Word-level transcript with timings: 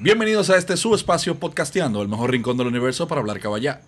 Bienvenidos 0.00 0.48
a 0.48 0.56
este 0.56 0.76
su 0.76 0.94
espacio 0.94 1.40
podcasteando, 1.40 2.00
el 2.02 2.06
mejor 2.06 2.30
rincón 2.30 2.56
del 2.56 2.68
universo 2.68 3.08
para 3.08 3.20
hablar 3.20 3.40
caballá. 3.40 3.80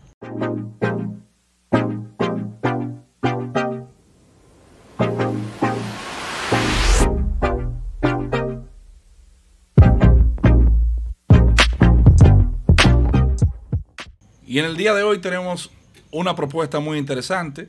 Y 14.45 14.59
en 14.59 14.65
el 14.65 14.77
día 14.77 14.93
de 14.95 15.05
hoy 15.05 15.21
tenemos 15.21 15.71
una 16.11 16.35
propuesta 16.35 16.81
muy 16.81 16.99
interesante. 16.99 17.69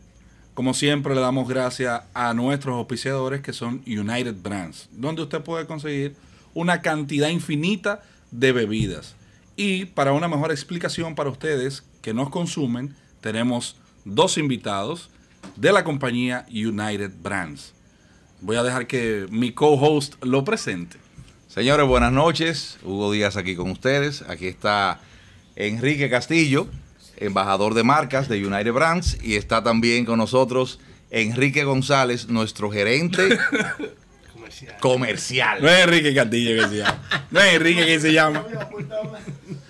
Como 0.55 0.73
siempre, 0.73 1.13
le 1.13 1.21
damos 1.21 1.47
gracias 1.47 2.01
a 2.15 2.33
nuestros 2.33 2.75
auspiciadores 2.75 3.41
que 3.41 3.53
son 3.53 3.83
United 3.85 4.33
Brands, 4.41 4.89
donde 4.91 5.21
usted 5.21 5.43
puede 5.43 5.67
conseguir 5.67 6.15
una 6.55 6.81
cantidad 6.81 7.29
infinita 7.29 8.01
bebidas. 8.31 9.15
Y 9.55 9.85
para 9.85 10.13
una 10.13 10.27
mejor 10.27 10.51
explicación 10.51 11.15
para 11.15 11.29
ustedes 11.29 11.83
que 12.01 12.13
nos 12.13 12.29
consumen, 12.29 12.95
tenemos 13.19 13.77
dos 14.05 14.37
invitados 14.37 15.09
de 15.55 15.71
la 15.71 15.83
compañía 15.83 16.45
United 16.49 17.11
Brands. 17.21 17.73
Voy 18.39 18.55
a 18.55 18.63
dejar 18.63 18.87
que 18.87 19.27
mi 19.29 19.51
co-host 19.51 20.15
lo 20.23 20.43
presente. 20.43 20.97
Señores, 21.47 21.85
buenas 21.85 22.11
noches. 22.11 22.79
Hugo 22.83 23.11
Díaz 23.11 23.37
aquí 23.37 23.55
con 23.55 23.69
ustedes. 23.69 24.23
Aquí 24.23 24.47
está 24.47 24.99
Enrique 25.55 26.09
Castillo, 26.09 26.67
embajador 27.17 27.73
de 27.73 27.83
marcas 27.83 28.29
de 28.29 28.43
United 28.43 28.73
Brands. 28.73 29.17
Y 29.21 29.35
está 29.35 29.61
también 29.61 30.05
con 30.05 30.17
nosotros 30.17 30.79
Enrique 31.11 31.65
González, 31.65 32.29
nuestro 32.29 32.71
gerente 32.71 33.37
comercial. 34.79 35.61
No 35.61 35.69
es 35.69 35.83
Enrique 35.83 36.13
Castillo 36.15 36.61
que 36.63 36.69
se 36.69 36.77
llama. 36.77 36.99
No 37.31 37.39
es 37.41 37.53
Enrique 37.55 37.85
que 37.85 37.99
se 37.99 38.13
llama. 38.13 38.43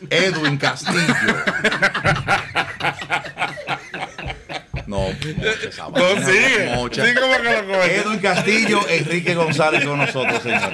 Edwin 0.10 0.58
Castillo. 0.58 1.16
No, 4.88 4.98
No, 4.98 6.26
sigue. 6.26 6.72
mocha. 6.76 7.06
Sí, 7.06 7.14
como 7.16 7.38
que 7.38 7.44
lo. 7.64 7.84
Edwin 7.84 8.20
Castillo, 8.20 8.82
Enrique 8.90 9.36
González 9.36 9.86
con 9.86 9.98
nosotros, 10.00 10.42
señor. 10.44 10.74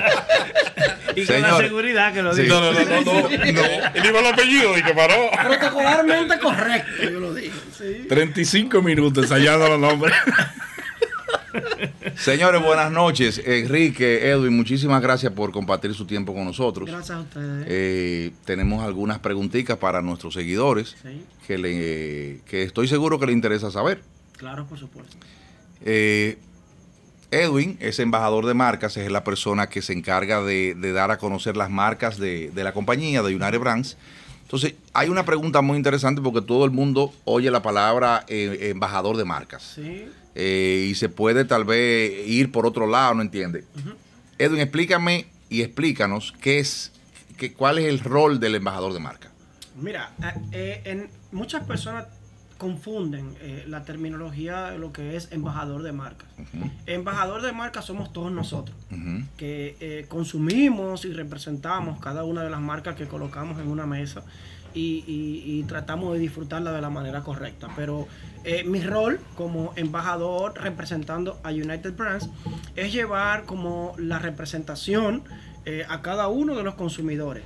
Y 1.16 1.26
con 1.26 1.42
la 1.42 1.48
Señor. 1.48 1.64
seguridad 1.64 2.14
que 2.14 2.22
lo 2.24 2.34
Sí. 2.34 2.44
digo. 2.44 2.60
No, 2.60 2.72
no, 2.72 2.80
no, 2.80 3.02
no, 3.02 3.22
no. 3.22 3.30
Y 3.30 4.02
digo 4.02 4.20
el 4.20 4.26
apellido 4.28 4.78
y 4.78 4.84
que 4.84 4.94
paró. 4.94 5.30
Protocolarmente 5.32 6.40
correcto, 6.40 7.04
yo 7.04 7.20
lo 7.20 7.34
digo. 7.34 7.54
Sí. 7.78 8.06
35 8.10 8.82
minutos 8.82 9.24
ensayando 9.26 9.68
los 9.70 9.80
nombres. 9.80 10.16
Señores, 12.20 12.62
buenas 12.64 12.92
noches. 12.92 13.42
Enrique, 13.46 14.30
Edwin, 14.30 14.56
muchísimas 14.56 15.02
gracias 15.02 15.32
por 15.34 15.52
compartir 15.52 15.94
su 15.94 16.06
tiempo 16.06 16.34
con 16.34 16.46
nosotros. 16.46 16.90
Gracias 16.90 17.18
a 17.18 17.22
ustedes. 17.22 17.66
Eh, 17.70 18.32
tenemos 18.46 18.84
algunas 18.84 19.20
preguntitas 19.20 19.78
para 19.78 20.02
nuestros 20.02 20.34
seguidores 20.34 20.96
Sí, 21.04 21.24
que, 21.46 21.58
le, 21.58 22.40
que 22.46 22.64
estoy 22.64 22.88
seguro 22.88 23.20
que 23.20 23.28
le 23.28 23.34
interesa 23.34 23.72
saber. 23.72 24.02
claro, 24.36 24.66
por 24.66 24.78
supuesto. 24.80 25.16
Eh, 25.86 26.38
Edwin 27.30 27.78
es 27.82 28.00
embajador 28.00 28.46
de 28.46 28.54
marcas, 28.54 28.96
es 28.98 29.12
la 29.12 29.24
persona 29.24 29.68
que 29.68 29.82
se 29.82 29.94
encarga 29.94 30.42
de, 30.42 30.76
de 30.76 30.92
dar 30.94 31.12
a 31.12 31.18
conocer 31.18 31.56
las 31.58 31.70
marcas 31.70 32.18
de, 32.18 32.52
de 32.52 32.64
la 32.64 32.74
compañía, 32.74 33.22
de 33.22 33.36
United 33.36 33.60
Brands. 33.60 33.98
Entonces, 34.48 34.76
hay 34.94 35.10
una 35.10 35.26
pregunta 35.26 35.62
muy 35.62 35.76
interesante 35.76 36.22
porque 36.22 36.42
todo 36.42 36.64
el 36.64 36.72
mundo 36.72 37.14
oye 37.26 37.52
la 37.52 37.62
palabra 37.62 38.24
eh, 38.30 38.70
embajador 38.72 39.18
de 39.18 39.26
marcas. 39.26 39.74
Sí. 39.76 40.06
Eh, 40.36 40.88
y 40.90 40.96
se 40.96 41.10
puede 41.10 41.44
tal 41.44 41.66
vez 41.66 42.26
ir 42.26 42.52
por 42.52 42.66
otro 42.66 42.88
lado, 42.88 43.16
no 43.16 43.22
entiende. 43.24 43.66
Edwin, 44.38 44.62
explícame 44.62 45.26
y 45.50 45.64
explícanos 45.64 46.34
qué 46.40 46.60
es, 46.60 46.94
qué, 47.38 47.52
cuál 47.52 47.80
es 47.80 47.88
el 47.88 48.00
rol 48.00 48.40
del 48.40 48.56
embajador 48.56 48.94
de 48.94 49.00
marca. 49.00 49.32
Mira, 49.76 50.12
eh, 50.24 50.34
eh, 50.54 50.82
en, 50.86 51.10
muchas 51.32 51.66
personas 51.66 52.06
confunden 52.58 53.36
eh, 53.42 53.64
la 53.68 53.84
terminología 53.84 54.72
de 54.72 54.80
lo 54.80 54.92
que 54.92 55.16
es 55.16 55.32
embajador 55.32 55.84
de 55.84 55.92
marcas. 55.92 56.28
Ujú, 56.38 56.70
Embajador 56.86 57.42
de 57.42 57.52
marcas 57.54 57.86
somos 57.86 58.12
todos 58.14 58.32
nosotros, 58.32 58.76
que 59.38 59.76
eh, 59.80 60.06
consumimos 60.08 61.06
y 61.06 61.14
representamos 61.14 62.00
cada 62.00 62.24
una 62.24 62.44
de 62.44 62.50
las 62.50 62.60
marcas 62.62 62.96
que 62.96 63.06
colocamos 63.08 63.60
en 63.60 63.68
una 63.68 63.86
mesa 63.86 64.24
y, 64.74 65.04
y- 65.08 65.44
y 65.60 65.64
tratamos 65.64 66.14
de 66.14 66.20
disfrutarla 66.20 66.72
de 66.72 66.82
la 66.82 66.90
manera 66.90 67.22
correcta. 67.22 67.68
Pero 67.76 68.08
eh, 68.44 68.64
mi 68.64 68.82
rol 68.82 69.20
como 69.36 69.74
embajador 69.76 70.54
representando 70.62 71.40
a 71.44 71.50
United 71.52 71.96
Brands 71.96 72.30
es 72.76 72.92
llevar 72.94 73.44
como 73.46 73.94
la 73.98 74.20
representación 74.20 75.24
a 75.90 76.02
cada 76.02 76.30
uno 76.30 76.56
de 76.56 76.64
los 76.64 76.76
consumidores. 76.76 77.44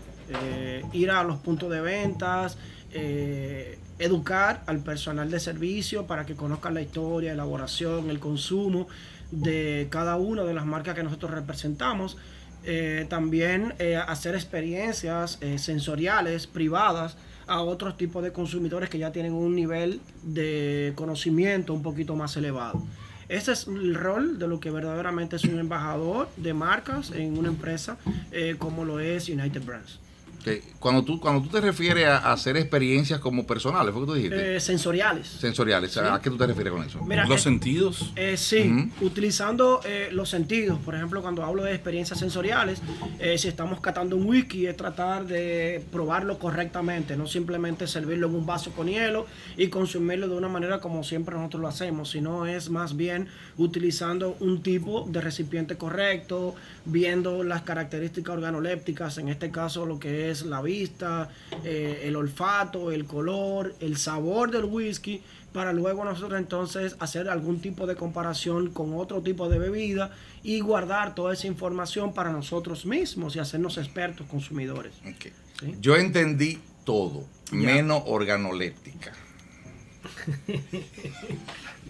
Ir 0.93 1.09
a 1.09 1.23
los 1.23 1.37
puntos 1.39 1.71
de 1.71 1.81
ventas, 1.81 2.55
eh, 2.93 3.79
educar 4.01 4.63
al 4.65 4.79
personal 4.79 5.29
de 5.29 5.39
servicio 5.39 6.07
para 6.07 6.25
que 6.25 6.35
conozcan 6.35 6.73
la 6.73 6.81
historia, 6.81 7.31
elaboración, 7.31 8.09
el 8.09 8.19
consumo 8.19 8.87
de 9.31 9.87
cada 9.89 10.17
una 10.17 10.43
de 10.43 10.53
las 10.53 10.65
marcas 10.65 10.95
que 10.95 11.03
nosotros 11.03 11.31
representamos. 11.31 12.17
Eh, 12.63 13.07
también 13.09 13.73
eh, 13.79 13.95
hacer 13.95 14.35
experiencias 14.35 15.39
eh, 15.41 15.57
sensoriales 15.57 16.45
privadas 16.45 17.17
a 17.47 17.61
otros 17.61 17.97
tipos 17.97 18.23
de 18.23 18.31
consumidores 18.31 18.87
que 18.89 18.99
ya 18.99 19.11
tienen 19.11 19.33
un 19.33 19.55
nivel 19.55 19.99
de 20.21 20.93
conocimiento 20.95 21.73
un 21.73 21.81
poquito 21.81 22.15
más 22.15 22.37
elevado. 22.37 22.83
Ese 23.29 23.53
es 23.53 23.65
el 23.67 23.95
rol 23.95 24.37
de 24.37 24.47
lo 24.47 24.59
que 24.59 24.69
verdaderamente 24.69 25.37
es 25.37 25.43
un 25.45 25.57
embajador 25.57 26.29
de 26.37 26.53
marcas 26.53 27.11
en 27.11 27.37
una 27.37 27.47
empresa 27.47 27.97
como 28.59 28.83
lo 28.83 28.99
es 28.99 29.29
United 29.29 29.63
Brands. 29.63 29.99
Que 30.43 30.63
Cuando 30.79 31.03
tú, 31.03 31.19
cuando 31.19 31.41
tú 31.43 31.49
te 31.49 31.61
refieres 31.61 32.07
a, 32.07 32.31
hacer 32.31 32.57
experiencias 32.57 33.19
como 33.19 33.45
personales, 33.45 33.93
¿fue 33.93 34.01
que 34.01 34.07
tú 34.07 34.13
dijiste? 34.13 34.55
Eh, 34.55 34.59
sensoriales. 34.59 35.27
Sensoriales, 35.27 35.95
¿a 35.97 36.19
qué 36.21 36.29
tú 36.29 36.37
te 36.37 36.47
refieres 36.47 36.73
con 36.73 36.83
eso? 36.83 36.99
Mira, 37.05 37.25
Los 37.25 37.41
eh, 37.41 37.43
sentidos. 37.43 38.11
Eh, 38.15 38.37
sí, 38.37 38.71
Ujú. 38.71 39.05
utilizando 39.05 39.81
eh, 39.85 40.09
los 40.11 40.29
sentidos. 40.29 40.79
Por 40.79 40.95
ejemplo, 40.95 41.21
cuando 41.21 41.43
hablo 41.45 41.63
de 41.63 41.73
experiencias 41.73 42.17
sensoriales, 42.19 42.81
eh, 43.19 43.37
si 43.37 43.47
estamos 43.47 43.79
catando 43.81 44.15
un 44.17 44.25
whisky, 44.25 44.65
es 44.65 44.75
tratar 44.75 45.25
de 45.25 45.83
probarlo 45.91 46.39
correctamente, 46.39 47.15
no 47.15 47.27
simplemente 47.27 47.85
servirlo 47.87 48.27
en 48.27 48.35
un 48.35 48.45
vaso 48.45 48.71
con 48.71 48.87
hielo 48.87 49.27
y 49.57 49.67
consumirlo 49.67 50.27
de 50.27 50.35
una 50.35 50.47
manera 50.49 50.79
como 50.79 51.03
siempre 51.03 51.35
nosotros 51.35 51.61
lo 51.61 51.67
hacemos, 51.67 52.09
sino 52.09 52.47
es 52.47 52.69
más 52.69 52.95
bien 52.97 53.27
utilizando 53.57 54.35
un 54.39 54.63
tipo 54.63 55.07
de 55.09 55.21
recipiente 55.21 55.77
correcto, 55.77 56.55
viendo 56.85 57.43
las 57.43 57.61
características 57.61 58.35
organolépticas, 58.35 59.17
en 59.19 59.29
este 59.29 59.51
caso 59.51 59.85
lo 59.85 59.99
que 59.99 60.30
es 60.30 60.30
la 60.45 60.61
vista, 60.61 61.29
eh, 61.63 62.01
el 62.05 62.15
olfato, 62.15 62.91
el 62.91 63.05
color, 63.05 63.75
el 63.81 63.97
sabor 63.97 64.51
del 64.51 64.65
whisky 64.65 65.21
para 65.53 65.73
luego 65.73 66.05
nosotros 66.05 66.39
entonces 66.39 66.95
hacer 66.99 67.27
algún 67.29 67.59
tipo 67.59 67.85
de 67.85 67.95
comparación 67.95 68.69
con 68.71 68.93
otro 68.95 69.21
tipo 69.21 69.49
de 69.49 69.59
bebida 69.59 70.11
y 70.43 70.61
guardar 70.61 71.13
toda 71.13 71.33
esa 71.33 71.47
información 71.47 72.13
para 72.13 72.31
nosotros 72.31 72.85
mismos 72.85 73.35
y 73.35 73.39
hacernos 73.39 73.77
expertos 73.77 74.25
consumidores. 74.27 74.93
Ok. 75.05 75.31
¿sí? 75.59 75.75
Yo 75.81 75.97
entendí 75.97 76.57
todo, 76.85 77.25
Ya. 77.51 77.57
menos 77.57 78.03
organoléptica. 78.05 79.11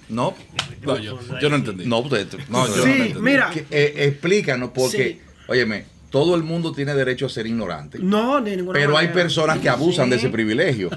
¿No? 0.10 0.34
No, 0.82 0.98
yo, 0.98 1.20
yo 1.40 1.50
no 1.50 1.56
entendí. 1.56 1.86
No, 1.86 2.00
usted- 2.00 2.28
no, 2.50 2.68
yo 2.68 2.74
Sí, 2.84 2.90
no 2.90 2.94
entendí. 2.96 3.20
mira. 3.22 3.50
Que, 3.52 3.66
eh, 3.70 4.06
explícanos, 4.08 4.72
porque, 4.74 5.20
Sí. 5.22 5.22
óyeme, 5.48 5.86
todo 6.12 6.36
el 6.36 6.44
mundo 6.44 6.74
tiene 6.74 6.94
derecho 6.94 7.26
a 7.26 7.30
ser 7.30 7.48
ignorante. 7.48 7.98
No, 8.00 8.42
de 8.42 8.58
ninguna 8.58 8.78
Pero 8.78 8.98
hay 8.98 9.08
personas 9.08 9.60
que 9.60 9.70
abusan 9.70 10.10
de 10.10 10.18
ese 10.18 10.30
privilegio. 10.30 10.90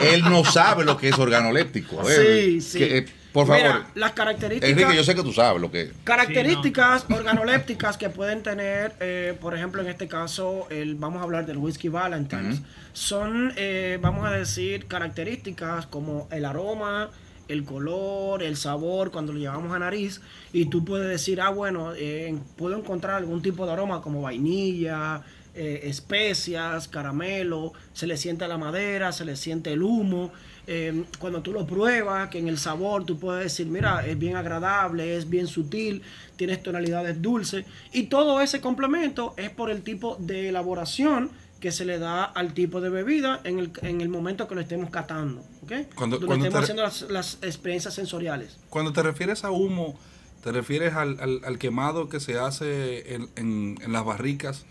Él 0.00 0.22
no 0.22 0.44
sabe 0.44 0.84
lo 0.84 0.96
que 0.96 1.08
es 1.08 1.18
organoléptico. 1.18 2.04
Sí, 2.04 2.60
sí. 2.60 2.78
que, 2.78 2.98
eh, 2.98 3.06
por 3.32 3.46
favor, 3.46 3.62
Mira, 3.62 3.86
las 3.94 4.12
características. 4.12 4.70
Enrique, 4.70 4.94
yo 4.94 5.04
sé 5.04 5.14
que 5.14 5.22
tú 5.22 5.32
sabes 5.32 5.60
lo 5.60 5.70
que 5.70 5.82
es. 5.82 5.90
Características 6.04 7.06
organolépticas 7.08 7.96
que 7.96 8.10
pueden 8.10 8.42
tener, 8.42 8.92
eh, 9.00 9.34
por 9.40 9.56
ejemplo, 9.56 9.80
en 9.80 9.88
este 9.88 10.06
caso, 10.06 10.66
el, 10.70 10.96
vamos 10.96 11.20
a 11.20 11.24
hablar 11.24 11.46
del 11.46 11.56
whisky 11.56 11.88
Valentine's. 11.88 12.60
Son, 12.92 13.54
eh, 13.56 13.98
vamos 14.02 14.26
a 14.26 14.32
decir, 14.32 14.86
características 14.86 15.86
como 15.86 16.28
el 16.30 16.44
aroma, 16.44 17.10
el 17.48 17.64
color, 17.64 18.42
el 18.42 18.56
sabor, 18.56 19.10
cuando 19.10 19.32
lo 19.32 19.38
llevamos 19.38 19.72
a 19.72 19.78
nariz. 19.78 20.20
Y 20.52 20.66
tú 20.66 20.84
puedes 20.84 21.08
decir, 21.08 21.40
ah, 21.40 21.50
bueno, 21.50 21.92
eh, 21.96 22.38
puedo 22.56 22.76
encontrar 22.76 23.16
algún 23.16 23.42
tipo 23.42 23.66
de 23.66 23.72
aroma 23.72 24.00
como 24.00 24.22
vainilla, 24.22 25.22
eh, 25.54 25.88
especias, 25.88 26.86
caramelo, 26.86 27.72
se 27.92 28.06
le 28.06 28.16
siente 28.16 28.46
la 28.46 28.58
madera, 28.58 29.10
se 29.10 29.24
le 29.24 29.34
siente 29.34 29.72
el 29.72 29.82
humo. 29.82 30.30
Eh, 30.68 31.04
cuando 31.18 31.40
tú 31.40 31.52
lo 31.52 31.66
pruebas, 31.66 32.28
que 32.28 32.38
en 32.38 32.46
el 32.46 32.58
sabor 32.58 33.04
tú 33.04 33.18
puedes 33.18 33.42
decir, 33.42 33.66
mira, 33.66 34.06
es 34.06 34.18
bien 34.18 34.36
agradable, 34.36 35.16
es 35.16 35.28
bien 35.28 35.46
sutil, 35.46 36.02
tienes 36.36 36.62
tonalidades 36.62 37.20
dulces. 37.20 37.64
Y 37.92 38.04
todo 38.04 38.40
ese 38.40 38.60
complemento 38.60 39.34
es 39.36 39.50
por 39.50 39.70
el 39.70 39.82
tipo 39.82 40.16
de 40.20 40.50
elaboración 40.50 41.30
que 41.60 41.72
se 41.72 41.84
le 41.84 41.98
da 41.98 42.24
al 42.24 42.54
tipo 42.54 42.80
de 42.80 42.88
bebida 42.88 43.40
en 43.44 43.58
el, 43.58 43.72
en 43.82 44.00
el 44.00 44.08
momento 44.08 44.46
que 44.48 44.54
lo 44.54 44.60
estemos 44.60 44.90
catando. 44.90 45.40
¿ok? 45.62 45.72
Cuando- 45.94 46.16
estemos 46.18 46.50
te- 46.50 46.58
haciendo 46.58 46.82
las, 46.82 47.02
las 47.10 47.38
experiencias 47.42 47.94
sensoriales. 47.94 48.58
Cuando 48.70 48.92
te 48.92 49.02
refieres 49.02 49.44
a 49.44 49.50
humo, 49.50 49.98
te 50.44 50.52
refieres 50.52 50.94
al, 50.94 51.18
al- 51.20 51.40
al 51.44 51.58
quemado 51.58 52.08
que 52.08 52.20
se 52.20 52.38
hace 52.38 53.14
en, 53.14 53.28
en- 53.36 53.78
en 53.82 53.92
las 53.92 54.04
barricas 54.04 54.64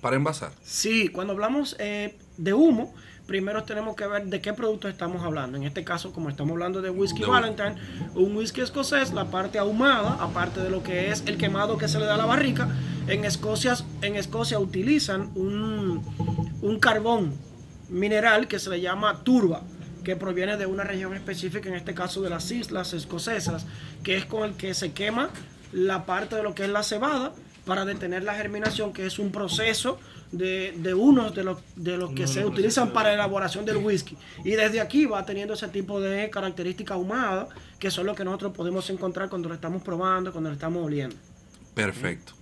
para 0.00 0.16
envasar. 0.16 0.50
Sí, 0.64 1.08
cuando 1.08 1.32
hablamos 1.32 1.76
eh, 1.78 2.16
de 2.38 2.52
humo, 2.54 2.92
primero 3.28 3.62
tenemos 3.62 3.94
que 3.94 4.04
ver 4.08 4.26
de 4.26 4.40
qué 4.40 4.52
producto 4.52 4.88
estamos 4.88 5.22
hablando. 5.22 5.56
En 5.56 5.62
este 5.62 5.84
caso, 5.84 6.12
como 6.12 6.28
estamos 6.28 6.50
hablando 6.54 6.82
de 6.82 6.90
whisky 6.90 7.20
De 7.20 7.26
Valentine, 7.28 7.76
un 8.16 8.34
whisky 8.36 8.62
escocés, 8.62 9.12
la 9.12 9.26
parte 9.30 9.60
ahumada, 9.60 10.16
aparte 10.20 10.58
de 10.60 10.70
lo 10.70 10.82
que 10.82 11.12
es 11.12 11.22
el 11.26 11.38
quemado 11.38 11.78
que 11.78 11.86
se 11.86 12.00
le 12.00 12.06
da 12.06 12.14
a 12.14 12.18
la 12.18 12.26
barrica, 12.26 12.68
en 13.08 13.24
Escocia, 13.24 13.76
en 14.02 14.16
Escocia 14.16 14.58
utilizan 14.58 15.30
un, 15.34 16.04
un 16.62 16.78
carbón 16.78 17.34
mineral 17.88 18.48
que 18.48 18.58
se 18.58 18.70
le 18.70 18.80
llama 18.80 19.22
turba 19.22 19.62
que 20.02 20.16
proviene 20.16 20.56
de 20.56 20.66
una 20.66 20.84
región 20.84 21.14
específica, 21.14 21.68
en 21.68 21.76
este 21.76 21.94
caso 21.94 22.22
de 22.22 22.30
las 22.30 22.50
islas 22.50 22.92
escocesas, 22.92 23.66
que 24.02 24.16
es 24.16 24.26
con 24.26 24.44
el 24.44 24.54
que 24.56 24.74
se 24.74 24.92
quema 24.92 25.30
la 25.72 26.04
parte 26.06 26.36
de 26.36 26.42
lo 26.42 26.54
que 26.54 26.64
es 26.64 26.70
la 26.70 26.82
cebada 26.82 27.32
para 27.64 27.84
detener 27.84 28.24
la 28.24 28.34
germinación, 28.34 28.92
que 28.92 29.06
es 29.06 29.18
un 29.18 29.30
proceso 29.30 29.98
de, 30.32 30.74
de 30.78 30.94
unos 30.94 31.34
de 31.34 31.44
los, 31.44 31.58
de 31.76 31.96
los 31.96 32.10
que 32.12 32.26
se 32.26 32.44
utilizan 32.44 32.92
para 32.92 33.10
la 33.10 33.14
elaboración 33.14 33.64
del 33.64 33.76
whisky. 33.76 34.16
Y 34.44 34.52
desde 34.52 34.80
aquí 34.80 35.06
va 35.06 35.24
teniendo 35.24 35.54
ese 35.54 35.68
tipo 35.68 36.00
de 36.00 36.28
características 36.30 36.96
ahumadas, 36.96 37.48
que 37.78 37.90
son 37.90 38.06
lo 38.06 38.14
que 38.14 38.24
nosotros 38.24 38.52
podemos 38.52 38.90
encontrar 38.90 39.28
cuando 39.28 39.48
lo 39.48 39.54
estamos 39.54 39.82
probando, 39.82 40.32
cuando 40.32 40.50
lo 40.50 40.54
estamos 40.54 40.84
oliendo. 40.84 41.14
Perfecto. 41.74 42.41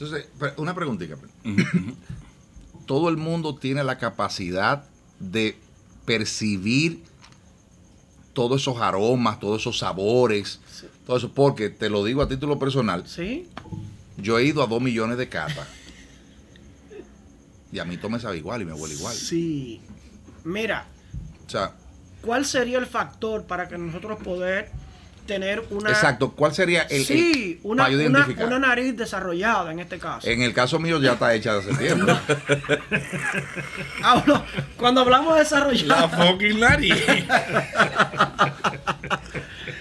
Entonces, 0.00 0.28
una 0.56 0.74
preguntita. 0.74 1.16
Todo 2.86 3.08
el 3.08 3.16
mundo 3.16 3.56
tiene 3.56 3.82
la 3.84 3.98
capacidad 3.98 4.84
de 5.18 5.58
percibir 6.06 7.02
todos 8.32 8.62
esos 8.62 8.80
aromas, 8.80 9.40
todos 9.40 9.60
esos 9.60 9.78
sabores, 9.80 10.60
todo 11.04 11.16
eso, 11.16 11.32
porque 11.34 11.68
te 11.70 11.90
lo 11.90 12.04
digo 12.04 12.22
a 12.22 12.28
título 12.28 12.58
personal, 12.58 13.06
¿Sí? 13.06 13.48
yo 14.16 14.38
he 14.38 14.44
ido 14.44 14.62
a 14.62 14.66
dos 14.68 14.80
millones 14.80 15.18
de 15.18 15.28
catas. 15.28 15.66
Y 17.72 17.80
a 17.80 17.84
mí 17.84 17.96
todo 17.96 18.10
me 18.10 18.20
sabe 18.20 18.38
igual 18.38 18.62
y 18.62 18.64
me 18.64 18.72
huele 18.72 18.94
igual. 18.94 19.14
Sí. 19.14 19.80
Mira, 20.44 20.86
O 21.46 21.50
sea, 21.50 21.74
¿cuál 22.22 22.46
sería 22.46 22.78
el 22.78 22.86
factor 22.86 23.44
para 23.44 23.68
que 23.68 23.76
nosotros 23.76 24.18
poder 24.22 24.70
tener 25.28 25.62
una... 25.70 25.90
exacto, 25.90 26.32
¿cuál 26.32 26.52
sería 26.52 26.82
el, 26.82 27.04
sí, 27.04 27.60
el- 27.62 27.70
una, 27.70 27.84
una, 27.86 27.92
identificar? 27.94 28.46
una 28.46 28.58
nariz 28.58 28.96
desarrollada 28.96 29.70
en 29.70 29.78
este 29.78 29.98
caso. 30.00 30.26
En 30.26 30.42
el 30.42 30.52
caso 30.52 30.80
mío 30.80 30.98
ya 31.00 31.12
está 31.12 31.32
hecha 31.34 31.52
de 31.54 31.58
hace 31.60 31.74
tiempo. 31.76 32.06
Hablo- 34.02 34.42
cuando 34.76 35.02
hablamos 35.02 35.28
de 35.34 35.38
La 35.38 35.44
desarrollada, 35.44 36.08
fucking 36.08 36.58
nariz. 36.58 36.94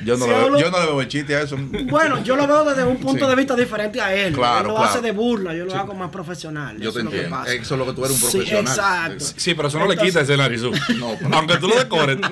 Yo 0.03 0.15
no, 0.17 0.25
Si 0.25 0.29
le, 0.31 0.35
hablo- 0.37 0.59
yo 0.59 0.69
no 0.71 0.79
le 0.79 0.85
veo 0.85 1.01
el 1.01 1.07
chiste 1.07 1.35
a 1.35 1.41
eso. 1.41 1.57
bueno, 1.89 2.23
yo 2.23 2.35
lo 2.35 2.45
veo 2.47 2.63
desde 2.65 2.83
un 2.83 2.97
punto 2.97 3.25
Sí. 3.25 3.29
de 3.29 3.35
vista 3.35 3.55
diferente 3.55 3.99
a 4.01 4.13
él. 4.13 4.33
Claro, 4.33 4.59
él 4.59 4.67
lo 4.67 4.75
claro. 4.75 4.89
hace 4.89 5.01
de 5.01 5.11
burla, 5.11 5.53
yo 5.53 5.65
lo 5.65 5.71
Sí. 5.71 5.77
hago 5.77 5.93
más 5.95 6.09
profesional. 6.11 6.77
Yo 6.79 6.89
eso 6.89 6.93
te 6.93 6.99
es 6.99 7.05
lo 7.05 7.11
que 7.11 7.15
entiendo. 7.17 7.37
pasa. 7.39 7.53
Eso 7.53 7.73
es 7.73 7.79
lo 7.79 7.85
que 7.85 7.93
tú 7.93 8.05
eres 8.05 8.11
un 8.23 8.29
Sí, 8.29 8.37
profesional. 8.37 8.67
exacto. 9.13 9.25
Sí, 9.37 9.53
pero 9.53 9.67
eso 9.69 9.79
no 9.79 9.87
le 9.87 9.97
quita 9.97 10.21
ese 10.21 10.37
narizú. 10.37 10.71
No, 10.97 11.15
pero- 11.19 11.35
Aunque 11.35 11.57
tú 11.57 11.67
lo 11.67 11.75
decores. 11.77 12.17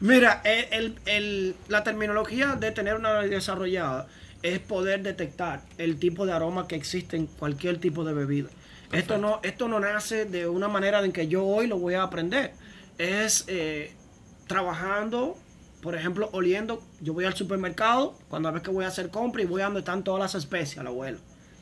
Mira, 0.00 0.42
el- 0.44 0.66
el- 0.72 0.98
el- 1.06 1.54
la 1.68 1.82
terminología 1.84 2.54
de 2.54 2.70
tener 2.72 2.96
una 2.96 3.14
nariz 3.14 3.30
desarrollada 3.30 4.06
es 4.42 4.58
poder 4.58 5.02
detectar 5.02 5.62
el 5.78 5.98
tipo 5.98 6.26
de 6.26 6.32
aroma 6.32 6.68
que 6.68 6.76
existe 6.76 7.16
en 7.16 7.26
cualquier 7.26 7.78
tipo 7.78 8.04
de 8.04 8.12
bebida. 8.14 8.48
Esto 8.92 9.18
no, 9.18 9.40
esto 9.42 9.66
no 9.68 9.80
nace 9.80 10.26
de 10.26 10.46
una 10.48 10.68
manera 10.68 11.04
en 11.04 11.12
que 11.12 11.26
yo 11.28 11.44
hoy 11.44 11.66
lo 11.66 11.78
voy 11.78 11.94
a 11.94 12.02
aprender. 12.04 12.52
Es 12.98 13.44
eh, 13.48 13.92
trabajando, 14.46 15.36
por 15.82 15.94
ejemplo, 15.94 16.28
oliendo. 16.32 16.82
Yo 17.00 17.12
voy 17.12 17.24
al 17.24 17.34
supermercado 17.34 18.14
cuando 18.28 18.48
a 18.48 18.52
veces 18.52 18.64
que 18.68 18.72
voy 18.74 18.84
a 18.84 18.88
hacer 18.88 19.10
compra 19.10 19.42
y 19.42 19.46
voy 19.46 19.62
a 19.62 19.64
donde 19.64 19.80
están 19.80 20.04
todas 20.04 20.20
las 20.20 20.34
especias, 20.34 20.84
la 20.84 20.90
abuelo. 20.90 21.18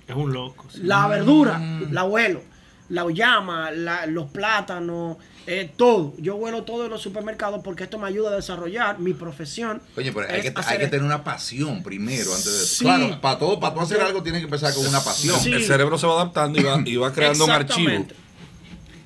Es 0.06 0.14
un 0.14 0.32
loco. 0.32 0.66
sí. 0.70 0.80
La 0.82 1.06
verdura, 1.08 1.58
la 1.90 2.04
huelo. 2.04 2.42
La 2.90 3.06
llama, 3.10 3.70
la- 3.70 4.04
los 4.06 4.26
plátanos, 4.30 5.16
eh, 5.46 5.70
todo. 5.76 6.14
Yo 6.18 6.36
huelo 6.36 6.64
todo 6.64 6.84
en 6.84 6.90
los 6.90 7.02
supermercados 7.02 7.60
porque 7.62 7.84
esto 7.84 7.98
me 7.98 8.06
ayuda 8.06 8.30
a 8.30 8.36
desarrollar 8.36 8.98
mi 8.98 9.12
profesión. 9.12 9.82
Oye, 9.96 10.12
pero 10.12 10.26
hay 10.28 10.42
que, 10.42 10.52
hay 10.56 10.78
que 10.78 10.86
tener 10.86 11.02
una 11.02 11.24
pasión 11.24 11.82
primero 11.82 12.34
antes 12.34 12.44
de 12.44 12.64
Sí. 12.64 12.84
Claro, 12.84 13.20
para 13.20 13.38
todo, 13.38 13.60
para 13.60 13.74
tú 13.74 13.80
hacer 13.80 14.00
algo 14.00 14.22
tienes 14.22 14.40
que 14.40 14.46
empezar 14.46 14.72
con 14.74 14.86
una 14.86 15.02
pasión. 15.02 15.38
Sí. 15.38 15.52
El 15.52 15.64
cerebro 15.64 15.98
se 15.98 16.06
va 16.06 16.14
adaptando 16.14 16.60
y 16.60 16.64
va, 16.64 16.82
y 16.84 16.96
va 16.96 17.12
creando 17.12 17.44
un 17.44 17.50
archivo. 17.50 18.06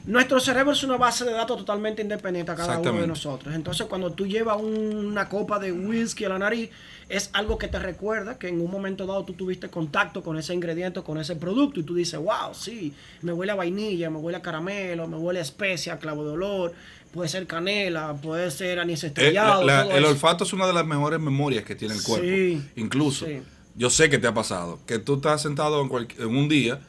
Nuestro 0.08 0.40
cerebro 0.40 0.72
es 0.72 0.82
una 0.84 0.96
base 0.96 1.26
de 1.26 1.32
datos 1.32 1.58
totalmente 1.58 2.00
independiente 2.00 2.50
a 2.50 2.54
cada 2.54 2.78
uno 2.78 2.92
de 2.94 3.06
nosotros. 3.06 3.54
Entonces, 3.54 3.86
cuando 3.88 4.10
tú 4.10 4.26
llevas 4.26 4.56
una 4.58 5.28
copa 5.28 5.58
de 5.58 5.70
whisky 5.70 6.24
a 6.24 6.30
la 6.30 6.38
nariz, 6.38 6.70
es 7.10 7.28
algo 7.34 7.58
que 7.58 7.68
te 7.68 7.78
recuerda 7.78 8.38
que 8.38 8.48
en 8.48 8.58
un 8.62 8.70
momento 8.70 9.04
dado 9.06 9.24
tú 9.26 9.34
tuviste 9.34 9.68
contacto 9.68 10.22
con 10.22 10.38
ese 10.38 10.54
ingrediente, 10.54 11.02
con 11.02 11.18
ese 11.18 11.36
producto, 11.36 11.78
y 11.80 11.82
tú 11.82 11.94
dices, 11.94 12.18
wow, 12.18 12.54
sí, 12.54 12.94
me 13.20 13.34
huele 13.34 13.52
a 13.52 13.54
vainilla, 13.54 14.08
me 14.08 14.16
huele 14.18 14.38
a 14.38 14.42
caramelo, 14.42 15.06
me 15.06 15.18
huele 15.18 15.40
a 15.40 15.42
especia, 15.42 15.98
clavo 15.98 16.24
de 16.24 16.30
olor, 16.30 16.72
puede 17.12 17.28
ser 17.28 17.46
canela, 17.46 18.14
puede 18.14 18.50
ser 18.50 18.80
anís 18.80 19.04
estrellado. 19.04 19.60
Eh, 19.62 19.66
la- 19.66 19.82
todo 19.84 19.92
el 19.92 20.04
eso. 20.04 20.12
olfato 20.12 20.44
es 20.44 20.52
una 20.54 20.66
de 20.66 20.72
las 20.72 20.86
mejores 20.86 21.20
memorias 21.20 21.64
que 21.64 21.74
tiene 21.74 21.92
el 21.94 22.02
cuerpo. 22.02 22.24
Sí, 22.26 22.62
Incluso, 22.76 23.26
sí. 23.26 23.42
yo 23.76 23.90
sé 23.90 24.08
que 24.08 24.18
te 24.18 24.26
ha 24.26 24.32
pasado, 24.32 24.78
que 24.86 24.98
tú 24.98 25.16
estás 25.16 25.42
sentado 25.42 25.82
en, 25.82 26.08
en 26.18 26.34
un 26.34 26.48
día 26.48 26.80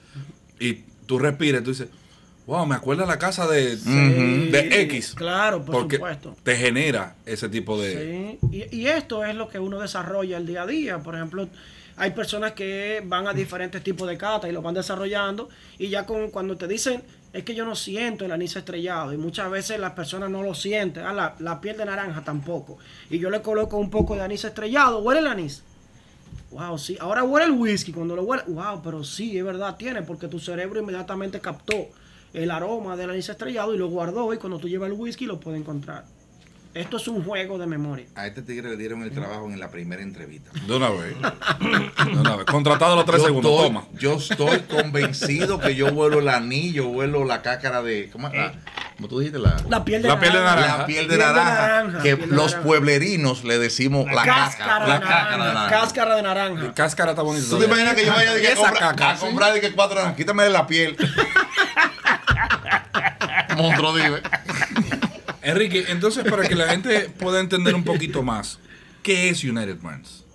y 0.58 0.84
tú 1.06 1.20
respiras 1.20 1.60
y 1.62 1.64
tú 1.66 1.72
dices, 1.72 1.90
wow, 2.50 2.66
me 2.66 2.74
acuerda 2.76 3.06
la 3.06 3.20
casa 3.20 3.48
de, 3.48 3.78
Sí, 3.78 4.50
de 4.50 4.82
X. 4.82 5.14
Claro, 5.16 5.64
por 5.64 5.76
porque 5.76 5.98
supuesto. 5.98 6.36
te 6.42 6.56
genera 6.56 7.16
ese 7.26 7.48
tipo 7.48 7.80
de... 7.80 8.40
Sí, 8.42 8.66
y, 8.72 8.76
y 8.76 8.88
esto 8.88 9.24
es 9.24 9.36
lo 9.36 9.48
que 9.50 9.60
uno 9.60 9.80
desarrolla 9.80 10.38
el 10.38 10.48
día 10.48 10.64
a 10.64 10.66
día. 10.66 10.98
Por 10.98 11.14
ejemplo, 11.14 11.48
hay 11.96 12.12
personas 12.12 12.54
que 12.54 13.04
van 13.06 13.28
a 13.28 13.34
diferentes 13.34 13.84
tipos 13.84 14.08
de 14.08 14.18
cata 14.18 14.50
y 14.50 14.52
lo 14.52 14.64
van 14.64 14.74
desarrollando 14.74 15.50
y 15.78 15.90
ya 15.90 16.08
con, 16.08 16.32
cuando 16.32 16.58
te 16.58 16.68
dicen 16.68 17.04
es 17.34 17.44
que 17.44 17.54
yo 17.54 17.64
no 17.66 17.76
siento 17.76 18.26
el 18.26 18.32
anís 18.32 18.56
estrellado 18.56 19.14
y 19.14 19.18
muchas 19.18 19.52
veces 19.52 19.80
las 19.80 19.92
personas 19.92 20.32
no 20.32 20.42
lo 20.42 20.56
sienten, 20.56 21.06
ah, 21.06 21.14
la, 21.14 21.36
la 21.38 21.62
piel 21.62 21.78
de 21.78 21.86
naranja 21.86 22.24
tampoco. 22.24 22.80
Y 23.12 23.20
yo 23.20 23.30
le 23.30 23.44
coloco 23.44 23.78
un 23.78 23.92
poco 23.92 24.16
de 24.16 24.24
anís 24.24 24.44
estrellado, 24.44 25.00
huele 25.00 25.20
el 25.20 25.28
anís. 25.28 25.62
Wow, 26.50 26.80
sí. 26.80 26.98
Ahora 27.00 27.24
huele 27.24 27.46
el 27.46 27.52
whisky. 27.52 27.92
Cuando 27.94 28.16
lo 28.16 28.24
huele, 28.24 28.42
wow, 28.48 28.82
pero 28.84 29.04
sí, 29.04 29.38
es 29.38 29.44
verdad, 29.44 29.76
tiene, 29.78 30.02
porque 30.02 30.28
tu 30.28 30.40
cerebro 30.40 30.80
inmediatamente 30.80 31.40
captó 31.40 31.90
el 32.34 32.52
aroma 32.52 32.96
del 32.96 33.10
anís 33.12 33.30
estrellado 33.30 33.74
y 33.74 33.78
lo 33.78 33.88
guardó. 33.88 34.34
Y 34.34 34.38
cuando 34.38 34.60
tú 34.60 34.68
llevas 34.68 34.90
el 34.90 34.94
whisky, 34.98 35.26
lo 35.26 35.40
puedes 35.40 35.60
encontrar. 35.60 36.04
Esto 36.72 36.98
es 36.98 37.08
un 37.08 37.24
juego 37.24 37.58
de 37.58 37.66
memoria. 37.66 38.06
A 38.16 38.28
este 38.28 38.44
tigre 38.44 38.70
le 38.70 38.78
dieron 38.78 39.02
el 39.02 39.10
trabajo 39.10 39.46
en 39.50 39.60
la 39.60 39.72
primera 39.72 40.04
entrevista. 40.04 40.52
De 40.68 40.76
una 40.76 40.90
vez. 40.92 41.16
De 41.20 42.20
una 42.20 42.36
vez. 42.36 42.46
Contratado 42.46 42.94
a 42.94 42.96
los 42.98 43.06
tres 43.06 43.18
Yo 43.22 43.26
segundos, 43.26 43.52
estoy- 43.52 43.68
toma. 43.68 43.84
Yo 44.00 44.14
estoy 44.14 44.60
convencido 44.62 45.60
que 45.60 45.74
yo 45.76 45.92
vuelo 45.92 46.20
el 46.20 46.30
anillo, 46.30 46.86
vuelo 46.90 47.26
la 47.26 47.42
cácara 47.42 47.82
de. 47.82 48.10
¿Cómo, 48.12 48.30
la- 48.30 48.54
¿cómo 48.98 49.08
tú 49.08 49.18
dijiste? 49.20 49.40
La, 49.40 49.58
La 49.68 49.84
piel 49.84 50.04
de 50.04 50.10
La 50.10 50.20
piel 50.20 50.32
de 50.34 50.40
naranja. 50.40 50.78
la 50.78 50.86
piel 50.86 51.08
de 51.08 51.18
naranja. 51.18 52.02
que 52.04 52.16
los 52.18 52.30
naranja. 52.52 52.62
pueblerinos 52.62 53.44
le 53.46 53.58
decimos 53.58 54.06
la, 54.06 54.24
cáscara, 54.24 54.88
La 54.88 54.94
de 54.94 55.00
cáscara 55.02 55.32
de 55.48 55.54
naranja. 55.56 55.70
Cáscara 55.82 56.16
de 56.18 56.22
naranja. 56.22 56.74
Cáscara 56.76 57.12
está 57.14 57.24
bonita. 57.24 57.48
¿Tú 57.50 57.58
te 57.58 57.66
imaginas 57.66 57.96
que 57.96 58.06
yo 58.06 58.14
vaya 58.14 58.30
a 58.32 58.38
Esa 58.38 58.56
comprar, 58.58 58.80
caca, 58.96 59.10
a 59.10 59.16
comprar 59.18 59.54
de 59.56 59.62
que 59.62 59.72
cuatro 59.74 59.96
naranjas? 59.96 60.18
Quítame 60.18 60.44
de 60.44 60.50
la 60.52 60.68
piel. 60.68 60.96
Monstruo, 63.62 63.96
dime. 63.96 64.18
Enrique, 65.42 65.86
entonces 65.90 66.24
para 66.30 66.48
que 66.48 66.56
la 66.56 66.68
gente 66.70 67.10
pueda 67.10 67.40
entender 67.40 67.74
un 67.76 67.84
poquito 67.84 68.24
más, 68.24 68.60
¿qué 69.04 69.30
es 69.30 69.44
United 69.44 69.78
Brands? 69.82 70.26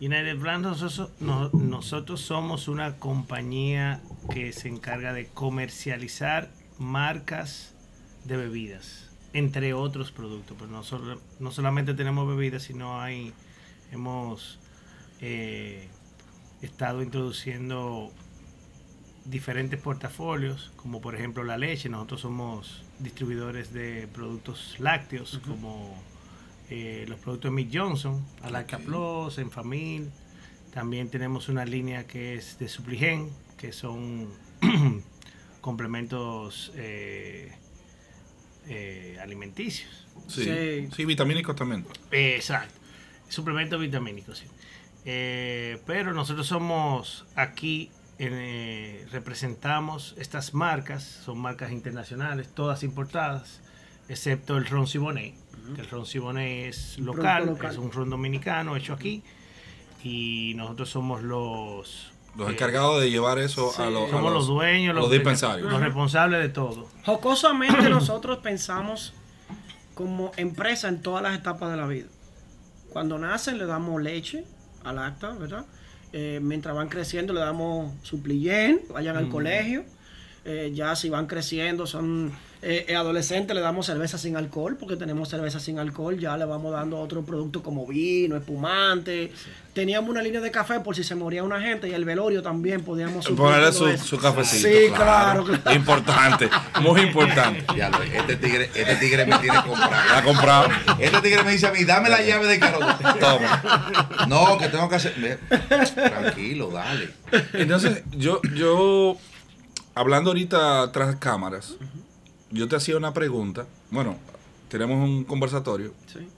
United 0.00 0.38
Brands, 0.38 0.62
nosotros, 0.82 1.10
no- 1.20 1.48
nosotros 1.50 2.20
somos 2.20 2.68
una 2.68 2.96
compañía 2.96 4.02
que 4.30 4.52
se 4.52 4.68
encarga 4.68 5.12
de 5.14 5.26
comercializar 5.26 6.50
marcas 6.78 7.72
de 8.24 8.36
bebidas, 8.36 9.08
entre 9.32 9.72
otros 9.72 10.12
productos. 10.12 10.56
Pero 10.58 10.70
no, 10.70 10.82
solo- 10.84 11.20
no 11.40 11.50
solamente 11.50 11.94
tenemos 11.94 12.28
bebidas, 12.28 12.62
sino 12.64 13.00
hay, 13.00 13.32
hemos 13.90 14.58
eh, 15.22 15.88
estado 16.60 17.02
introduciendo 17.02 18.12
diferentes 19.28 19.80
portafolios, 19.80 20.72
como 20.76 21.00
por 21.00 21.14
ejemplo 21.14 21.44
la 21.44 21.58
leche. 21.58 21.88
Nosotros 21.88 22.20
somos 22.20 22.84
distribuidores 22.98 23.72
de 23.72 24.08
productos 24.12 24.76
lácteos, 24.78 25.40
como 25.46 26.00
eh, 26.70 27.04
los 27.08 27.18
productos 27.20 27.50
de 27.50 27.54
Mick 27.54 27.70
Johnson, 27.72 28.24
Alaca 28.42 28.76
Ok. 28.78 28.82
Plus, 28.84 29.38
Enfamil. 29.38 30.10
También 30.72 31.08
tenemos 31.10 31.48
una 31.48 31.64
línea 31.64 32.06
que 32.06 32.34
es 32.34 32.58
de 32.58 32.68
Supligen, 32.68 33.30
que 33.56 33.72
son 33.72 34.28
complementos 35.60 36.72
eh, 36.76 37.52
eh, 38.68 39.18
alimenticios. 39.22 40.06
Sí, 40.28 40.44
Sí. 40.44 40.88
sí, 40.94 41.04
vitamínicos 41.04 41.56
también. 41.56 41.86
Exacto. 42.10 42.74
Suplementos 43.28 43.80
vitamínicos, 43.80 44.38
sí. 44.38 44.46
Eh, 45.04 45.80
pero 45.86 46.12
nosotros 46.12 46.46
somos 46.46 47.26
aquí, 47.36 47.90
eh, 48.18 49.06
representamos 49.12 50.14
estas 50.18 50.54
marcas, 50.54 51.02
son 51.02 51.38
marcas 51.38 51.70
internacionales, 51.70 52.48
todas 52.54 52.82
importadas, 52.82 53.60
excepto 54.08 54.56
el 54.56 54.66
ron 54.66 54.86
Siboney. 54.86 55.34
El 55.76 55.88
ron 55.90 56.06
Siboney 56.06 56.62
es 56.64 56.98
local, 56.98 57.56
es 57.68 57.76
un 57.76 57.90
ron 57.92 58.10
dominicano 58.10 58.76
hecho 58.76 58.92
aquí. 58.92 59.22
Y 60.04 60.54
nosotros 60.56 60.88
somos 60.90 61.22
los 61.22 62.12
Los 62.36 62.50
encargados 62.50 63.00
de 63.00 63.10
llevar 63.10 63.38
eso 63.38 63.72
Sí. 63.74 63.82
a, 63.82 63.90
los- 63.90 64.08
a 64.08 64.10
Somos 64.12 64.32
los 64.32 64.46
dueños, 64.46 64.96
a 64.96 65.00
los 65.00 65.10
dispensarios. 65.10 65.70
los 65.70 65.80
responsables 65.80 66.40
de 66.40 66.48
todo. 66.50 66.86
Jocosamente 67.04 67.88
nosotros 67.90 68.38
pensamos 68.38 69.14
como 69.94 70.30
empresa 70.36 70.88
en 70.88 71.00
todas 71.02 71.22
las 71.22 71.34
etapas 71.36 71.70
de 71.70 71.76
la 71.78 71.86
vida. 71.86 72.06
Cuando 72.92 73.18
nacen 73.18 73.58
le 73.58 73.66
damos 73.66 74.00
leche 74.00 74.44
al 74.84 74.98
acta, 74.98 75.30
¿verdad? 75.32 75.64
Eh, 76.18 76.40
mientras 76.40 76.74
van 76.74 76.88
creciendo 76.88 77.34
le 77.34 77.40
damos 77.40 77.92
suplillén, 78.02 78.80
vayan 78.88 79.18
al 79.18 79.28
colegio. 79.28 79.84
Eh, 80.46 80.72
ya 80.74 80.96
si 80.96 81.10
van 81.10 81.26
creciendo, 81.26 81.86
son 81.86 82.32
eh, 82.68 82.84
eh, 82.88 82.96
adolescentes, 82.96 83.54
le 83.54 83.60
damos 83.62 83.86
cerveza 83.86 84.18
sin 84.18 84.36
alcohol, 84.36 84.76
porque 84.76 84.96
tenemos 84.96 85.28
cerveza 85.28 85.60
sin 85.60 85.78
alcohol, 85.78 86.18
ya 86.18 86.36
le 86.36 86.44
vamos 86.44 86.72
dando 86.72 86.98
otros 86.98 87.24
productos 87.24 87.62
como 87.62 87.86
vino, 87.86 88.36
espumante. 88.36 89.30
Teníamos 89.72 90.10
una 90.10 90.20
línea 90.22 90.40
de 90.40 90.50
café 90.50 90.80
por 90.80 90.96
si 90.96 91.04
se 91.04 91.14
moría 91.14 91.44
una 91.44 91.60
gente 91.60 91.86
y 91.88 91.92
el 91.92 92.04
velorio 92.04 92.42
también 92.42 92.82
podíamos 92.82 93.24
suplir 93.26 93.38
Ponerle 93.38 93.72
su, 93.72 93.96
su 93.98 94.18
cafecito. 94.18 94.66
Sí, 94.68 94.86
claro, 94.92 95.44
claro. 95.44 95.72
Importante, 95.76 96.48
muy 96.80 97.00
importante. 97.02 97.64
Ya 97.76 97.88
lo- 97.90 98.02
este 98.02 98.36
tigre, 98.36 98.70
este 98.74 98.96
tigre 98.96 99.26
me 99.26 99.38
tiene 99.38 99.54
La 99.56 99.62
comprado. 99.62 100.24
comprado. 100.24 100.68
Este 100.98 101.20
tigre 101.20 101.44
me 101.44 101.52
dice 101.52 101.66
a 101.68 101.72
mí, 101.72 101.84
dame 101.84 102.08
la 102.08 102.20
llave 102.22 102.46
de 102.48 102.58
carro. 102.58 102.80
Toma. 103.20 103.92
No, 104.28 104.58
que 104.58 104.68
tengo 104.68 104.88
que 104.88 104.94
hacer. 104.96 105.38
Tranquilo, 105.94 106.70
dale. 106.70 107.10
Entonces, 107.52 108.02
yo, 108.12 108.40
yo, 108.54 109.16
hablando 109.94 110.30
ahorita 110.30 110.90
tras 110.92 111.16
cámaras, 111.16 111.74
yo 112.50 112.68
te 112.68 112.76
hacía 112.76 112.96
una 112.96 113.12
pregunta. 113.12 113.66
Bueno, 113.90 114.16
tenemos 114.68 114.96
un 115.08 115.24
conversatorio 115.24 115.92
Sí. 116.12 116.28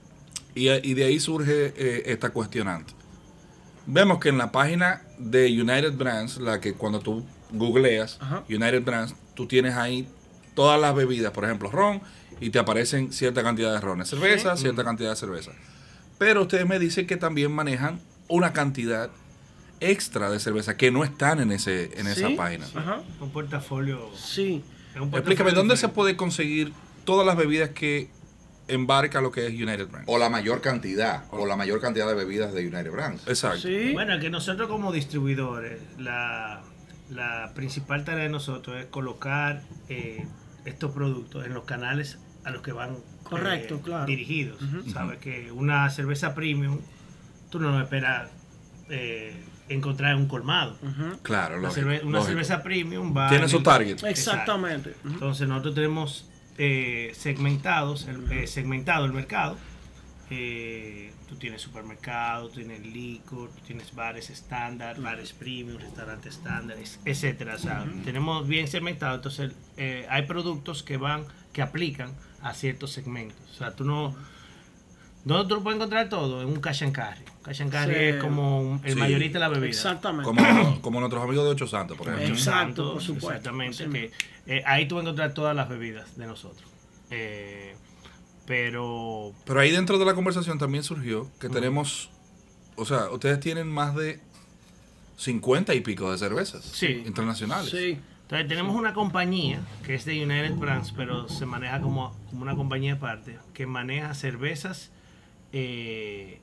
y, 0.55 0.69
y 0.69 0.93
de 0.93 1.05
ahí 1.05 1.19
surge 1.19 1.73
eh, 1.75 2.03
esta 2.07 2.29
cuestionante. 2.31 2.93
Vemos 3.85 4.19
que 4.19 4.29
en 4.29 4.37
la 4.37 4.51
página 4.51 5.01
de 5.17 5.47
United 5.47 5.93
Brands, 5.93 6.37
la 6.37 6.59
que 6.61 6.73
cuando 6.73 6.99
tú 6.99 7.25
googleas 7.51 8.17
Ajá. 8.21 8.43
United 8.47 8.83
Brands, 8.83 9.15
tú 9.33 9.47
tienes 9.47 9.75
ahí 9.75 10.07
todas 10.53 10.79
las 10.79 10.93
bebidas, 10.93 11.31
por 11.31 11.45
ejemplo, 11.45 11.71
ron, 11.71 12.01
y 12.39 12.51
te 12.51 12.59
aparecen 12.59 13.11
cierta 13.11 13.41
cantidad 13.43 13.73
de 13.73 13.81
rones, 13.81 14.09
cerveza, 14.09 14.55
cierta 14.57 14.83
cantidad 14.83 15.09
de 15.09 15.15
cerveza. 15.15 15.51
Pero 16.17 16.43
ustedes 16.43 16.67
me 16.67 16.77
dicen 16.79 17.07
que 17.07 17.17
también 17.17 17.51
manejan 17.51 17.99
una 18.27 18.53
cantidad 18.53 19.09
extra 19.79 20.29
de 20.29 20.39
cerveza 20.39 20.75
que 20.77 20.91
no 20.91 21.03
están 21.03 21.39
en 21.39 21.51
ese 21.51 21.97
en 21.99 22.07
esa 22.07 22.29
página. 22.37 22.65
Ajá. 22.75 23.01
Un 23.21 23.31
portafolio. 23.31 24.09
Sí. 24.15 24.61
Explícame, 24.95 25.51
¿dónde 25.51 25.77
se 25.77 25.89
puede 25.89 26.15
conseguir 26.15 26.73
todas 27.05 27.25
las 27.25 27.37
bebidas 27.37 27.69
que 27.69 28.09
embarca 28.67 29.21
lo 29.21 29.31
que 29.31 29.47
es 29.47 29.53
United 29.53 29.87
Brands? 29.87 30.07
O 30.07 30.17
la 30.17 30.29
mayor 30.29 30.61
cantidad, 30.61 31.23
o 31.31 31.45
la 31.45 31.55
mayor 31.55 31.81
cantidad 31.81 32.07
de 32.07 32.13
bebidas 32.15 32.53
de 32.53 32.67
United 32.67 32.91
Brands. 32.91 33.27
Exacto. 33.27 33.61
Sí. 33.61 33.91
Bueno, 33.93 34.15
es 34.15 34.21
que 34.21 34.29
nosotros 34.29 34.67
como 34.67 34.91
distribuidores, 34.91 35.79
la, 35.97 36.61
la 37.09 37.51
principal 37.55 38.03
tarea 38.03 38.23
de 38.23 38.29
nosotros 38.29 38.77
es 38.77 38.85
colocar 38.85 39.63
eh, 39.89 40.25
estos 40.65 40.91
productos 40.91 41.45
en 41.45 41.53
los 41.53 41.65
canales 41.65 42.19
a 42.43 42.51
los 42.51 42.61
que 42.61 42.71
van 42.71 42.97
Correcto, 43.23 43.75
eh, 43.75 43.81
claro. 43.83 44.05
dirigidos. 44.05 44.59
Sabes 44.91 45.19
que 45.19 45.51
una 45.51 45.89
cerveza 45.89 46.33
premium, 46.33 46.79
tú 47.49 47.59
no 47.59 47.79
esperas 47.81 48.29
eh, 48.89 49.43
encontrar 49.69 50.13
en 50.13 50.17
un 50.21 50.27
colmado. 50.27 50.77
Ujú. 50.81 51.19
Claro, 51.21 51.55
Una, 51.57 51.67
lógico, 51.69 51.87
cerve- 51.87 52.01
una 52.03 52.11
lógico. 52.19 52.25
cerveza 52.31 52.63
premium 52.63 53.15
va. 53.15 53.29
Tiene 53.29 53.43
en 53.45 53.49
su 53.49 53.57
el- 53.57 53.63
target. 53.63 54.03
Exactamente. 54.03 54.95
Entonces 55.05 55.47
nosotros 55.47 55.75
tenemos 55.75 56.25
eh, 56.57 57.11
segmentados, 57.15 58.07
el, 58.07 58.29
eh, 58.31 58.45
segmentado 58.47 59.05
el 59.05 59.13
mercado. 59.13 59.57
Eh, 60.31 61.11
tú 61.27 61.35
tienes 61.37 61.61
supermercado, 61.61 62.49
tú 62.49 62.55
tienes 62.55 62.81
licor, 62.85 63.49
tú 63.49 63.61
tienes 63.65 63.95
bares 63.95 64.29
estándar, 64.29 64.99
bares 65.01 65.33
premium, 65.33 65.79
restaurantes 65.79 66.35
estándar, 66.35 66.77
es- 66.77 66.99
etcétera. 67.05 67.55
O 67.55 67.59
sea, 67.59 67.85
tenemos 68.05 68.47
bien 68.47 68.67
segmentado. 68.67 69.15
Entonces 69.15 69.53
eh, 69.77 70.05
hay 70.09 70.23
productos 70.23 70.83
que 70.83 70.97
van, 70.97 71.23
que 71.53 71.61
aplican 71.61 72.13
a 72.41 72.53
ciertos 72.53 72.91
segmentos. 72.91 73.37
O 73.51 73.53
sea, 73.57 73.75
tú 73.75 73.85
no 73.85 74.15
¿Dónde 75.25 75.47
tú 75.49 75.55
lo 75.55 75.63
puedes 75.63 75.75
encontrar 75.77 76.07
todo? 76.09 76.41
En 76.41 76.47
un 76.47 76.59
cash 76.61 76.83
and 76.83 76.93
carry. 76.93 77.21
Cash 77.43 77.61
and 77.61 77.71
carry 77.71 77.93
Sí. 77.93 77.99
es 78.01 78.15
como 78.23 78.79
el 78.83 78.93
Sí. 78.93 78.99
mayorista 78.99 79.37
de 79.37 79.39
la 79.41 79.49
bebida. 79.49 79.67
Exactamente. 79.69 80.23
Como, 80.23 80.41
como 80.81 80.99
nuestros 81.01 81.23
amigos 81.23 81.45
de 81.45 81.51
Ocho 81.51 81.67
Santos, 81.67 81.97
por 81.97 82.07
ejemplo. 82.07 82.27
Exacto, 82.29 82.51
Santos, 82.51 82.93
por 82.93 83.01
supuesto. 83.03 83.49
Exactamente. 83.49 83.89
Que, 83.89 84.11
eh, 84.57 84.63
ahí 84.65 84.87
tú 84.87 84.95
vas 84.95 85.01
a 85.03 85.07
encontrar 85.07 85.33
todas 85.33 85.55
las 85.55 85.67
bebidas 85.69 86.17
de 86.17 86.25
nosotros. 86.25 86.67
Eh, 87.11 87.75
pero 88.45 89.33
Pero 89.45 89.59
ahí 89.59 89.71
dentro 89.71 89.97
de 89.97 90.05
la 90.05 90.13
conversación 90.15 90.57
también 90.57 90.83
surgió 90.83 91.29
que 91.39 91.49
tenemos, 91.49 92.09
o 92.75 92.85
sea, 92.85 93.09
ustedes 93.11 93.39
tienen 93.39 93.67
más 93.67 93.95
de 93.95 94.19
50 95.17 95.73
y 95.75 95.81
pico 95.81 96.11
de 96.11 96.17
cervezas 96.17 96.63
Sí. 96.65 97.03
internacionales. 97.05 97.69
Sí. 97.71 97.99
entonces 98.23 98.47
tenemos 98.47 98.75
una 98.75 98.93
compañía 98.93 99.59
que 99.83 99.95
es 99.95 100.05
de 100.05 100.23
United 100.23 100.55
Brands, 100.55 100.93
pero 100.95 101.27
se 101.27 101.45
maneja 101.47 101.81
como, 101.81 102.15
como 102.29 102.43
una 102.43 102.55
compañía 102.55 102.93
aparte, 102.93 103.37
que 103.55 103.65
maneja 103.65 104.13
cervezas 104.13 104.91
eh, 105.53 106.39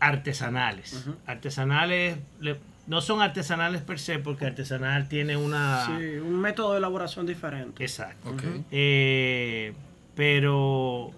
artesanales. 0.00 1.06
Artesanales, 1.26 2.18
le- 2.40 2.58
no 2.86 3.00
son 3.00 3.20
artesanales 3.22 3.82
per 3.82 3.98
se, 3.98 4.18
porque 4.18 4.46
artesanal 4.46 5.08
tiene 5.08 5.36
una... 5.36 5.86
Sí, 5.86 5.92
un 6.18 6.40
método 6.40 6.72
de 6.72 6.78
elaboración 6.78 7.26
diferente. 7.26 7.82
Exacto. 7.82 8.34
Eh, 8.70 9.72
pero 10.14 11.10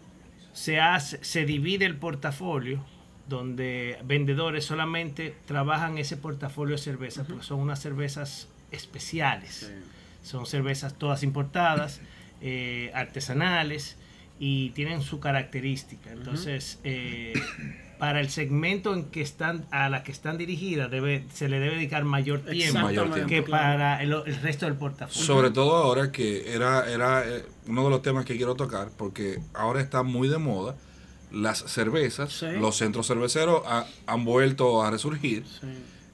se 0.52 0.80
hace, 0.80 1.22
se 1.22 1.44
divide 1.44 1.84
el 1.84 1.96
portafolio 1.96 2.84
donde 3.28 3.98
vendedores 4.04 4.64
solamente 4.64 5.36
trabajan 5.46 5.98
ese 5.98 6.16
portafolio 6.16 6.76
de 6.76 6.82
cervezas, 6.82 7.26
porque 7.26 7.44
son 7.44 7.60
unas 7.60 7.78
cervezas 7.80 8.48
especiales. 8.70 9.70
Son 10.22 10.46
cervezas 10.46 10.94
todas 10.94 11.22
importadas, 11.22 12.00
eh, 12.40 12.90
artesanales 12.94 13.98
y 14.38 14.70
tienen 14.70 15.02
su 15.02 15.20
característica. 15.20 16.12
Entonces, 16.12 16.78
eh, 16.84 17.32
para 17.98 18.20
el 18.20 18.30
segmento 18.30 18.94
en 18.94 19.06
que 19.06 19.20
están, 19.20 19.64
a 19.72 19.88
la 19.88 20.04
que 20.04 20.12
están 20.12 20.38
dirigidas, 20.38 20.88
debe, 20.90 21.24
se 21.32 21.48
le 21.48 21.58
debe 21.58 21.74
dedicar 21.76 22.04
mayor 22.04 22.40
tiempo 22.42 22.78
Mayor 22.80 23.10
tiempo. 23.12 23.28
que 23.28 23.42
claro. 23.42 23.78
para 23.78 24.02
el, 24.02 24.12
el 24.26 24.40
resto 24.40 24.66
del 24.66 24.76
portafolio. 24.76 25.20
Sobre 25.26 25.50
todo 25.50 25.74
ahora 25.76 26.12
que 26.12 26.52
era, 26.54 26.88
era 26.88 27.24
eh, 27.28 27.44
uno 27.66 27.84
de 27.84 27.90
los 27.90 28.02
temas 28.02 28.24
que 28.24 28.36
quiero 28.36 28.54
tocar, 28.54 28.90
porque 28.96 29.40
ahora 29.54 29.80
está 29.80 30.02
muy 30.04 30.28
de 30.28 30.38
moda 30.38 30.76
las 31.32 31.58
cervezas, 31.58 32.32
Sí. 32.32 32.46
los 32.58 32.76
centros 32.76 33.06
cerveceros 33.08 33.62
ha- 33.66 33.86
han 34.06 34.24
vuelto 34.24 34.82
a 34.82 34.90
resurgir, 34.92 35.44
Sí. 35.60 35.66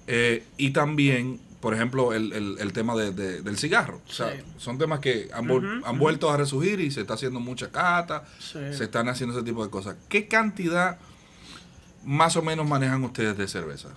eh, 0.07 0.43
y 0.57 0.71
también, 0.71 1.39
por 1.65 1.75
ejemplo, 1.75 2.13
el, 2.13 2.33
el- 2.35 2.57
el 2.61 2.73
tema 2.75 2.95
de- 2.95 3.11
de- 3.11 3.41
del 3.43 3.57
cigarro. 3.59 4.01
O 4.07 4.13
sea, 4.13 4.31
Sí. 4.37 4.43
son 4.59 4.77
temas 4.79 5.01
que 5.01 5.31
han, 5.33 5.51
Ujú, 5.51 5.67
han 5.85 5.99
vuelto 5.99 6.31
a 6.31 6.37
resurgir 6.37 6.79
y 6.81 6.91
se 6.91 7.01
está 7.01 7.15
haciendo 7.15 7.41
mucha 7.41 7.71
cata, 7.73 8.25
Sí. 8.39 8.59
se 8.73 8.85
están 8.85 9.09
haciendo 9.09 9.35
ese 9.37 9.45
tipo 9.45 9.65
de 9.65 9.71
cosas. 9.71 9.97
¿Qué 10.09 10.29
cantidad 10.29 10.99
más 12.05 12.37
o 12.37 12.43
menos 12.43 12.69
manejan 12.69 13.03
ustedes 13.03 13.37
de 13.39 13.49
cerveza? 13.49 13.89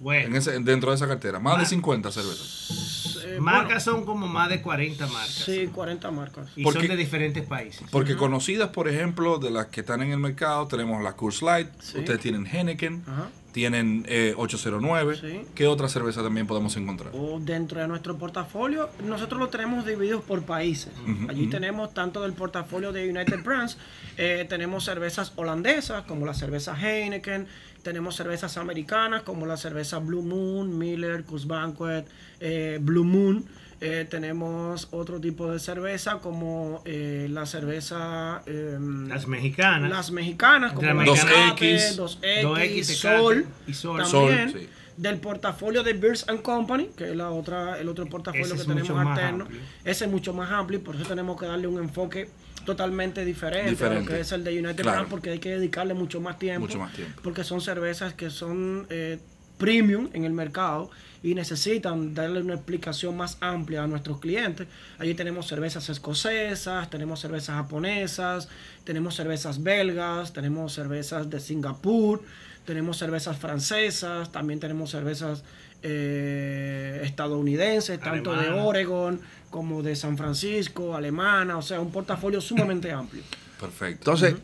Bueno, 0.00 0.28
En 0.28 0.36
ese, 0.36 0.52
dentro 0.60 0.90
de 0.90 0.96
esa 0.96 1.08
cartera, 1.08 1.40
más 1.40 1.54
de 1.54 1.62
Más- 1.62 1.68
50 1.68 2.12
cervezas. 2.12 3.07
Eh, 3.36 3.40
marcas 3.40 3.84
son 3.84 4.04
como 4.04 4.26
más 4.28 4.48
de 4.48 4.60
40 4.62 5.04
bueno, 5.04 5.18
marcas. 5.18 5.34
sí, 5.44 5.66
40 5.72 6.10
marcas. 6.10 6.48
Y 6.56 6.62
Porque- 6.62 6.80
son 6.80 6.88
de 6.88 6.96
diferentes 6.96 7.44
países. 7.46 7.86
Porque 7.90 8.16
conocidas, 8.16 8.70
por 8.70 8.88
ejemplo, 8.88 9.38
de 9.38 9.50
las 9.50 9.66
que 9.66 9.80
están 9.80 10.02
en 10.02 10.12
el 10.12 10.18
mercado, 10.18 10.66
tenemos 10.66 11.02
la 11.02 11.14
Coors 11.14 11.42
Light, 11.42 11.68
Sí. 11.80 11.98
ustedes 11.98 12.20
tienen 12.20 12.46
Henneken, 12.46 13.02
Ajá. 13.06 13.28
tienen 13.52 14.04
eh, 14.08 14.34
809. 14.36 15.16
Sí. 15.20 15.40
¿Qué 15.54 15.66
otra 15.66 15.88
cerveza 15.88 16.22
también 16.22 16.46
podemos 16.46 16.76
encontrar? 16.76 17.12
O 17.14 17.38
dentro 17.40 17.80
de 17.80 17.88
nuestro 17.88 18.16
portafolio, 18.16 18.88
nosotros 19.04 19.40
lo 19.40 19.48
tenemos 19.48 19.84
dividido 19.86 20.20
por 20.20 20.42
países. 20.42 20.92
Allí 21.28 21.46
tenemos 21.48 21.92
tanto 21.94 22.22
del 22.22 22.34
portafolio 22.34 22.92
de 22.92 23.08
United 23.10 23.42
Brands, 23.42 23.76
eh, 24.16 24.46
tenemos 24.48 24.84
cervezas 24.84 25.32
holandesas 25.36 26.04
como 26.04 26.24
la 26.26 26.34
cerveza 26.34 26.76
Heineken, 26.78 27.46
tenemos 27.88 28.16
cervezas 28.16 28.58
americanas 28.58 29.22
como 29.22 29.46
la 29.46 29.56
cerveza 29.56 29.98
Blue 29.98 30.20
Moon, 30.22 30.76
Miller, 30.76 31.24
Coors 31.24 31.46
Banquet, 31.46 32.06
eh, 32.38 32.78
Blue 32.82 33.02
Moon. 33.04 33.46
Eh, 33.80 34.06
tenemos 34.10 34.88
otro 34.90 35.18
tipo 35.20 35.50
de 35.50 35.58
cerveza 35.58 36.18
como 36.18 36.82
eh, 36.84 37.28
la 37.30 37.46
cerveza... 37.46 38.42
em, 38.44 39.08
Las 39.08 39.26
mexicanas. 39.26 39.88
las 39.88 40.10
mexicanas 40.10 40.72
como 40.74 40.86
la. 40.92 41.04
Tecate, 41.04 41.76
2X, 41.78 41.96
2X, 41.96 42.42
2X, 42.42 42.84
Sol, 42.84 43.46
y 43.66 43.72
Sol. 43.72 44.02
también 44.02 44.50
Sol, 44.50 44.60
sí. 44.60 44.68
del 44.98 45.16
portafolio 45.18 45.82
de 45.82 45.94
Beers 45.94 46.28
and 46.28 46.42
Company, 46.42 46.90
que 46.94 47.10
es 47.10 47.16
la 47.16 47.30
otra, 47.30 47.78
el 47.80 47.88
otro 47.88 48.04
portafolio 48.06 48.44
Ese 48.46 48.56
que 48.56 48.64
tenemos 48.74 48.90
alterno. 48.90 49.44
amplio. 49.44 49.60
Ese 49.84 50.04
es 50.04 50.10
mucho 50.10 50.34
más 50.34 50.50
amplio 50.50 50.80
y 50.80 50.82
por 50.82 50.94
eso 50.96 51.04
tenemos 51.06 51.40
que 51.40 51.46
darle 51.46 51.68
un 51.68 51.78
enfoque 51.78 52.28
totalmente 52.68 53.24
diferente, 53.24 53.68
a 53.68 53.70
Diferente. 53.70 54.10
lo 54.10 54.16
que 54.16 54.20
es 54.20 54.30
el 54.32 54.44
de 54.44 54.58
United 54.58 54.82
Claro. 54.82 55.06
Porque 55.08 55.30
hay 55.30 55.38
que 55.38 55.48
dedicarle 55.48 55.94
mucho 55.94 56.20
más 56.20 56.38
tiempo. 56.38 56.66
Mucho 56.66 56.78
más 56.78 56.92
tiempo. 56.92 57.18
Porque 57.24 57.42
son 57.42 57.62
cervezas 57.62 58.12
que 58.12 58.28
son 58.28 58.86
eh, 58.90 59.18
premium 59.56 60.10
en 60.12 60.24
el 60.24 60.34
mercado 60.34 60.90
y 61.22 61.34
necesitan 61.34 62.12
darle 62.12 62.42
una 62.42 62.54
explicación 62.54 63.16
más 63.16 63.38
amplia 63.40 63.84
a 63.84 63.86
nuestros 63.86 64.20
clientes. 64.20 64.66
Allí 64.98 65.14
tenemos 65.14 65.46
cervezas 65.46 65.88
escocesas, 65.88 66.90
tenemos 66.90 67.20
cervezas 67.20 67.56
japonesas, 67.56 68.50
tenemos 68.84 69.14
cervezas 69.14 69.62
belgas, 69.62 70.34
tenemos 70.34 70.74
cervezas 70.74 71.30
de 71.30 71.40
Singapur, 71.40 72.22
tenemos 72.66 72.98
cervezas 72.98 73.38
francesas, 73.38 74.30
también 74.30 74.60
tenemos 74.60 74.90
cervezas 74.90 75.42
eh, 75.82 77.00
estadounidenses, 77.04 78.00
tanto 78.00 78.34
de. 78.34 78.50
Oregon 78.50 79.20
como 79.50 79.82
de 79.82 79.96
San 79.96 80.16
Francisco, 80.16 80.94
alemana, 80.94 81.56
o 81.56 81.62
sea, 81.62 81.80
un 81.80 81.90
portafolio 81.90 82.40
sumamente 82.40 82.92
amplio. 82.92 83.22
Perfecto. 83.58 84.10
Entonces, 84.10 84.36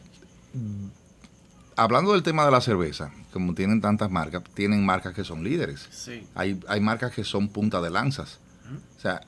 hablando 1.77 2.13
del 2.13 2.23
tema 2.23 2.45
de 2.45 2.51
la 2.51 2.61
cerveza, 2.61 3.13
como 3.33 3.55
tienen 3.55 3.81
tantas 3.81 4.11
marcas, 4.11 4.43
tienen 4.55 4.85
marcas 4.85 5.15
que 5.15 5.25
son 5.25 5.45
líderes. 5.45 5.89
Sí. 5.91 6.27
Hay, 6.35 6.61
hay 6.69 6.81
marcas 6.81 7.13
que 7.13 7.25
son 7.25 7.49
punta 7.49 7.81
de 7.81 7.91
lanzas. 7.91 8.41
O 8.97 9.01
sea, 9.01 9.21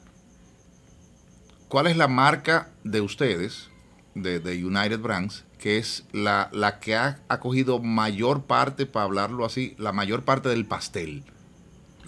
¿cuál 1.69 1.89
es 1.89 1.97
la 1.97 2.09
marca 2.09 2.71
de 2.85 3.03
ustedes, 3.03 3.69
de, 4.15 4.41
de 4.41 4.65
United 4.65 5.01
Brands, 5.01 5.45
que 5.59 5.77
es 5.77 6.05
la, 6.13 6.49
la 6.53 6.79
que 6.81 6.97
ha, 6.97 7.21
ha 7.29 7.41
cogido 7.41 7.81
mayor 7.81 8.45
parte, 8.45 8.87
para 8.87 9.05
hablarlo 9.05 9.45
así, 9.45 9.75
la 9.79 9.93
mayor 9.93 10.25
parte 10.25 10.49
del 10.49 10.65
pastel? 10.65 11.23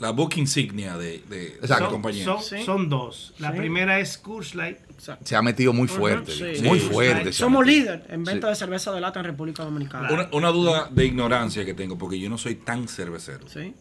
La 0.00 0.10
book 0.10 0.34
insignia 0.36 0.96
de, 0.96 1.22
de, 1.28 1.58
la 1.62 1.78
Son, 1.78 1.90
compañía. 1.90 2.24
son- 2.24 2.42
Sí. 2.42 2.62
son 2.64 2.88
dos. 2.88 3.34
La 3.38 3.52
Sí. 3.52 3.58
primera 3.58 3.98
es 4.00 4.16
Coors 4.18 4.54
Light. 4.54 4.78
Exacto. 4.90 5.26
Se 5.26 5.36
ha 5.36 5.42
metido 5.42 5.72
muy 5.72 5.88
fuerte, 5.88 6.32
sí. 6.32 6.62
muy 6.62 6.80
Sí. 6.80 6.86
fuerte. 6.88 7.32
Somos 7.32 7.64
líder 7.66 8.04
en 8.08 8.24
venta 8.24 8.46
Sí. 8.48 8.50
de 8.50 8.56
cerveza 8.56 8.92
de 8.92 9.00
lata 9.00 9.20
en 9.20 9.26
República 9.26 9.64
Dominicana. 9.64 10.08
Una, 10.12 10.28
una 10.32 10.48
duda 10.50 10.88
de 10.90 11.06
ignorancia 11.06 11.64
que 11.64 11.74
tengo, 11.74 11.96
porque 11.98 12.18
yo 12.18 12.28
no 12.30 12.38
soy 12.38 12.54
tan 12.56 12.88
cervecero. 12.88 13.48
Sí. 13.48 13.74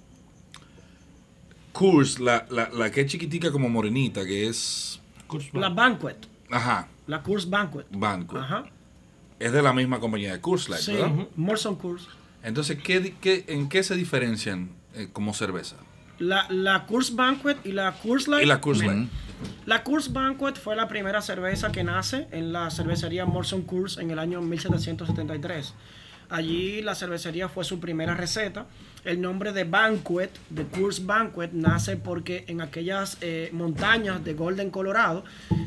Coors, 1.72 2.20
la, 2.20 2.46
la, 2.50 2.70
la 2.70 2.92
que 2.92 3.02
es 3.02 3.12
chiquitica 3.12 3.52
como 3.52 3.70
morenita, 3.70 4.26
que 4.26 4.48
es. 4.48 5.00
La. 5.54 5.70
Banquet. 5.70 6.18
Ajá, 6.50 6.88
La 7.08 7.22
Coors 7.22 7.50
Banquet. 7.50 7.86
Banco. 7.92 8.38
Ajá. 8.38 8.66
Es 9.40 9.52
de 9.52 9.62
la 9.62 9.74
misma 9.74 10.00
compañía 10.00 10.32
de 10.34 10.42
Coors 10.42 10.70
Light, 10.70 10.82
Sí. 10.84 10.94
¿verdad? 10.94 11.28
Molson 11.36 11.76
Coors. 11.76 12.08
Entonces, 12.44 12.80
¿qué, 12.82 13.00
di- 13.02 13.12
qué- 13.22 13.44
¿en 13.48 13.68
qué 13.70 13.84
se 13.84 13.96
diferencian 13.96 14.70
eh, 14.96 15.10
como 15.12 15.34
cerveza? 15.34 15.76
La, 16.20 16.48
la 16.50 16.86
Coors 16.86 17.16
Banquet 17.16 17.58
y 17.64 17.72
la 17.72 17.94
Coors 17.94 18.28
Light. 18.28 18.44
Y 18.44 18.48
la 18.48 18.62
Coors 18.62 18.84
Light. 18.84 19.10
La 19.66 19.84
Coors 19.84 20.12
Banquet 20.14 20.56
fue 20.56 20.76
la 20.76 20.88
primera 20.88 21.22
cerveza 21.22 21.72
que 21.72 21.84
nace 21.84 22.28
en 22.32 22.52
la 22.52 22.72
cervecería 22.72 23.26
Molson 23.26 23.64
Coors 23.64 23.98
en 23.98 24.12
el 24.12 24.20
año 24.20 24.42
1773. 24.42 25.74
Allí 26.30 26.82
la 26.82 26.96
cervecería 26.96 27.48
fue 27.48 27.64
su 27.64 27.80
primera 27.80 28.14
receta. 28.14 28.66
El 29.06 29.22
nombre 29.22 29.54
de 29.54 29.64
Banquet, 29.64 30.30
de 30.50 30.66
Coors 30.66 31.06
Banquet, 31.06 31.52
nace 31.54 31.96
porque 31.96 32.44
en 32.48 32.62
aquellas 32.62 33.18
eh, 33.22 33.50
montañas 33.54 34.24
de 34.24 34.34
Golden, 34.34 34.70
Colorado, 34.70 35.24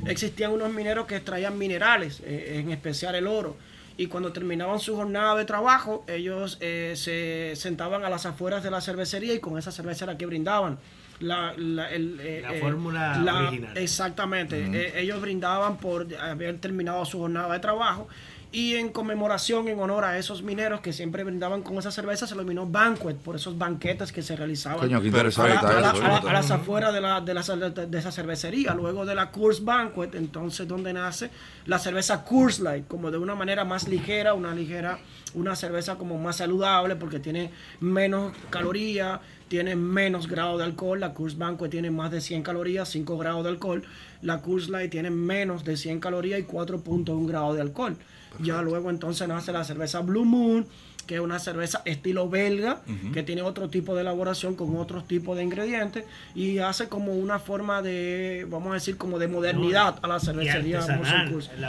existían 0.07 0.52
unos 0.52 0.73
mineros 0.73 1.07
que 1.07 1.16
extraían 1.16 1.57
minerales, 1.57 2.21
eh, 2.25 2.59
en 2.59 2.71
especial 2.71 3.14
el 3.14 3.26
oro. 3.26 3.57
Y 4.00 4.07
cuando 4.07 4.33
terminaban 4.33 4.78
su 4.80 4.97
jornada 4.97 5.35
de 5.37 5.45
trabajo, 5.45 6.04
ellos 6.09 6.57
eh, 6.62 6.95
se 6.97 7.52
sentaban 7.54 8.02
a 8.02 8.09
las 8.09 8.25
afueras 8.25 8.62
de 8.62 8.71
la 8.71 8.80
cervecería 8.80 9.35
y 9.35 9.40
con 9.40 9.59
esa 9.59 9.71
cerveza 9.73 10.07
era 10.07 10.16
que 10.16 10.25
brindaban. 10.25 10.78
La, 11.19 11.52
la- 11.59 11.90
el, 11.90 12.19
eh, 12.21 12.40
La 12.40 12.54
eh, 12.54 12.61
fórmula 12.61 13.19
la- 13.19 13.49
original. 13.49 13.76
Exactamente. 13.76 14.57
Eh, 14.73 15.00
ellos 15.02 15.21
brindaban 15.21 15.76
por 15.76 16.07
haber 16.19 16.57
terminado 16.61 17.04
su 17.04 17.19
jornada 17.19 17.52
de 17.52 17.59
trabajo 17.61 18.09
y 18.52 18.75
en 18.75 18.88
conmemoración, 18.88 19.69
en 19.69 19.78
honor 19.78 20.04
a 20.04 20.19
esos 20.19 20.42
mineros 20.42 20.80
que 20.80 20.92
siempre 20.92 21.23
brindaban 21.23 21.62
con 21.62 21.78
esa 21.78 21.92
cerveza, 21.92 22.26
se 22.26 22.35
lo 22.35 22.40
denominó 22.40 22.66
banquet 22.66 23.16
por 23.16 23.37
esos 23.37 23.57
banquetes 23.57 24.11
que 24.11 24.23
se 24.23 24.35
realizaban 24.35 24.80
Coño, 24.80 24.99
a, 24.99 25.04
interesante 25.04 25.50
la- 25.50 25.54
está 25.57 25.69
a 25.78 25.80
la- 25.80 25.90
eso. 25.92 26.04
a 26.04 26.09
la- 26.09 26.16
a 26.30 26.33
las 26.33 26.50
afueras 26.50 26.92
de, 26.92 27.00
la, 27.00 27.21
de, 27.21 27.33
la, 27.35 27.42
de 27.42 27.99
esa 27.99 28.11
cervecería. 28.11 28.75
Luego 28.75 29.07
de 29.07 29.14
la 29.14 29.30
Coors 29.30 29.64
Banquet, 29.64 30.14
entonces 30.16 30.66
donde 30.66 30.92
nace 30.92 31.30
la 31.66 31.78
cerveza 31.78 32.25
Coors 32.25 32.59
Light, 32.59 32.88
como 32.88 33.12
de 33.12 33.19
una 33.19 33.37
manera 33.37 33.64
más 33.64 33.87
ligera, 33.87 34.35
una 34.35 34.52
ligera, 34.52 34.99
una 35.35 35.54
cerveza 35.54 35.95
como 35.95 36.19
más 36.19 36.38
saludable 36.38 36.97
porque 36.97 37.21
tiene 37.21 37.52
menos 37.78 38.33
calorías, 38.50 39.21
tiene 39.47 39.76
menos 39.76 40.26
grado 40.26 40.59
de 40.59 40.64
alcohol. 40.64 40.99
La 40.99 41.14
Coors 41.14 41.38
Banquet 41.38 41.71
tiene 41.71 41.92
más 41.92 42.11
de 42.11 42.21
100 42.21 42.42
calorías, 42.42 42.88
5 42.88 43.16
grados 43.16 43.45
de 43.45 43.50
alcohol. 43.50 43.85
La 44.23 44.43
Coors 44.43 44.69
Light 44.69 44.91
tiene 44.91 45.11
menos 45.11 45.65
de 45.65 45.77
100 45.77 46.00
calorías 46.00 46.41
y 46.41 46.45
4.1 46.45 47.27
grados 47.27 47.57
de 47.57 47.62
alcohol. 47.62 47.97
Ya 48.39 48.63
luego 48.63 48.91
entonces 48.91 49.26
nace 49.28 49.52
la 49.52 49.65
cerveza 49.65 50.00
Blue 50.00 50.25
Moon, 50.25 50.67
que 51.06 51.17
es 51.17 51.21
una 51.21 51.41
cerveza 51.41 51.83
estilo 51.85 52.28
belga, 52.28 52.83
que 53.13 53.25
tiene 53.25 53.43
otro 53.43 53.69
tipo 53.69 53.97
de 53.97 54.02
elaboración 54.02 54.54
con 54.54 54.76
otros 54.76 55.09
tipos 55.09 55.37
de 55.37 55.43
ingredientes 55.43 56.04
y 56.37 56.59
hace 56.59 56.89
como 56.89 57.15
una 57.15 57.41
forma 57.41 57.83
de, 57.83 58.47
vamos 58.49 58.71
a 58.71 58.75
decir, 58.75 58.97
como 58.97 59.19
de 59.19 59.26
modernidad 59.26 59.99
a 60.02 60.06
la 60.06 60.19
Y 60.19 60.21
cervecería 60.21 60.80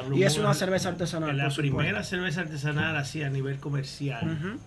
Blue 0.05 0.17
Y 0.17 0.23
es 0.23 0.37
una 0.37 0.53
cerveza 0.53 0.89
artesanal. 0.89 1.35
La 1.35 1.49
primera 1.49 2.03
cerveza 2.03 2.41
artesanal 2.41 2.95
así 2.95 3.23
a 3.23 3.29
nivel 3.31 3.57
comercial 3.57 4.59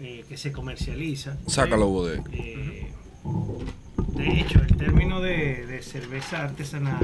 eh, 0.00 0.24
que 0.28 0.36
se 0.36 0.50
comercializa. 0.50 1.36
Sácalo, 1.46 1.86
Bodé. 1.86 2.20
Eh, 2.32 2.90
de 4.14 4.40
hecho, 4.40 4.60
el 4.60 4.76
término 4.76 5.20
de, 5.20 5.66
de 5.66 5.82
cerveza 5.82 6.42
artesanal 6.44 6.98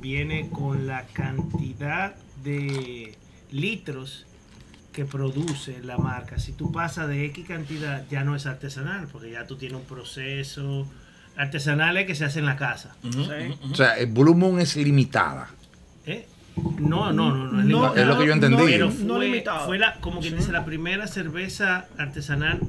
viene 0.00 0.48
con 0.50 0.86
la 0.86 1.04
cantidad 1.12 2.14
de 2.44 3.14
litros 3.50 4.26
que 4.92 5.04
produce 5.04 5.82
la 5.82 5.98
marca. 5.98 6.38
Si 6.38 6.52
tú 6.52 6.72
pasas 6.72 7.08
de 7.08 7.24
X 7.26 7.46
cantidad, 7.46 8.04
ya 8.10 8.24
no 8.24 8.34
es 8.36 8.46
artesanal, 8.46 9.08
porque 9.10 9.30
ya 9.32 9.46
tú 9.46 9.56
tienes 9.56 9.78
un 9.78 9.84
proceso 9.84 10.86
artesanal 11.36 11.96
es 11.98 12.06
que 12.06 12.14
se 12.14 12.24
hace 12.24 12.38
en 12.38 12.46
la 12.46 12.56
casa. 12.56 12.96
Sí. 13.02 13.18
O 13.70 13.74
sea, 13.74 13.98
el 13.98 14.06
Blue 14.06 14.34
Moon 14.34 14.58
es 14.58 14.74
limitada. 14.76 15.48
¿Eh? 16.06 16.26
No, 16.78 17.12
no, 17.12 17.30
no, 17.34 17.52
no 17.52 17.60
es 17.60 17.66
No, 17.66 17.80
limitado. 17.94 17.96
Es 17.96 18.06
lo 18.06 18.18
que 18.18 18.26
yo 18.26 18.32
entendí. 18.32 18.62
Pero 18.64 18.86
No 18.86 19.16
fue, 19.16 19.24
limitado. 19.26 19.66
fue 19.66 19.78
la, 19.78 19.94
como 20.00 20.20
que 20.20 20.30
Sí. 20.30 20.34
dice, 20.36 20.52
la 20.52 20.64
primera 20.64 21.06
cerveza 21.06 21.86
artesanal 21.98 22.60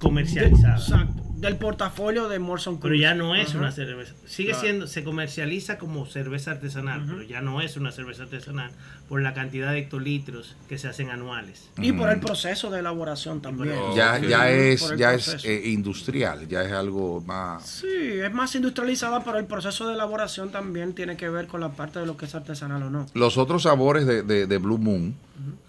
comercializada. 0.00 0.76
Exacto. 0.78 1.22
Del 1.40 1.56
portafolio 1.56 2.28
de 2.28 2.38
Molson 2.38 2.74
Coors. 2.74 2.82
Pero 2.82 2.94
ya 2.96 3.14
no 3.14 3.34
es 3.34 3.54
una 3.54 3.72
cerveza. 3.72 4.12
Sigue 4.26 4.50
Claro. 4.50 4.60
siendo, 4.62 4.86
se 4.86 5.02
comercializa 5.04 5.78
como 5.78 6.04
cerveza 6.06 6.50
artesanal, 6.50 7.04
pero 7.06 7.22
ya 7.22 7.40
no 7.40 7.60
es 7.62 7.76
una 7.78 7.92
cerveza 7.92 8.24
artesanal 8.24 8.70
por 9.08 9.22
la 9.22 9.32
cantidad 9.32 9.72
de 9.72 9.78
hectolitros 9.78 10.54
que 10.68 10.76
se 10.76 10.88
hacen 10.88 11.08
anuales. 11.10 11.70
Y 11.78 11.92
por 11.92 12.10
el 12.10 12.20
proceso 12.20 12.70
de 12.70 12.80
elaboración 12.80 13.40
también. 13.40 13.74
Oh, 13.80 13.96
Ya, 13.96 14.18
ya 14.18 14.50
es, 14.50 14.92
ya 14.98 15.14
es 15.14 15.44
eh, 15.44 15.62
industrial, 15.70 16.46
ya 16.46 16.62
es 16.62 16.72
algo 16.72 17.22
más. 17.22 17.66
Sí, 17.66 17.86
es 18.22 18.32
más 18.32 18.54
industrializada, 18.54 19.24
pero 19.24 19.38
el 19.38 19.46
proceso 19.46 19.88
de 19.88 19.94
elaboración 19.94 20.50
también 20.52 20.92
tiene 20.94 21.16
que 21.16 21.28
ver 21.30 21.46
con 21.46 21.60
la 21.62 21.70
parte 21.70 22.00
de 22.00 22.06
lo 22.06 22.16
que 22.18 22.26
es 22.26 22.34
artesanal 22.34 22.82
o 22.82 22.90
no. 22.90 23.06
Los 23.14 23.38
otros 23.38 23.62
sabores 23.62 24.04
de, 24.06 24.22
de- 24.22 24.46
de 24.46 24.58
Blue 24.58 24.78
Moon, 24.78 25.14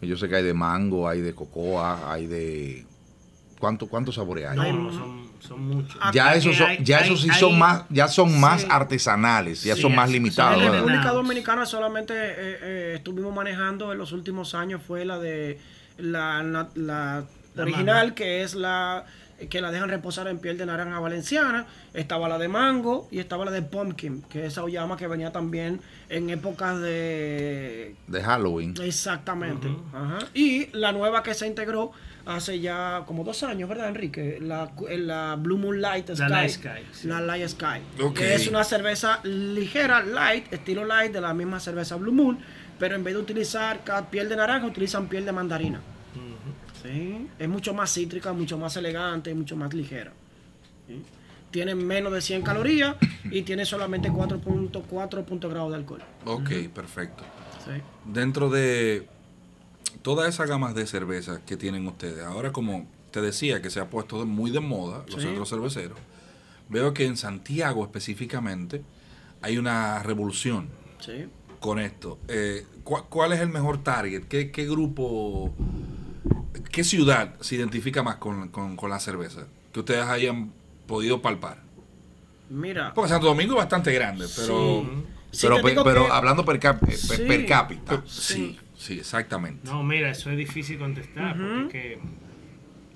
que 0.02 0.08
yo 0.08 0.18
sé 0.18 0.28
que 0.28 0.36
hay 0.36 0.44
de 0.44 0.54
mango, 0.54 1.08
hay 1.08 1.22
de 1.22 1.34
cocoa, 1.34 2.12
hay 2.12 2.28
de... 2.28 2.86
¿Cuánto, 3.58 3.88
¿Cuántos 3.88 4.16
sabores 4.16 4.48
hay? 4.50 4.58
No, 4.58 4.74
no, 4.74 4.92
son, 4.92 5.31
son 5.42 5.68
muchos. 5.68 6.00
ya 6.14 6.34
esos, 6.36 6.56
son, 6.56 6.68
hay- 6.70 6.80
ya 6.84 7.00
hay- 7.00 7.06
esos 7.06 7.22
sí 7.22 7.30
hay- 7.32 7.40
son 7.40 7.58
más, 7.60 7.84
ya 7.90 8.08
son 8.08 8.40
más 8.40 8.62
Sí. 8.62 8.68
artesanales, 8.70 9.64
ya 9.64 9.76
Sí, 9.76 9.82
son 9.82 9.96
más 9.96 10.10
limitados. 10.10 10.56
en 10.62 10.72
¿verdad? 10.72 10.78
República. 10.86 11.12
Dominicana 11.12 11.66
solamente 11.66 12.14
eh, 12.16 12.34
eh, 12.62 12.94
estuvimos 12.98 13.34
manejando 13.34 13.92
en 13.92 13.98
los 13.98 14.12
últimos 14.12 14.54
años 14.56 14.82
fue 14.88 15.06
la 15.06 15.20
de 15.20 15.60
la, 15.98 16.42
la- 16.44 16.70
la 16.76 17.24
La 17.56 17.64
original, 17.64 18.04
manga. 18.08 18.16
que 18.16 18.44
es 18.44 18.56
la 18.56 19.06
que 19.50 19.60
la 19.60 19.72
dejan 19.72 19.90
reposar 19.90 20.28
en 20.28 20.38
piel 20.38 20.56
de 20.60 20.68
naranja 20.68 21.00
valenciana, 21.00 21.66
estaba 21.96 22.30
la 22.30 22.38
de 22.38 22.48
mango 22.48 23.08
y 23.10 23.18
estaba 23.18 23.44
la 23.44 23.50
de 23.50 23.64
pumpkin, 23.64 24.22
que 24.30 24.46
es 24.46 24.54
esa 24.54 24.68
llama 24.70 24.98
que 24.98 25.08
venía 25.08 25.32
también 25.32 25.82
en 26.10 26.30
épocas 26.30 26.80
de 26.80 27.96
De 28.06 28.22
Halloween. 28.22 28.76
Exactamente. 28.84 29.68
Ajá. 29.94 30.20
Y 30.36 30.68
la 30.78 30.92
nueva 30.92 31.24
que 31.24 31.34
se 31.34 31.48
integró 31.48 31.92
hace 32.26 32.60
ya 32.60 33.04
como 33.06 33.24
dos 33.24 33.44
años, 33.44 33.68
¿verdad, 33.70 33.90
Enrique? 33.90 34.38
La, 34.42 34.72
la 34.90 35.36
Blue 35.36 35.58
Moon 35.58 35.82
Light 35.82 36.10
Sky. 36.10 36.20
La 36.20 36.30
Light 36.30 36.52
Sky, 36.52 36.70
sí. 36.92 37.08
La 37.08 37.22
Light 37.22 37.48
Sky. 37.50 38.02
Ok. 38.02 38.14
Que 38.16 38.36
es 38.36 38.48
una 38.48 38.64
cerveza 38.64 39.20
ligera, 39.24 40.04
light, 40.04 40.52
estilo 40.54 40.86
light, 40.86 41.12
de 41.12 41.22
la 41.22 41.34
misma 41.34 41.60
cerveza 41.60 41.96
Blue 41.96 42.12
Moon, 42.12 42.40
pero 42.80 42.96
en 42.96 43.04
vez 43.04 43.14
de 43.14 43.20
utilizar 43.20 43.82
piel 44.10 44.30
de 44.30 44.36
naranja, 44.36 44.66
utilizan 44.66 45.08
piel 45.08 45.26
de 45.26 45.32
mandarina. 45.32 45.82
Sí. 46.82 47.28
Es 47.38 47.48
mucho 47.48 47.74
más 47.74 47.94
cítrica, 47.94 48.34
mucho 48.34 48.58
más 48.58 48.76
elegante, 48.76 49.34
mucho 49.36 49.56
más 49.56 49.74
ligera. 49.74 50.12
Sí. 50.88 51.04
Tiene 51.52 51.76
menos 51.76 52.12
de 52.14 52.22
100 52.22 52.42
calorías 52.42 52.96
y 53.26 53.44
tiene 53.44 53.66
solamente 53.66 54.10
4.4 54.10 55.26
puntos 55.26 55.52
grados 55.52 55.72
de 55.72 55.78
alcohol. 55.78 56.02
Ok, 56.26 56.50
perfecto. 56.74 57.24
Sí. 57.66 57.82
Dentro 58.06 58.50
de 58.50 59.08
todas 60.02 60.30
esas 60.34 60.48
gamas 60.50 60.74
de 60.76 60.86
cervezas 60.88 61.40
que 61.46 61.58
tienen 61.58 61.86
ustedes, 61.88 62.24
ahora 62.26 62.52
como 62.52 62.88
te 63.12 63.22
decía 63.22 63.62
que 63.62 63.70
se 63.70 63.80
ha 63.80 63.90
puesto 63.90 64.26
muy 64.26 64.52
de 64.52 64.60
moda 64.60 65.04
los 65.08 65.16
Sí. 65.22 65.28
centros 65.28 65.50
cerveceros, 65.50 65.98
veo 66.70 66.94
que 66.94 67.06
en 67.06 67.18
Santiago 67.18 67.84
específicamente 67.84 68.82
hay 69.42 69.58
una 69.58 70.02
revolución 70.04 70.70
Sí. 71.00 71.26
con 71.60 71.80
esto. 71.80 72.18
Eh, 72.28 72.66
¿cu- 72.84 73.04
¿Cuál 73.10 73.34
es 73.34 73.40
el 73.42 73.50
mejor 73.50 73.84
target? 73.84 74.24
¿Qué, 74.30 74.52
qué 74.52 74.66
grupo, 74.66 75.54
qué 76.72 76.84
ciudad 76.84 77.36
se 77.42 77.56
identifica 77.56 78.02
más 78.04 78.16
con, 78.16 78.50
con- 78.50 78.76
con 78.76 78.90
la 78.90 79.00
cerveza? 79.00 79.46
Que 79.74 79.80
ustedes 79.82 80.06
hayan 80.06 80.52
podido 80.88 81.22
palpar. 81.22 81.62
Mira. 82.50 82.94
Porque 82.94 83.10
Santo 83.10 83.28
Domingo 83.28 83.54
es 83.54 83.58
bastante 83.60 83.94
grande, 83.94 84.26
pero... 84.36 84.84
Sí, 85.32 85.48
pero 85.48 85.62
pero 85.84 86.06
que- 86.08 86.12
hablando 86.12 86.44
per, 86.44 86.60
cap- 86.60 86.84
eh, 86.84 86.98
per- 87.08 87.18
Sí. 87.18 87.24
per 87.26 87.46
cápita. 87.46 88.04
Sí, 88.06 88.60
sí, 88.82 89.00
exactamente. 89.00 89.62
No, 89.70 89.84
mira, 89.84 90.10
eso 90.12 90.30
es 90.32 90.38
difícil 90.38 90.78
contestar, 90.80 91.36
porque 91.38 92.00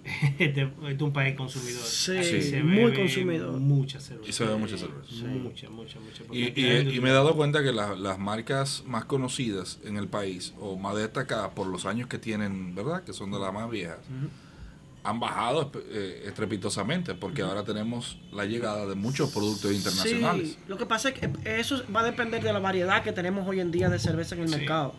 este, 0.39 0.61
este 0.63 0.91
es 0.93 1.01
un 1.01 1.11
país 1.13 1.35
consumidor. 1.35 1.81
Sí, 1.83 2.17
Aquí 2.17 2.41
se 2.41 2.61
muy 2.63 2.93
consumidor. 2.93 3.59
Mucha 3.59 3.99
cerveza. 3.99 4.29
Y 4.29 4.33
se 4.33 4.43
bebe 4.45 4.57
mucha 4.57 4.77
cerveza. 4.77 5.13
Mucha, 5.25 5.69
mucha, 5.69 5.99
mucha. 5.99 6.23
porque 6.27 6.53
Y, 6.95 6.99
me 6.99 7.09
he 7.09 7.13
dado 7.13 7.35
cuenta 7.35 7.63
que 7.63 7.71
la- 7.71 7.95
las 7.95 8.19
marcas 8.19 8.83
más 8.85 9.05
conocidas 9.05 9.79
en 9.83 9.97
el 9.97 10.07
país, 10.07 10.53
o 10.59 10.77
más 10.77 10.95
destacadas 10.95 11.49
por 11.55 11.67
los 11.67 11.85
años 11.85 12.07
que 12.07 12.19
tienen, 12.19 12.75
¿verdad? 12.75 13.03
Que 13.03 13.13
son 13.13 13.31
de 13.31 13.39
las 13.39 13.51
más 13.53 13.69
viejas, 13.69 13.97
han 15.03 15.19
bajado 15.19 15.71
eh, 15.91 16.23
estrepitosamente, 16.25 17.13
porque 17.13 17.43
ahora 17.43 17.63
tenemos 17.63 18.17
la 18.31 18.45
llegada 18.45 18.87
de 18.87 18.95
muchos 18.95 19.31
productos 19.31 19.71
internacionales. 19.71 20.49
Sí, 20.49 20.57
lo 20.67 20.77
que 20.77 20.85
pasa 20.87 21.09
es 21.09 21.19
que 21.19 21.29
eso 21.59 21.81
va 21.95 21.99
a 22.01 22.03
depender 22.05 22.41
de 22.43 22.51
la 22.53 22.57
variedad 22.59 23.03
que 23.03 23.11
tenemos 23.11 23.47
hoy 23.47 23.59
en 23.59 23.69
día 23.71 23.89
de 23.89 23.99
cerveza 23.99 24.33
en 24.35 24.41
el 24.41 24.49
Sí. 24.49 24.55
mercado. 24.57 24.93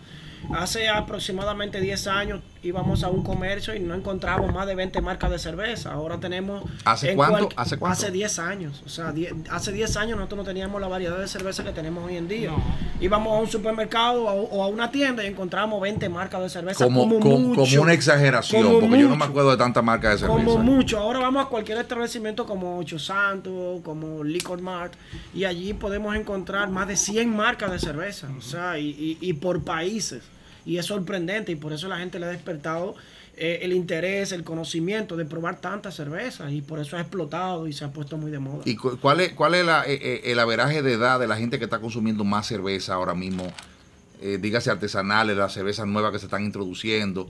Hace 0.54 0.88
aproximadamente 0.88 1.80
10 1.80 2.06
años 2.06 2.40
íbamos 2.62 3.02
a 3.04 3.08
un 3.08 3.22
comercio 3.22 3.74
y 3.74 3.80
no 3.80 3.94
encontramos 3.94 4.52
más 4.52 4.66
de 4.66 4.74
20 4.74 5.00
marcas 5.00 5.30
de 5.30 5.38
cerveza. 5.38 5.92
Ahora 5.92 6.18
tenemos... 6.18 6.62
¿Hace 6.84 7.14
cuánto? 7.14 7.48
cual- 7.48 7.54
¿Hace 7.56 7.76
cuánto? 7.78 7.92
Hace 7.98 8.10
10 8.10 8.38
años. 8.38 8.82
O 8.84 8.88
sea, 8.88 9.12
die- 9.12 9.32
hace 9.50 9.72
10 9.72 9.96
años 9.96 10.16
nosotros 10.16 10.38
no 10.38 10.44
teníamos 10.44 10.80
la 10.80 10.88
variedad 10.88 11.18
de 11.18 11.28
cerveza 11.28 11.64
que 11.64 11.72
tenemos 11.72 12.04
hoy 12.04 12.16
en 12.16 12.28
día. 12.28 12.50
No. 12.50 12.62
Íbamos 13.00 13.32
a 13.36 13.40
un 13.40 13.48
supermercado 13.48 14.24
o 14.24 14.28
a, 14.28 14.32
o 14.34 14.62
a 14.64 14.68
una 14.68 14.90
tienda 14.90 15.22
y 15.24 15.26
encontramos 15.28 15.80
20 15.80 16.08
marcas 16.08 16.40
de 16.42 16.48
cerveza. 16.48 16.84
Como, 16.84 17.02
como, 17.02 17.20
como, 17.20 17.38
mucho. 17.38 17.60
como 17.70 17.82
una 17.82 17.92
exageración, 17.92 18.62
Como 18.64 18.80
porque 18.80 18.98
yo 19.00 19.08
no 19.08 19.16
me 19.16 19.24
acuerdo 19.24 19.50
de 19.50 19.56
tantas 19.56 19.84
marcas 19.84 20.12
de 20.12 20.18
cerveza. 20.26 20.44
Como 20.44 20.58
mucho. 20.58 20.98
Ahora 20.98 21.18
vamos 21.20 21.44
a 21.44 21.48
cualquier 21.48 21.78
establecimiento 21.78 22.46
como 22.46 22.78
Ocho 22.78 22.98
Santos, 22.98 23.80
como 23.84 24.24
Liquor 24.24 24.60
Mart, 24.60 24.94
y 25.34 25.44
allí 25.44 25.72
podemos 25.74 26.14
encontrar 26.16 26.68
más 26.70 26.88
de 26.88 26.96
100 26.96 27.34
marcas 27.34 27.70
de 27.70 27.78
cerveza, 27.78 28.28
o 28.36 28.40
sea, 28.40 28.78
y, 28.78 28.88
y- 28.90 29.18
y 29.20 29.32
por 29.34 29.62
países. 29.62 30.22
Y 30.66 30.78
es 30.78 30.86
sorprendente, 30.86 31.52
y 31.52 31.56
por 31.56 31.72
eso 31.72 31.88
la 31.88 31.96
gente 31.98 32.18
le 32.18 32.26
ha 32.26 32.30
despertado 32.30 32.94
eh, 33.36 33.60
el 33.62 33.72
interés, 33.72 34.32
el 34.32 34.42
conocimiento 34.44 35.16
de 35.16 35.24
probar 35.24 35.60
tantas 35.60 35.94
cervezas, 35.94 36.50
y 36.52 36.60
por 36.62 36.78
eso 36.80 36.96
ha 36.96 37.00
explotado 37.00 37.66
y 37.68 37.72
se 37.72 37.84
ha 37.84 37.92
puesto 37.92 38.16
muy 38.16 38.30
de 38.30 38.38
moda. 38.40 38.62
¿Y 38.64 38.76
cu- 38.76 38.98
cuál 39.00 39.20
es, 39.20 39.32
cuál 39.32 39.54
es 39.54 39.64
la, 39.64 39.84
eh, 39.86 39.98
eh, 40.02 40.20
el 40.32 40.38
averaje 40.40 40.82
de 40.82 40.94
edad 40.94 41.20
de 41.20 41.26
la 41.28 41.36
gente 41.36 41.58
que 41.58 41.64
está 41.64 41.78
consumiendo 41.78 42.24
más 42.24 42.46
cerveza 42.46 42.94
ahora 42.94 43.14
mismo? 43.14 43.52
Eh, 44.20 44.38
dígase 44.40 44.70
artesanales, 44.70 45.36
las 45.36 45.52
cervezas 45.52 45.86
nuevas 45.86 46.10
que 46.12 46.18
se 46.18 46.24
están 46.26 46.44
introduciendo. 46.44 47.28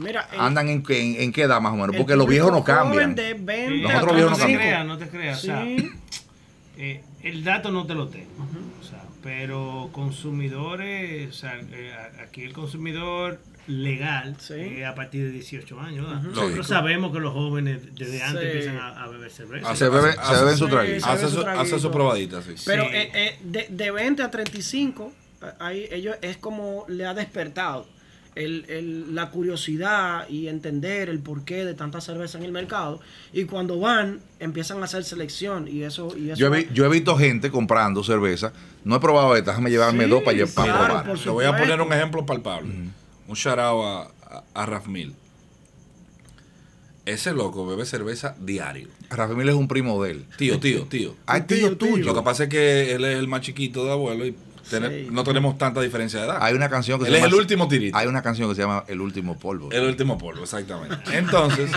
Mira, 0.00 0.28
el- 0.32 0.38
¿Andan 0.40 0.68
en, 0.68 0.82
qué- 0.84 1.00
en, 1.00 1.20
en 1.22 1.32
qué 1.32 1.42
edad 1.42 1.60
más 1.60 1.72
o 1.72 1.76
menos? 1.76 1.96
Porque 1.96 2.14
los 2.14 2.26
viejos 2.28 2.52
no 2.52 2.62
cambian. 2.62 3.16
De 3.16 3.34
Sí, 3.34 3.40
20 3.42 3.82
Nosotros 3.82 4.12
a 4.12 4.14
viejos 4.16 4.30
no 4.30 4.38
no 4.38 4.46
te 4.46 4.52
35. 4.52 4.60
creas, 4.60 4.86
no 4.86 4.98
te 4.98 5.08
creas. 5.08 5.38
O 5.38 5.40
sea, 5.42 5.64
Sí. 5.64 5.90
eh, 6.76 7.02
el 7.24 7.42
dato 7.42 7.72
no 7.72 7.84
te 7.84 7.94
lo 7.94 8.06
tengo. 8.08 8.30
o 8.80 8.84
sea, 8.84 8.97
pero 9.22 9.88
consumidores, 9.92 11.28
o 11.30 11.32
sea, 11.32 11.58
eh, 11.72 11.94
aquí 12.22 12.42
el 12.42 12.52
consumidor 12.52 13.38
legal 13.66 14.36
Sí. 14.38 14.54
eh, 14.54 14.86
a 14.86 14.94
partir 14.94 15.24
de 15.24 15.30
18 15.30 15.78
años. 15.80 16.06
¿verdad? 16.06 16.24
Ujú. 16.24 16.34
Nosotros 16.40 16.66
sabemos 16.66 17.12
que 17.12 17.20
los 17.20 17.32
jóvenes 17.34 17.94
desde 17.94 18.22
antes 18.22 18.40
Sí. 18.42 18.46
empiezan 18.48 18.76
a, 18.78 19.02
a 19.04 19.08
beber 19.08 19.30
cerveza. 19.30 19.70
Hace- 19.70 19.84
Se 19.84 19.90
beben, 19.90 20.14
hace- 20.18 20.40
beben 20.44 20.56
su 20.56 20.64
hace- 20.64 20.74
traguito. 20.74 21.06
Hace 21.06 21.16
bebe 21.16 21.28
su, 21.30 21.36
su 21.36 21.42
traguito. 21.42 21.62
hace 21.62 21.78
su 21.80 21.90
probadita, 21.90 22.42
sí. 22.42 22.54
Pero 22.64 22.84
Sí. 22.84 22.90
eh, 22.94 23.10
eh, 23.14 23.38
de, 23.44 23.66
de 23.68 23.90
20 23.90 24.22
a 24.22 24.30
35, 24.30 25.12
eh, 25.42 25.46
ahí 25.60 25.88
ellos 25.90 26.16
es 26.22 26.36
como 26.38 26.86
le 26.88 27.04
ha 27.04 27.12
despertado 27.14 27.86
el, 28.38 28.64
el- 28.68 29.14
la 29.14 29.30
curiosidad 29.30 30.28
y 30.28 30.48
entender 30.48 31.08
el 31.08 31.18
porqué 31.18 31.64
de 31.64 31.74
tanta 31.74 32.00
cerveza 32.00 32.38
en 32.38 32.44
el 32.44 32.52
mercado. 32.52 33.00
Y 33.32 33.44
cuando 33.44 33.78
van, 33.80 34.20
empiezan 34.40 34.80
a 34.80 34.84
hacer 34.84 35.04
selección. 35.04 35.68
Y 35.68 35.82
eso. 35.82 36.14
Y 36.16 36.30
eso 36.30 36.38
Yo 36.40 36.46
he, 36.54 36.58
vi- 36.64 36.68
yo 36.72 36.84
he 36.86 36.88
visto 36.88 37.16
gente 37.16 37.50
comprando 37.50 38.02
cerveza. 38.04 38.52
No 38.84 38.96
he 38.96 39.00
probado 39.00 39.36
esta, 39.36 39.50
déjame 39.50 39.70
llevarme 39.70 40.04
Sí, 40.04 40.10
dos 40.10 40.22
para, 40.54 40.72
claro, 40.72 40.84
probar. 40.86 41.06
por 41.06 41.18
Te 41.18 41.28
voy 41.30 41.44
a 41.44 41.56
poner 41.56 41.80
un 41.80 41.92
ejemplo 41.92 42.24
palpable. 42.24 42.72
Un 43.26 43.36
out 43.58 43.84
a, 43.84 44.36
a, 44.38 44.44
a 44.54 44.66
Raf 44.66 44.86
Mil. 44.86 45.14
Ese 47.06 47.32
loco 47.32 47.66
bebe 47.66 47.86
cerveza 47.86 48.36
diario. 48.38 48.88
Rafa 49.08 49.32
Mil 49.34 49.48
es 49.48 49.54
un 49.54 49.66
primo 49.66 50.02
de 50.02 50.10
él. 50.10 50.24
Tío, 50.36 50.60
tío, 50.60 50.84
tío. 50.84 51.14
Ah, 51.26 51.46
tío, 51.46 51.56
Tío, 51.56 51.76
tío. 51.78 51.88
tuyo. 51.92 52.04
Lo 52.04 52.14
que 52.14 52.22
pasa 52.22 52.44
es 52.44 52.48
que 52.50 52.92
él 52.94 53.04
es 53.04 53.18
el 53.18 53.28
más 53.28 53.40
chiquito 53.40 53.84
de 53.86 53.92
abuelo 53.92 54.26
y 54.26 54.34
tener- 54.68 54.90
Sí. 55.04 55.08
no 55.10 55.24
tenemos 55.24 55.58
tanta 55.58 55.80
diferencia 55.80 56.20
de 56.20 56.26
edad. 56.26 56.38
Hay 56.40 56.54
una 56.54 56.68
canción 56.68 56.98
que 57.00 57.06
Él 57.06 57.12
se 57.12 57.16
es 57.18 57.22
llama. 57.24 57.34
el 57.34 57.40
último 57.40 57.68
tirito. 57.68 57.96
Hay 57.96 58.06
una 58.06 58.22
canción 58.22 58.48
que 58.48 58.54
se 58.54 58.62
llama 58.62 58.84
El 58.88 59.00
último 59.00 59.38
polvo. 59.38 59.70
El 59.72 59.84
último 59.84 60.16
polvo, 60.18 60.42
exactamente. 60.42 60.96
Entonces, 61.16 61.70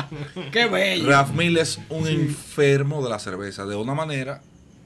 ¡Qué 0.52 0.66
bello! 0.66 1.08
Raf 1.08 1.32
Mil 1.32 1.56
es 1.58 1.78
un 1.88 2.06
enfermo 2.08 3.02
de 3.02 3.10
la 3.10 3.18
cerveza, 3.18 3.66
de 3.66 3.76
una 3.76 3.94
manera 3.94 4.40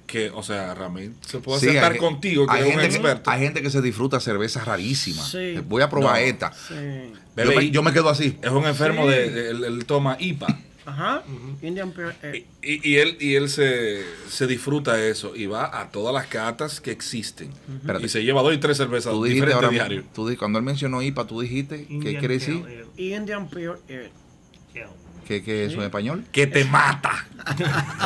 que, 0.07 0.31
o 0.31 0.43
sea, 0.43 0.75
Ramil 0.75 1.15
se 1.21 1.39
puede 1.39 1.61
Sí, 1.61 1.67
sentar 1.67 1.93
hay- 1.93 1.99
contigo, 1.99 2.45
que 2.47 2.53
hay 2.53 2.61
es 2.63 2.67
un 2.67 2.73
gente, 2.73 2.89
que- 2.89 2.95
experto. 2.97 3.31
hay 3.31 3.41
gente 3.41 3.63
que 3.63 3.71
se 3.71 3.81
disfruta 3.81 4.19
cervezas 4.19 4.65
rarísimas. 4.65 5.31
Sí. 5.31 5.55
Voy 5.69 5.83
a 5.83 5.89
probar 5.89 6.15
No. 6.21 6.27
esta. 6.27 6.53
Yo 7.37 7.45
me, 7.57 7.71
yo 7.71 7.83
me 7.85 7.93
quedo 7.93 8.09
así. 8.11 8.37
Es 8.43 8.51
un 8.51 8.67
enfermo 8.67 9.05
Sí. 9.05 9.09
de, 9.11 9.31
de- 9.31 9.51
él, 9.51 9.65
él 9.65 9.85
toma 9.85 10.17
IPA. 10.19 10.49
Ajá. 10.87 11.23
Indian 11.63 11.93
Pure 11.93 12.15
Y, 12.23 12.27
Ale. 12.27 12.47
y- 12.63 12.91
y 12.91 12.97
él, 12.97 13.17
y 13.21 13.35
él 13.35 13.49
se, 13.49 14.03
se 14.29 14.47
disfruta 14.47 15.01
eso 15.05 15.37
y 15.37 15.47
va 15.47 15.79
a 15.81 15.91
todas 15.91 16.15
las 16.15 16.27
catas 16.27 16.81
que 16.81 16.91
existen. 16.91 17.51
Y 18.03 18.09
se 18.09 18.25
lleva 18.25 18.43
dos 18.43 18.55
y 18.55 18.59
tres 18.59 18.77
cervezas 18.79 19.13
Tú 19.13 19.25
dijiste 19.25 19.47
diferentes 19.47 19.81
ahora, 19.81 20.03
tú 20.15 20.31
cuando 20.39 20.59
él 20.59 20.65
mencionó 20.65 21.03
IPA, 21.03 21.27
tú 21.27 21.41
dijiste, 21.41 21.87
¿qué 21.87 21.93
Indian 21.95 22.17
quiere 22.17 22.35
decir? 22.35 22.61
Pale 22.63 22.85
Indian 22.97 23.49
Pure 23.49 23.79
Ale. 23.89 24.11
¿Qué, 25.27 25.45
qué 25.45 25.65
es 25.65 25.71
eso 25.71 25.79
en 25.81 25.85
español? 25.87 26.25
Que 26.33 26.49
te 26.49 26.65
mata. 26.65 27.25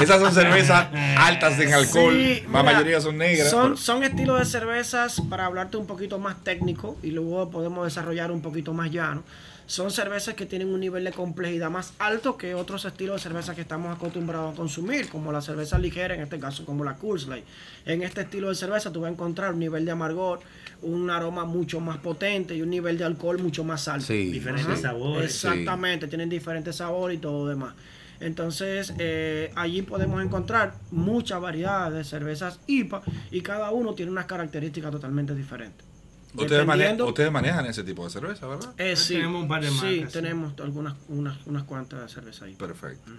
Esas 0.03 0.21
son 0.21 0.31
cervezas 0.35 0.89
altas 1.17 1.59
en 1.59 1.73
alcohol. 1.73 2.13
Sí, 2.15 2.43
la 2.43 2.49
mira, 2.49 2.63
mayoría 2.65 3.01
son 3.01 3.17
negras. 3.17 3.49
Son, 3.51 3.63
pero- 3.63 3.77
son 3.79 4.03
estilos 4.05 4.39
de 4.41 4.45
cervezas, 4.45 5.23
para 5.31 5.47
hablarte 5.47 5.79
un 5.79 5.87
poquito 5.87 6.19
más 6.19 6.45
técnico 6.45 6.99
y 7.03 7.13
luego 7.13 7.49
podemos 7.51 7.87
desarrollar 7.87 8.31
un 8.31 8.43
poquito 8.43 8.75
más 8.75 8.91
llano. 8.91 9.23
Son 9.67 9.91
cervezas 9.91 10.35
que 10.35 10.45
tienen 10.45 10.69
un 10.69 10.81
nivel 10.81 11.05
de 11.05 11.13
complejidad 11.13 11.71
más 11.71 11.95
alto 11.99 12.37
que 12.37 12.55
otros 12.55 12.85
estilos 12.85 13.17
de 13.17 13.23
cerveza 13.23 13.55
que 13.55 13.63
estamos 13.63 13.97
acostumbrados 13.97 14.53
a 14.53 14.57
consumir, 14.57 15.09
como 15.09 15.33
la 15.33 15.41
cerveza 15.41 15.79
ligera, 15.79 16.15
en 16.15 16.21
este 16.21 16.39
caso 16.39 16.67
como 16.67 16.85
la 16.85 16.97
Coors 16.97 17.27
Light. 17.29 17.45
En 17.87 18.03
este 18.03 18.23
estilo 18.23 18.51
de 18.51 18.55
cerveza 18.55 18.93
tú 18.93 19.01
vas 19.01 19.09
a 19.09 19.13
encontrar 19.13 19.55
un 19.55 19.61
nivel 19.61 19.85
de 19.87 19.93
amargor, 19.93 20.41
un 20.83 21.09
aroma 21.09 21.47
mucho 21.47 21.81
más 21.81 21.97
potente 21.99 22.55
y 22.55 22.61
un 22.61 22.69
nivel 22.71 22.99
de 22.99 23.05
alcohol 23.05 23.39
mucho 23.39 23.65
más 23.65 23.89
alto. 23.89 24.07
Sí. 24.07 24.31
Diferentes 24.31 24.67
Ajá. 24.67 24.83
sabores. 24.83 25.25
Exactamente, 25.25 26.09
tienen 26.09 26.29
diferentes 26.29 26.77
sabores 26.77 27.17
y 27.17 27.21
todo 27.21 27.45
lo 27.45 27.49
demás. 27.49 27.75
Entonces, 28.21 28.95
eh, 28.99 29.51
allí 29.57 29.83
podemos 29.83 30.23
encontrar 30.23 30.75
mucha 30.91 31.39
variedad 31.39 31.91
de 31.91 32.05
cervezas 32.05 32.61
IPA 32.67 33.03
y 33.31 33.41
cada 33.41 33.71
uno 33.71 33.95
tiene 33.95 34.13
unas 34.13 34.27
características 34.27 34.91
totalmente 34.93 35.35
diferentes. 35.35 35.94
Ustedes, 36.37 36.67
mane- 36.67 36.83
Dependiendo- 36.83 37.07
ustedes 37.09 37.31
manejan 37.33 37.67
ese 37.67 37.85
tipo 37.85 38.05
de 38.05 38.11
cerveza, 38.11 38.47
¿verdad? 38.47 38.75
eh, 38.79 38.97
sí, 38.97 39.15
Tenemos 39.15 39.43
un 39.43 39.49
par 39.49 39.63
de 39.63 39.69
sí, 39.69 39.75
marcas, 39.75 40.13
sí. 40.13 40.19
tenemos 40.21 40.61
algunas 40.61 40.95
unas, 41.09 41.47
unas 41.47 41.63
cuantas 41.65 42.03
de 42.03 42.09
cerveza 42.09 42.45
ahí. 42.47 42.55
Perfecto. 42.55 43.11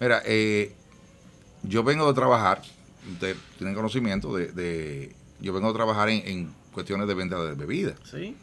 Mira, 0.00 0.22
eh, 0.24 0.74
yo 1.64 1.82
vengo 1.82 2.06
de 2.06 2.14
trabajar, 2.14 2.62
ustedes 3.12 3.36
tienen 3.58 3.74
conocimiento 3.74 4.34
de, 4.36 4.52
de- 4.52 5.14
yo 5.40 5.52
vengo 5.52 5.68
de 5.68 5.74
trabajar 5.74 6.08
en, 6.10 6.26
en 6.26 6.54
cuestiones 6.72 7.06
de 7.08 7.14
venta 7.14 7.40
de 7.42 7.54
bebidas. 7.54 7.96
¿Sí? 8.10 8.36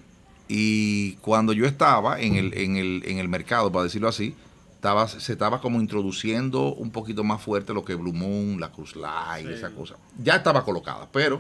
Y 0.47 1.13
cuando 1.21 1.53
yo 1.53 1.65
estaba 1.65 2.19
en 2.19 2.35
el, 2.35 2.53
en 2.57 2.75
el, 2.75 3.03
en 3.05 3.17
el 3.19 3.29
mercado, 3.29 3.71
para 3.71 3.83
decirlo 3.83 4.09
así, 4.09 4.35
estaba, 4.75 5.07
se 5.07 5.31
estaba 5.31 5.61
como 5.61 5.79
introduciendo 5.79 6.73
un 6.73 6.91
poquito 6.91 7.23
más 7.23 7.41
fuerte 7.41 7.73
lo 7.73 7.85
que 7.85 7.95
Blue 7.95 8.11
Moon, 8.13 8.59
la 8.59 8.71
Cruz 8.71 8.95
Light, 8.95 9.47
Sí. 9.47 9.53
esa 9.53 9.69
cosa. 9.71 9.95
Ya 10.21 10.35
estaba 10.35 10.65
colocada, 10.65 11.07
pero 11.11 11.39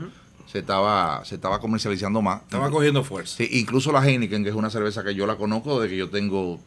se, 0.51 0.59
estaba, 0.59 1.23
se 1.25 1.35
estaba 1.35 1.59
comercializando 1.59 2.21
más. 2.21 2.41
Estaba 2.41 2.69
cogiendo 2.69 3.03
fuerza. 3.03 3.37
Sí, 3.37 3.47
incluso 3.51 3.91
la 3.91 4.05
Heineken, 4.07 4.43
que 4.43 4.49
es 4.49 4.55
una 4.55 4.69
cerveza 4.69 5.03
que 5.03 5.15
yo 5.15 5.25
la 5.25 5.35
conozco 5.37 5.79
desde 5.79 5.93
que 5.93 5.97
yo 5.97 6.09
tengo, 6.09 6.59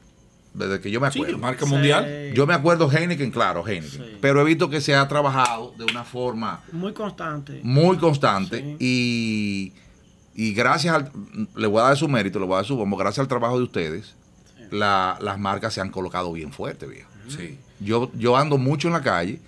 desde 0.54 0.80
que 0.80 0.90
yo 0.90 1.00
me 1.00 1.10
Sí, 1.10 1.18
acuerdo. 1.20 1.38
marca 1.38 1.66
Sí. 1.66 1.72
mundial. 1.72 2.32
Yo 2.34 2.46
me 2.46 2.54
acuerdo 2.54 2.90
Heineken, 2.90 3.30
claro, 3.30 3.66
Heineken. 3.66 3.90
Sí. 4.04 4.16
Pero 4.20 4.40
he 4.40 4.44
visto 4.44 4.70
que 4.70 4.80
se 4.80 4.94
ha 4.94 5.06
trabajado 5.08 5.74
de 5.76 5.84
una 5.84 6.04
forma 6.04 6.62
Muy 6.72 6.92
constante. 6.92 7.60
muy 7.62 7.96
constante 7.98 8.76
y, 8.80 9.72
y 10.34 10.54
gracias 10.54 10.94
al, 10.94 11.12
le 11.56 11.66
voy 11.66 11.80
a 11.80 11.84
dar 11.84 11.96
su 11.96 12.08
mérito, 12.08 12.38
le 12.38 12.46
voy 12.46 12.54
a 12.54 12.56
dar 12.58 12.64
su 12.66 12.76
bombo, 12.76 12.96
gracias 12.96 13.18
al 13.20 13.28
trabajo 13.28 13.58
de 13.58 13.64
ustedes, 13.64 14.14
la- 14.70 15.18
las 15.20 15.38
marcas 15.38 15.74
se 15.74 15.80
han 15.80 15.90
colocado 15.90 16.32
bien 16.32 16.52
fuerte, 16.52 16.86
viejo. 16.86 17.10
Sí. 17.28 17.58
Yo, 17.80 18.10
yo 18.14 18.36
ando 18.36 18.56
mucho 18.58 18.88
en 18.88 18.94
la 18.94 19.02
calle 19.02 19.40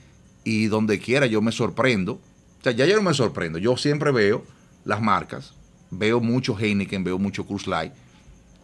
y 0.45 0.67
donde 0.67 0.99
quiera 0.99 1.27
yo 1.27 1.41
me 1.43 1.53
sorprendo. 1.53 2.21
Sea, 2.67 2.73
ya 2.73 2.85
yo 2.85 2.97
no 2.97 3.03
me 3.03 3.15
sorprendo, 3.15 3.59
yo 3.61 3.77
siempre 3.77 4.11
veo 4.11 4.45
las 4.85 5.01
marcas, 5.01 5.55
veo 5.93 6.19
mucho 6.21 6.59
Heineken, 6.59 7.05
veo 7.05 7.17
mucho 7.17 7.47
Cruz 7.47 7.69
Light 7.69 7.93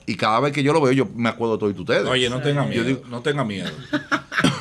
y 0.07 0.17
cada 0.17 0.41
vez 0.41 0.53
que 0.53 0.65
yo 0.65 0.73
lo 0.73 0.81
veo 0.81 0.91
yo 0.93 1.07
me 1.15 1.29
acuerdo 1.29 1.55
de 1.55 1.61
todos 1.61 1.79
ustedes. 1.79 2.05
Oye, 2.09 2.29
no 2.29 2.41
tenga 2.43 2.65
Yo 2.65 2.69
miedo. 2.69 2.85
digo- 2.85 3.03
no 3.09 3.23
tenga 3.23 3.45
miedo. 3.45 3.71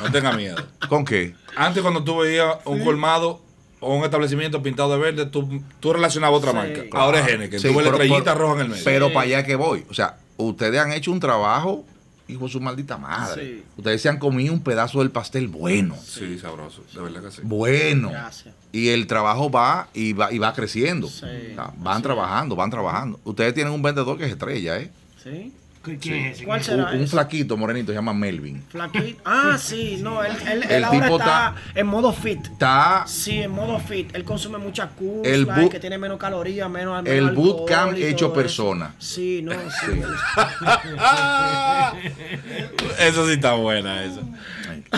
No 0.04 0.12
tenga 0.12 0.32
miedo. 0.36 0.54
¿Con 0.88 1.04
qué? 1.04 1.34
Antes 1.56 1.82
cuando 1.82 2.04
tú 2.04 2.18
veías 2.18 2.54
un 2.66 2.84
colmado 2.84 3.40
o 3.80 3.96
un 3.96 4.04
establecimiento 4.04 4.62
pintado 4.62 4.92
de 4.92 4.98
verde, 4.98 5.26
tú, 5.26 5.60
tú 5.80 5.92
relacionabas 5.92 6.38
otra 6.38 6.52
Sí. 6.52 6.56
marca. 6.58 6.82
Ahora 6.92 7.18
es 7.18 7.26
Heineken. 7.26 7.58
Sí, 7.58 7.66
tú 7.66 7.74
ves 7.74 7.84
la 7.86 7.90
pero- 7.90 8.04
estrellita 8.04 8.34
roja 8.36 8.54
en 8.54 8.60
el 8.60 8.68
medio. 8.68 8.84
Pero 8.84 9.08
para 9.12 9.22
allá 9.26 9.42
que 9.44 9.56
voy. 9.56 9.84
O 9.90 9.94
sea, 9.94 10.18
ustedes 10.36 10.80
han 10.80 10.92
hecho 10.92 11.10
un 11.10 11.18
trabajo, 11.18 11.84
hijo 12.32 12.46
de 12.46 12.52
su 12.52 12.60
maldita 12.60 12.98
madre. 12.98 13.44
Sí. 13.44 13.64
Ustedes 13.76 14.02
se 14.02 14.08
han 14.08 14.18
comido 14.18 14.52
un 14.52 14.60
pedazo 14.60 15.00
del 15.00 15.10
pastel 15.10 15.48
bueno. 15.48 15.96
sí, 16.04 16.38
sabroso. 16.38 16.82
De 16.94 17.00
verdad 17.00 17.22
que 17.22 17.30
sí. 17.30 17.42
Bueno. 17.44 18.10
Gracias. 18.10 18.54
Y 18.72 18.88
el 18.88 19.06
trabajo 19.06 19.50
va 19.50 19.88
y 19.94 20.12
va, 20.12 20.32
y 20.32 20.38
va 20.38 20.52
creciendo. 20.52 21.08
Sí. 21.08 21.24
O 21.24 21.54
sea, 21.54 21.72
van 21.76 22.02
trabajando, 22.02 22.56
van 22.56 22.70
trabajando. 22.70 23.20
Ustedes 23.24 23.54
tienen 23.54 23.72
un 23.72 23.82
vendedor 23.82 24.18
que 24.18 24.24
es 24.24 24.32
estrella, 24.32 24.78
¿eh? 24.78 24.90
¿Sí? 25.22 25.52
¿Quién 25.82 26.00
Sí. 26.00 26.12
es 26.14 26.36
ese? 26.36 26.44
¿Cuál 26.44 26.60
¿Quién 26.60 26.76
será? 26.76 26.88
Un, 26.90 26.94
un 26.96 27.02
ese? 27.02 27.10
flaquito 27.12 27.56
morenito 27.56 27.90
se 27.90 27.96
llama 27.96 28.14
Melvin. 28.14 28.62
Flaquito. 28.68 29.20
Ah, 29.24 29.56
sí, 29.58 29.98
no, 30.00 30.22
él, 30.22 30.32
él, 30.48 30.62
El 30.62 30.70
él 30.70 30.84
ahora 30.84 31.00
tipo 31.02 31.18
está 31.18 31.54
está- 31.56 31.80
en 31.80 31.86
modo 31.88 32.12
fit. 32.12 32.46
Está 32.46 33.04
Sí, 33.06 33.42
en 33.42 33.50
modo 33.50 33.78
fit. 33.80 34.14
Él 34.14 34.22
consume 34.24 34.58
mucha 34.58 34.86
curva, 34.88 35.28
El 35.28 35.46
bu- 35.48 35.68
que 35.68 35.80
tiene 35.80 35.98
menos 35.98 36.18
calorías, 36.18 36.70
menos 36.70 37.02
menos 37.02 37.18
el 37.18 37.30
bootcamp 37.34 37.96
hecho 37.98 38.32
persona. 38.32 38.94
Sí, 38.98 39.40
no, 39.42 39.52
sí. 39.56 39.58
Sí. 39.80 40.02
Eso 43.00 43.26
sí 43.26 43.32
está 43.34 43.54
buena, 43.54 44.04
eso. 44.04 44.20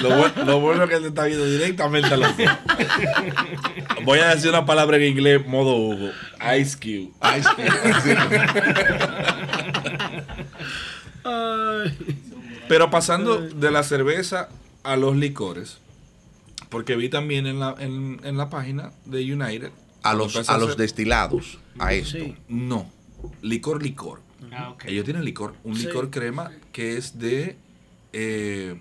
Lo, 0.02 0.10
bu- 0.10 0.44
lo 0.44 0.60
bueno 0.60 0.84
es 0.84 0.90
que 0.90 1.00
te 1.00 1.06
está 1.08 1.24
viendo 1.24 1.46
directamente 1.46 2.12
a 2.12 2.16
los. 2.16 2.30
Voy 4.04 4.18
a 4.18 4.34
decir 4.34 4.50
una 4.50 4.66
palabra 4.66 4.96
en 4.96 5.04
inglés, 5.04 5.46
modo 5.46 5.76
Hugo. 5.76 6.10
Ice 6.58 6.76
Cube. 6.76 7.10
Ay, 7.20 7.42
sí. 7.42 7.48
Ay. 11.24 11.96
Pero 12.68 12.90
pasando 12.90 13.40
de 13.40 13.70
la 13.70 13.82
cerveza 13.82 14.48
a 14.82 14.96
los 14.96 15.16
licores, 15.16 15.78
porque 16.70 16.96
vi 16.96 17.08
también 17.08 17.46
en 17.46 17.58
la, 17.60 17.74
en, 17.78 18.20
en 18.24 18.36
la 18.36 18.48
página 18.50 18.92
de 19.04 19.32
United. 19.32 19.70
a 20.02 20.14
los, 20.14 20.48
a 20.48 20.58
los 20.58 20.76
destilados, 20.76 21.58
a 21.78 21.92
esto. 21.94 22.18
Sí. 22.18 22.36
No, 22.48 22.90
licor, 23.42 23.82
licor. 23.82 24.20
Ah, 24.52 24.70
ok. 24.70 24.84
Ellos 24.86 25.04
tienen 25.04 25.24
licor, 25.24 25.54
un 25.64 25.76
Sí. 25.76 25.86
licor 25.86 26.10
crema 26.10 26.50
que 26.72 26.96
es 26.96 27.18
de 27.18 27.56
eh, 28.12 28.76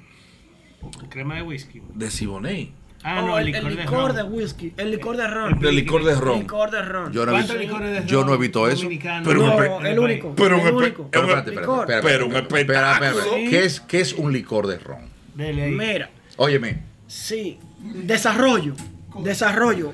Crema 1.10 1.36
de 1.36 1.42
whisky. 1.44 1.82
de 1.96 2.12
Siboney. 2.12 2.74
Ah, 3.04 3.22
Oh, 3.22 3.28
no, 3.28 3.38
el 3.38 3.48
el, 3.54 3.76
licor, 3.76 4.12
el 4.12 4.16
de, 4.16 4.24
de 4.24 4.30
whisky, 4.30 4.74
el 4.78 4.92
licor 4.92 5.18
de 5.18 5.28
ron. 5.28 5.60
De 5.60 5.72
licor 5.74 6.06
de 6.06 6.16
ron. 6.16 6.40
Licor 6.40 6.72
de 6.72 6.82
ron. 6.82 7.12
Yo 7.12 7.26
no 7.26 7.32
he 7.32 7.36
¿Cuántos 7.36 7.58
visto, 7.60 7.80
de 7.80 8.04
yo 8.06 8.24
no 8.24 8.34
he 8.34 8.38
visto 8.38 8.68
eso. 8.70 8.88
Pero 9.26 9.34
no, 9.46 9.86
el 9.86 10.00
único. 10.00 10.34
Pero 10.36 10.60
un 10.62 10.68
el 10.68 10.74
único. 10.74 11.10
pero 11.12 12.26
un 12.28 12.36
espectáculo. 12.36 13.24
¿Qué 13.50 13.66
es, 13.66 13.82
¿Qué 13.82 14.00
es 14.00 14.14
un 14.14 14.32
licor 14.32 14.68
de 14.68 14.80
ron? 14.80 15.10
Dele 15.36 15.64
ahí. 15.64 15.72
Mira, 15.72 16.10
Óyeme, 16.38 16.80
sí, 17.08 17.60
desarrollo, 17.80 18.74
desarrollo. 19.22 19.94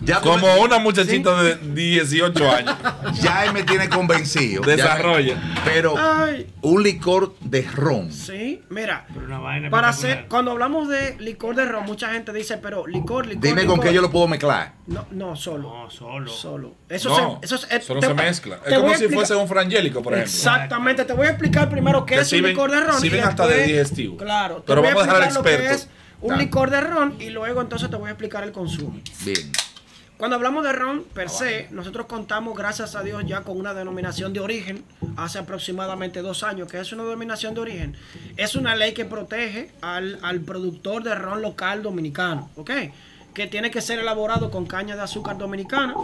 Ya, 0.00 0.20
Como 0.20 0.46
me, 0.46 0.58
una 0.60 0.78
muchachita 0.78 1.42
de 1.42 1.56
18 1.56 2.50
años. 2.50 2.76
ya 3.22 3.44
él 3.44 3.52
me 3.52 3.62
tiene 3.62 3.88
convencido. 3.88 4.62
Me- 4.62 4.76
Desarrolla. 4.76 5.36
pero 5.64 5.94
Ay, 5.96 6.46
un 6.62 6.82
licor 6.82 7.34
de 7.40 7.62
ron. 7.62 8.12
sí, 8.12 8.62
mira. 8.68 9.06
Pero 9.12 9.26
una 9.26 9.38
vaina 9.38 9.70
Para 9.70 9.88
hacer, 9.88 10.26
cuando 10.28 10.50
hablamos 10.52 10.88
de 10.88 11.16
licor 11.18 11.54
de 11.56 11.64
ron, 11.64 11.84
mucha 11.86 12.12
gente 12.12 12.32
dice, 12.32 12.56
pero 12.58 12.86
licor, 12.86 13.26
licor. 13.26 13.42
Dime 13.42 13.66
con 13.66 13.80
qué 13.80 13.92
yo 13.94 14.00
lo 14.02 14.10
puedo 14.10 14.26
mezclar. 14.28 14.74
No, 14.86 15.06
no, 15.10 15.36
solo. 15.36 15.62
No, 15.84 15.90
solo. 15.90 16.30
Solo. 16.30 16.74
Eso 16.88 17.08
No, 17.10 17.38
se, 17.40 17.46
eso 17.46 17.58
se, 17.58 17.76
eso 17.76 17.94
no 17.94 18.00
te- 18.00 18.06
se 18.08 18.14
mezcla. 18.14 18.60
te 18.60 18.70
Es 18.74 18.78
como 18.78 18.94
si 18.94 19.08
fuese 19.08 19.34
un 19.34 19.46
frangélico, 19.48 20.02
por 20.02 20.14
ejemplo. 20.14 20.32
Exactamente, 20.32 21.04
te 21.04 21.12
voy 21.12 21.26
a 21.26 21.30
explicar 21.30 21.68
primero 21.70 22.04
qué 22.04 22.16
Que 22.16 22.20
es 22.22 22.32
un 22.32 22.42
licor 22.42 22.70
de 22.70 22.80
ron. 22.80 23.00
sirven 23.00 23.20
y 23.20 23.22
hasta 23.22 23.46
de 23.46 23.64
digestivo. 23.64 24.16
Claro, 24.16 24.56
te 24.56 24.62
Pero 24.66 24.82
voy 24.82 24.88
vamos 24.90 25.02
a 25.02 25.06
dejar 25.06 25.22
al 25.22 25.28
explicar 25.28 25.52
lo 25.60 25.66
que 25.66 25.72
experto. 25.74 25.99
Un 26.22 26.38
licor 26.38 26.70
de 26.70 26.80
ron 26.80 27.16
y 27.20 27.30
luego 27.30 27.60
entonces 27.60 27.90
te 27.90 27.96
voy 27.96 28.08
a 28.08 28.12
explicar 28.12 28.44
el 28.44 28.52
consumo. 28.52 28.98
Bien. 29.24 29.52
Cuando 30.16 30.36
hablamos 30.36 30.62
de 30.64 30.72
ron 30.74 31.04
per 31.14 31.28
Ah, 31.28 31.30
se, 31.30 31.68
nosotros 31.70 32.04
contamos, 32.04 32.54
gracias 32.54 32.94
a 32.94 33.02
Dios, 33.02 33.24
ya 33.26 33.40
con 33.40 33.58
una 33.58 33.72
denominación 33.72 34.34
de 34.34 34.40
origen 34.40 34.84
hace 35.16 35.38
aproximadamente 35.38 36.20
dos 36.20 36.42
años. 36.42 36.68
que 36.68 36.78
es 36.78 36.92
una 36.92 37.04
denominación 37.04 37.54
de 37.54 37.60
origen? 37.62 37.96
Es 38.36 38.54
una 38.54 38.76
ley 38.76 38.92
que 38.92 39.06
protege 39.06 39.72
al, 39.80 40.18
al 40.22 40.40
productor 40.40 41.02
de 41.02 41.14
ron 41.14 41.40
local 41.40 41.82
dominicano, 41.82 42.50
¿ok? 42.56 42.70
Que 43.32 43.46
tiene 43.46 43.70
que 43.70 43.80
ser 43.80 43.98
elaborado 43.98 44.50
con 44.50 44.66
caña 44.66 44.94
de 44.94 45.00
azúcar 45.02 45.38
dominicana, 45.38 45.94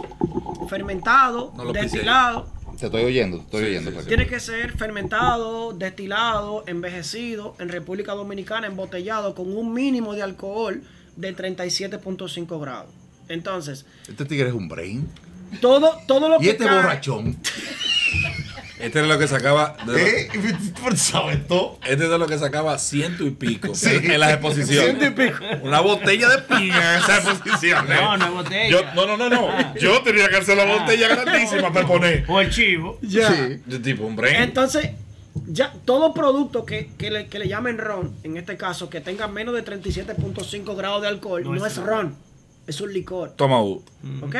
fermentado, 0.67 1.53
No 1.55 1.71
destilado. 1.71 2.47
Te 2.79 2.85
estoy 2.85 3.03
oyendo, 3.05 3.37
te 3.37 3.43
estoy 3.45 3.61
Sí, 3.63 3.67
oyendo. 3.69 3.89
sí, 3.91 3.95
Paquito. 3.95 4.07
Tiene 4.09 4.27
que 4.27 4.39
ser 4.39 4.71
fermentado, 4.77 5.73
destilado, 5.73 6.63
envejecido 6.67 7.55
en 7.59 7.69
República 7.69 8.13
Dominicana, 8.13 8.67
embotellado 8.67 9.33
con 9.33 9.55
un 9.55 9.73
mínimo 9.73 10.13
de 10.13 10.21
alcohol 10.23 10.83
de 11.15 11.35
37.5 11.35 12.59
grados. 12.61 12.91
Entonces, 13.29 13.85
Este 14.07 14.25
tigre 14.25 14.49
es 14.49 14.53
un 14.53 14.67
brain. 14.69 15.07
todo, 15.61 15.97
todo 16.07 16.29
lo 16.29 16.37
Y 16.39 16.43
que 16.45 16.49
este 16.51 16.65
cae- 16.65 16.75
borrachón. 16.75 17.37
Este 18.79 19.01
es 19.01 19.07
lo 19.07 19.17
que 19.17 19.27
sacaba. 19.27 19.75
De, 19.87 20.21
¿Eh? 20.21 20.29
¿Sabes 20.95 21.47
todo? 21.47 21.79
Este 21.83 22.03
es 22.05 22.09
de 22.09 22.17
lo 22.17 22.27
que 22.27 22.37
sacaba 22.37 22.77
ciento 22.77 23.25
y 23.25 23.31
pico 23.31 23.73
Sí. 23.73 23.89
en, 23.91 24.19
las 24.19 24.33
exposiciones. 24.33 24.97
Ciento 24.97 25.05
y 25.05 25.27
pico. 25.27 25.43
Una 25.63 25.79
botella 25.81 26.29
de 26.29 26.37
piña 26.43 26.95
en 26.95 26.99
esas 27.03 27.25
exposiciones. 27.27 27.99
No, 27.99 28.17
no 28.17 28.25
es 28.25 28.31
botella. 28.31 28.69
Yo, 28.69 28.81
no, 28.95 29.05
no, 29.07 29.17
no, 29.17 29.29
no. 29.29 29.49
Ah. 29.49 29.73
Yo 29.79 30.01
tenía 30.03 30.29
que 30.29 30.37
hacer 30.37 30.55
la 30.57 30.63
Ah. 30.63 30.79
botella 30.79 31.07
grandísima 31.07 31.73
para 31.73 31.87
poner. 31.87 32.25
O 32.27 32.39
el 32.39 32.49
chivo. 32.51 32.99
Ya. 33.01 33.31
Sí. 33.33 33.61
De 33.65 33.79
tipo 33.79 34.05
un 34.05 34.15
brain. 34.15 34.35
Entonces, 34.43 34.91
ya 35.47 35.73
todo 35.85 36.13
producto 36.13 36.65
que, 36.65 36.91
que 36.97 37.09
le, 37.11 37.27
que 37.27 37.39
le 37.39 37.47
llamen 37.47 37.77
ron, 37.77 38.15
en 38.23 38.37
este 38.37 38.57
caso, 38.57 38.89
que 38.89 39.01
tenga 39.01 39.27
menos 39.27 39.55
de 39.55 39.63
37.5 39.65 40.75
grados 40.75 41.01
de 41.01 41.07
alcohol, 41.07 41.43
No 41.43 41.55
no, 41.55 41.65
es 41.65 41.77
ron. 41.77 41.85
ron, 41.87 42.15
es 42.67 42.79
un 42.81 42.93
licor. 42.93 43.31
Toma 43.35 43.61
U. 43.63 43.83
¿Ok? 44.21 44.35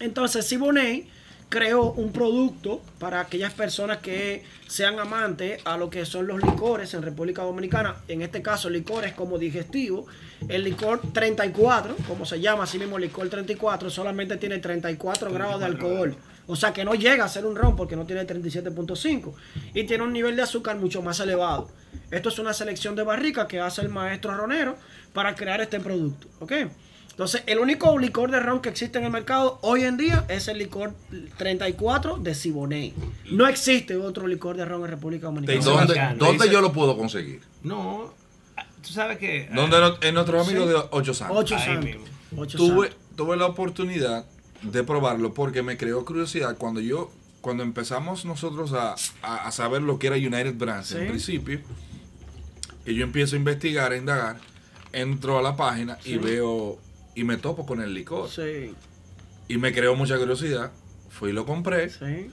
Entonces, 0.00 0.46
Siboney 0.46 1.08
creó 1.48 1.92
un 1.92 2.12
producto 2.12 2.82
para 2.98 3.20
aquellas 3.20 3.54
personas 3.54 3.98
que 3.98 4.44
sean 4.66 4.98
amantes 4.98 5.60
a 5.64 5.76
lo 5.76 5.88
que 5.88 6.04
son 6.04 6.26
los 6.26 6.42
licores 6.42 6.92
en 6.94 7.02
República 7.02 7.42
Dominicana. 7.42 7.96
En 8.08 8.22
este 8.22 8.42
caso, 8.42 8.68
licores 8.68 9.14
como 9.14 9.38
digestivo. 9.38 10.06
El 10.48 10.64
licor 10.64 11.00
34, 11.12 11.96
como 12.06 12.26
se 12.26 12.40
llama 12.40 12.64
así 12.64 12.78
mismo 12.78 12.98
licor 12.98 13.28
34, 13.28 13.90
solamente 13.90 14.36
tiene 14.36 14.58
34 14.58 15.32
grados 15.32 15.60
de 15.60 15.66
alcohol. 15.66 16.16
O 16.46 16.56
sea 16.56 16.72
que 16.72 16.84
no 16.84 16.94
llega 16.94 17.24
a 17.24 17.28
ser 17.28 17.44
un 17.44 17.56
ron 17.56 17.76
porque 17.76 17.96
no 17.96 18.06
tiene 18.06 18.26
37.5. 18.26 19.32
Y 19.74 19.84
tiene 19.84 20.04
un 20.04 20.12
nivel 20.12 20.36
de 20.36 20.42
azúcar 20.42 20.76
mucho 20.76 21.02
más 21.02 21.20
elevado. 21.20 21.68
Esto 22.10 22.28
es 22.28 22.38
una 22.38 22.52
selección 22.52 22.94
de 22.94 23.02
barricas 23.02 23.46
que 23.46 23.60
hace 23.60 23.82
el 23.82 23.88
maestro 23.90 24.34
ronero 24.34 24.76
para 25.12 25.34
crear 25.34 25.60
este 25.60 25.80
producto. 25.80 26.26
¿Ok? 26.40 26.52
Entonces, 27.18 27.42
el 27.46 27.58
único 27.58 27.98
licor 27.98 28.30
de 28.30 28.38
ron 28.38 28.60
que 28.60 28.68
existe 28.68 28.96
en 28.98 29.04
el 29.04 29.10
mercado 29.10 29.58
hoy 29.62 29.82
en 29.82 29.96
día 29.96 30.24
es 30.28 30.46
el 30.46 30.58
licor 30.58 30.94
34 31.36 32.18
de 32.18 32.32
Siboney. 32.32 32.94
No 33.32 33.48
existe 33.48 33.96
otro 33.96 34.28
licor 34.28 34.56
de 34.56 34.64
ron 34.64 34.82
en 34.84 34.90
República 34.90 35.26
Dominicana. 35.26 35.60
¿Dónde, 35.64 35.94
dónde 36.16 36.44
dice- 36.44 36.52
yo 36.52 36.60
lo 36.60 36.72
puedo 36.72 36.96
conseguir? 36.96 37.40
No. 37.64 38.14
ah, 38.56 38.64
Tú 38.86 38.90
sabes 38.92 39.18
que. 39.18 39.48
No- 39.50 39.64
en 40.00 40.14
nuestro 40.14 40.40
amigo 40.40 40.62
Sí. 40.62 40.68
de 40.68 40.76
Ocho 40.92 41.12
Santos. 41.12 41.36
Ocho 41.40 41.58
santos. 41.58 41.90
Ocho 42.36 42.56
tuve, 42.56 42.88
santos. 42.90 43.16
tuve 43.16 43.36
la 43.36 43.46
oportunidad 43.46 44.24
de 44.62 44.84
probarlo 44.84 45.34
porque 45.34 45.64
me 45.64 45.76
creó 45.76 46.04
curiosidad 46.04 46.56
cuando 46.56 46.80
yo 46.80 47.10
cuando 47.40 47.64
empezamos 47.64 48.24
nosotros 48.26 48.72
a, 48.74 48.94
a- 49.22 49.48
a 49.48 49.50
saber 49.50 49.82
lo 49.82 49.98
que 49.98 50.06
era 50.06 50.16
United 50.16 50.54
Brands 50.54 50.86
Sí. 50.88 50.98
en 50.98 51.08
principio 51.08 51.60
y 52.86 52.94
yo 52.94 53.02
empiezo 53.04 53.34
a 53.34 53.38
investigar, 53.40 53.90
a 53.90 53.96
indagar 53.96 54.36
entro 54.92 55.36
a 55.38 55.42
la 55.42 55.56
página 55.56 55.98
y 56.04 56.16
veo 56.18 56.78
y 57.20 57.24
me 57.24 57.36
topo 57.36 57.66
con 57.66 57.80
el 57.82 57.92
licor 57.94 58.28
Sí, 58.30 58.74
y 59.48 59.58
me 59.58 59.72
creó 59.72 59.94
mucha 59.96 60.16
curiosidad 60.18 60.70
fui 61.10 61.30
y 61.30 61.32
lo 61.32 61.44
compré 61.46 61.90
sí. 61.90 62.30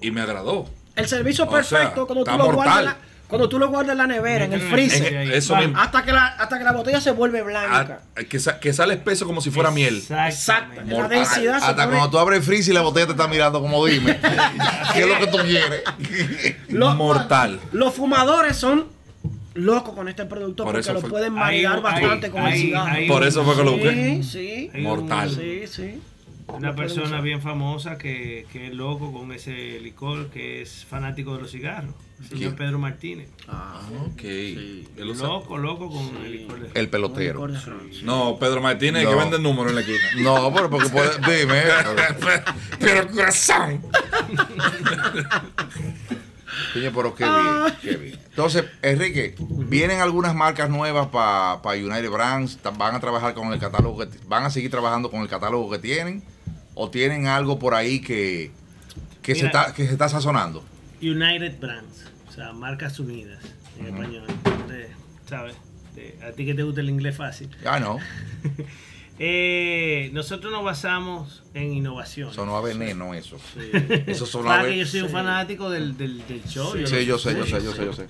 y 0.00 0.10
me 0.10 0.20
agradó 0.22 0.66
El 0.96 1.06
servicio 1.08 1.44
O 1.44 1.50
perfecto 1.50 1.94
sea, 1.94 2.06
cuando, 2.06 2.24
tú 2.24 2.36
lo 2.38 2.52
guardas 2.52 2.84
la, 2.84 2.96
cuando 3.28 3.48
tú 3.48 3.58
lo 3.58 3.68
guardas 3.70 3.92
en 3.92 3.98
la 3.98 4.06
nevera, 4.06 4.44
en 4.44 4.52
el 4.52 4.60
freezer. 4.60 5.12
En- 5.14 5.32
eso. 5.32 5.56
Hasta 5.74 6.04
que, 6.04 6.12
la, 6.12 6.26
hasta 6.26 6.58
que 6.58 6.64
la 6.64 6.72
botella 6.72 7.00
se 7.00 7.12
vuelve 7.12 7.42
blanca. 7.42 8.02
Ah, 8.14 8.24
que, 8.28 8.38
sa- 8.38 8.60
que 8.60 8.74
sale 8.74 8.92
espeso 8.94 9.24
como 9.26 9.40
si 9.40 9.50
fuera 9.50 9.70
miel 9.70 10.02
Exacto. 10.06 10.82
La 10.82 10.84
Mortal. 10.84 11.08
densidad 11.08 11.58
se 11.58 11.64
Hasta 11.64 11.84
pone- 11.84 11.96
cuando 11.96 12.10
tú 12.10 12.18
abres 12.18 12.40
el 12.40 12.44
freezer 12.44 12.72
y 12.72 12.74
la 12.74 12.82
botella 12.82 13.06
te 13.06 13.12
está 13.12 13.28
mirando 13.28 13.60
como 13.62 13.86
dime. 13.86 14.20
¿Qué 14.92 15.00
es 15.00 15.08
lo 15.08 15.18
que 15.18 15.26
tú 15.28 15.38
quieres? 15.38 15.82
Lo- 16.68 16.94
mortal 16.94 17.58
Los 17.72 17.94
fumadores 17.94 18.56
son 18.56 18.86
locos 19.54 19.94
con 19.94 20.08
este 20.08 20.24
producto 20.26 20.64
Por 20.64 20.74
porque 20.74 20.92
lo 20.92 21.00
fue- 21.00 21.10
pueden 21.10 21.32
maridar 21.34 21.80
bastante 21.82 22.30
con 22.30 22.42
el 22.46 22.54
cigarro. 22.58 23.06
por 23.08 23.24
eso 23.24 23.44
fue 23.44 23.56
que 23.56 23.64
lo 23.64 23.72
Sí, 23.72 23.76
busqué 23.78 24.22
sí. 24.22 24.70
Hay 24.72 24.82
Mortal. 24.82 25.30
Sí, 25.30 25.62
sí. 25.66 26.00
Una 26.48 26.74
persona 26.74 27.20
bien 27.20 27.40
famosa 27.40 27.96
que, 27.96 28.46
que 28.52 28.66
es 28.66 28.74
loco 28.74 29.12
con 29.12 29.32
ese 29.32 29.78
licor, 29.80 30.28
que 30.28 30.60
es 30.60 30.84
fanático 30.84 31.34
de 31.36 31.42
los 31.42 31.50
cigarros. 31.52 31.94
El. 32.30 32.54
Pedro 32.54 32.78
Martínez. 32.78 33.28
Ah, 33.48 33.80
ok 34.06 34.20
Él 34.22 34.86
lo 34.96 35.14
sabe. 35.14 35.28
Loco, 35.28 35.58
loco 35.58 35.88
con 35.90 36.16
el 36.24 36.30
licor 36.32 36.60
de 36.60 36.78
El 36.78 36.88
pelotero. 36.88 37.46
licor 37.46 37.52
de 37.52 37.60
ron. 37.60 37.90
no 38.04 38.36
Pedro 38.38 38.60
Martínez 38.60 39.02
No. 39.04 39.10
que 39.10 39.16
vende 39.16 39.36
el 39.38 39.42
número 39.42 39.70
en 39.70 39.74
la 39.76 39.80
esquina 39.80 39.98
No, 40.22 40.52
pero 40.54 40.70
porque 40.70 40.88
puede. 40.90 41.10
Dime. 41.40 41.62
pero 42.78 43.08
corazón 43.10 43.82
Coño, 46.72 46.90
pero 46.94 47.14
qué 47.14 47.24
bien, 47.24 47.74
qué 47.82 47.96
bien. 47.96 48.18
Entonces, 48.30 48.64
Enrique, 48.82 49.34
¿vienen 49.38 50.00
algunas 50.00 50.34
marcas 50.34 50.68
nuevas 50.70 51.08
para 51.08 51.60
United 51.76 52.10
Brands? 52.10 52.58
¿Van 52.78 52.94
a 52.94 53.00
trabajar 53.00 53.34
con 53.34 53.52
el 53.52 53.58
catálogo 53.58 53.98
que 53.98 54.08
van 54.26 54.44
a 54.44 54.50
seguir 54.50 54.70
trabajando 54.70 55.10
con 55.10 55.20
el 55.22 55.28
catálogo 55.28 55.70
que 55.70 55.78
tienen? 55.78 56.22
¿O 56.74 56.88
tienen 56.90 57.26
algo 57.26 57.58
por 57.58 57.74
ahí 57.74 58.00
que, 58.00 58.50
que, 59.22 59.34
se, 59.34 59.46
está, 59.46 59.74
que 59.74 59.86
se 59.86 59.92
está 59.92 60.08
sazonando? 60.08 60.64
United 61.02 61.58
Brands, 61.60 62.04
o 62.28 62.32
sea, 62.32 62.52
marcas 62.52 62.98
unidas 62.98 63.40
en 63.78 63.86
español. 63.88 64.26
De- 64.68 64.88
¿Sabes? 65.28 65.54
De- 65.94 66.18
a 66.26 66.32
ti 66.32 66.46
que 66.46 66.54
te 66.54 66.62
gusta 66.62 66.80
el 66.80 66.88
inglés 66.88 67.16
fácil. 67.16 67.50
Ah, 67.66 67.78
no. 67.78 67.98
Eh, 69.18 70.10
nosotros 70.12 70.52
nos 70.52 70.64
basamos 70.64 71.42
en 71.54 71.74
innovación. 71.74 72.32
Sonó 72.32 72.56
a 72.56 72.60
veneno 72.60 73.14
eso. 73.14 73.36
Eso 74.06 74.26
sonó 74.26 74.50
a 74.50 74.68
yo 74.68 74.86
soy 74.86 75.02
un 75.02 75.10
fanático 75.10 75.70
del, 75.70 75.96
del, 75.96 76.26
del 76.26 76.42
show. 76.44 76.72
Sí, 76.86 77.04
yo 77.04 77.18
sé, 77.18 77.36
yo 77.36 77.46
sé, 77.46 77.62
yo 77.62 77.72
sé, 77.72 77.84
yo 77.84 77.92
sé. 77.92 78.06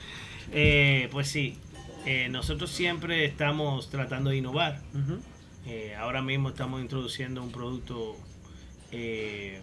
Eh, 0.53 1.09
pues 1.11 1.29
sí, 1.29 1.59
eh, 2.07 2.29
nosotros 2.31 2.71
siempre 2.71 3.25
estamos 3.25 3.91
tratando 3.91 4.31
de 4.31 4.37
innovar. 4.39 4.81
Eh, 5.67 5.95
ahora 5.97 6.23
mismo 6.23 6.49
estamos 6.49 6.81
introduciendo 6.81 7.43
un 7.43 7.53
producto 7.53 8.17
eh, 8.91 9.61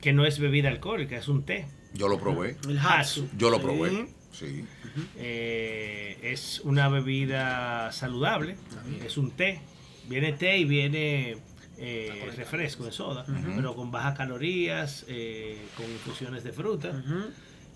que 0.00 0.12
no 0.12 0.26
es 0.26 0.38
bebida 0.38 0.68
alcohólica, 0.68 1.16
es 1.16 1.28
un 1.28 1.44
té. 1.44 1.66
Yo 1.94 2.08
lo 2.08 2.18
probé. 2.18 2.56
El 2.68 2.78
Hatsu. 2.78 3.28
Yo 3.36 3.50
lo 3.50 3.60
Sí. 4.32 4.64
Eh, 5.16 6.18
es 6.22 6.60
una 6.64 6.88
bebida 6.88 7.92
saludable, 7.92 8.56
es 9.04 9.16
un 9.18 9.30
té. 9.30 9.60
Viene 10.08 10.32
té 10.32 10.58
y 10.58 10.64
viene 10.64 11.36
eh, 11.78 12.30
refresco 12.36 12.84
de 12.84 12.92
soda, 12.92 13.24
pero 13.56 13.74
con 13.76 13.90
bajas 13.90 14.16
calorías, 14.16 15.04
eh, 15.08 15.58
con 15.76 15.86
infusiones 15.86 16.44
de 16.44 16.52
fruta. 16.52 17.02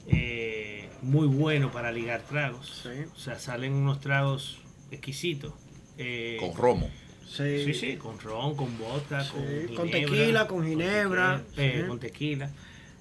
Eh, 0.09 0.89
muy 1.03 1.27
bueno 1.27 1.71
para 1.73 1.91
ligar 1.93 2.23
tragos. 2.23 2.83
Sí. 2.83 3.05
O 3.15 3.19
sea, 3.19 3.39
salen 3.39 3.73
unos 3.73 4.01
tragos 4.01 4.59
exquisitos. 4.91 5.53
Eh, 5.99 6.37
Con 6.41 6.55
romo. 6.55 6.91
Sí. 7.27 7.65
Sí, 7.65 7.75
sí, 7.75 7.97
con 7.97 8.21
ron, 8.21 8.55
con 8.55 8.79
vodka, 8.79 9.25
Sí, 9.25 9.75
con, 9.75 9.91
tequila, 9.91 10.47
con 10.47 10.65
ginebra, 10.65 11.43
tequila, 11.57 11.65
eh, 11.67 11.81
sí. 11.83 11.89
con 11.89 11.99
tequila. 11.99 12.51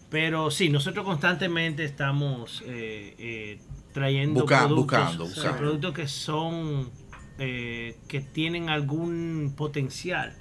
Pero 0.09 0.51
sí, 0.51 0.69
nosotros 0.69 1.03
constantemente 1.05 1.83
estamos 1.83 2.61
eh, 2.65 3.15
eh, 3.17 3.59
trayendo 3.93 4.41
Busca- 4.41 4.65
productos, 4.65 4.97
buscando, 4.99 5.25
sí, 5.25 5.33
buscando. 5.35 5.57
productos 5.57 5.93
que 5.93 6.07
son 6.07 6.89
eh, 7.39 7.97
que 8.07 8.21
tienen 8.21 8.69
algún 8.69 9.53
potencial 9.57 10.33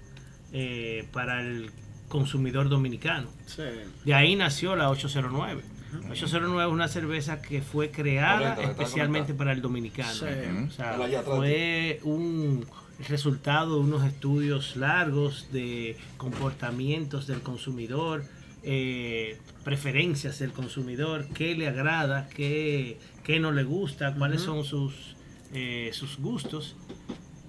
eh, 0.52 1.08
para 1.12 1.40
el 1.40 1.70
consumidor 2.08 2.68
dominicano. 2.68 3.28
Sí. 3.46 3.62
De 4.04 4.14
ahí 4.14 4.36
nació 4.36 4.76
la 4.76 4.90
809. 4.90 5.62
809 6.10 6.68
es 6.68 6.72
una 6.72 6.88
cerveza 6.88 7.40
que 7.40 7.62
fue 7.62 7.90
creada 7.90 8.54
Correcto, 8.56 8.70
especialmente 8.82 9.32
para 9.34 9.52
el 9.52 9.62
dominicano. 9.62 10.12
Sí. 10.12 10.26
O 10.66 10.70
sea, 10.70 10.98
fue 11.24 12.00
un 12.04 12.66
resultado 13.08 13.76
de 13.76 13.80
unos 13.80 14.04
estudios 14.04 14.76
largos 14.76 15.48
de 15.52 15.96
comportamientos 16.16 17.26
del 17.26 17.40
consumidor, 17.42 18.24
eh, 18.64 19.38
preferencias 19.62 20.38
del 20.38 20.52
consumidor, 20.52 21.26
qué 21.34 21.54
le 21.54 21.68
agrada, 21.68 22.28
qué, 22.28 22.98
qué 23.22 23.40
no 23.40 23.52
le 23.52 23.64
gusta, 23.64 24.14
cuáles 24.14 24.42
son 24.42 24.64
sus, 24.64 25.16
eh, 25.52 25.90
sus 25.92 26.18
gustos, 26.18 26.76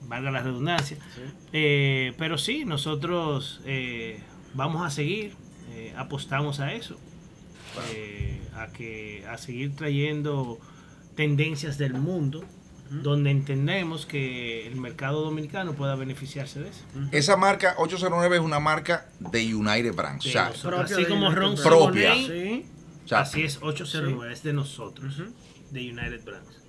valga 0.07 0.31
la 0.31 0.41
redundancia. 0.41 0.97
Eh, 1.53 2.13
pero 2.17 2.37
sí, 2.37 2.65
nosotros 2.65 3.61
eh, 3.65 4.19
vamos 4.53 4.85
a 4.85 4.89
seguir, 4.89 5.33
apostamos 5.97 6.59
a 6.59 6.73
eso, 6.73 6.97
a, 8.53 8.67
que, 8.67 9.25
a 9.29 9.37
seguir 9.37 9.75
trayendo 9.75 10.59
tendencias 11.15 11.77
del 11.77 11.93
mundo, 11.93 12.43
donde 12.89 13.31
entendemos 13.31 14.05
que 14.05 14.67
el 14.67 14.75
mercado 14.75 15.21
dominicano 15.23 15.73
pueda 15.73 15.95
beneficiarse 15.95 16.59
de 16.59 16.69
eso. 16.69 16.81
Esa 17.11 17.35
marca 17.37 17.75
809 17.77 18.35
es 18.37 18.41
una 18.41 18.59
marca 18.59 19.07
de 19.19 19.53
United 19.55 19.93
Brands. 19.93 20.25
O 20.25 20.27
De 20.27 20.33
sea, 20.33 20.49
nosotros. 20.49 20.79
Propio 20.81 20.97
Así 20.97 21.05
como 21.05 21.31
Ron. 21.31 21.55
Propia. 21.55 22.13
Simonet, 22.13 22.27
Sí. 22.63 22.65
o 23.03 23.07
sea, 23.07 23.19
así 23.21 23.43
es 23.43 23.57
809, 23.61 24.33
es 24.33 24.43
de 24.43 24.53
nosotros, 24.53 25.17
de 25.71 25.79
United 25.91 26.23
Brands. 26.23 26.61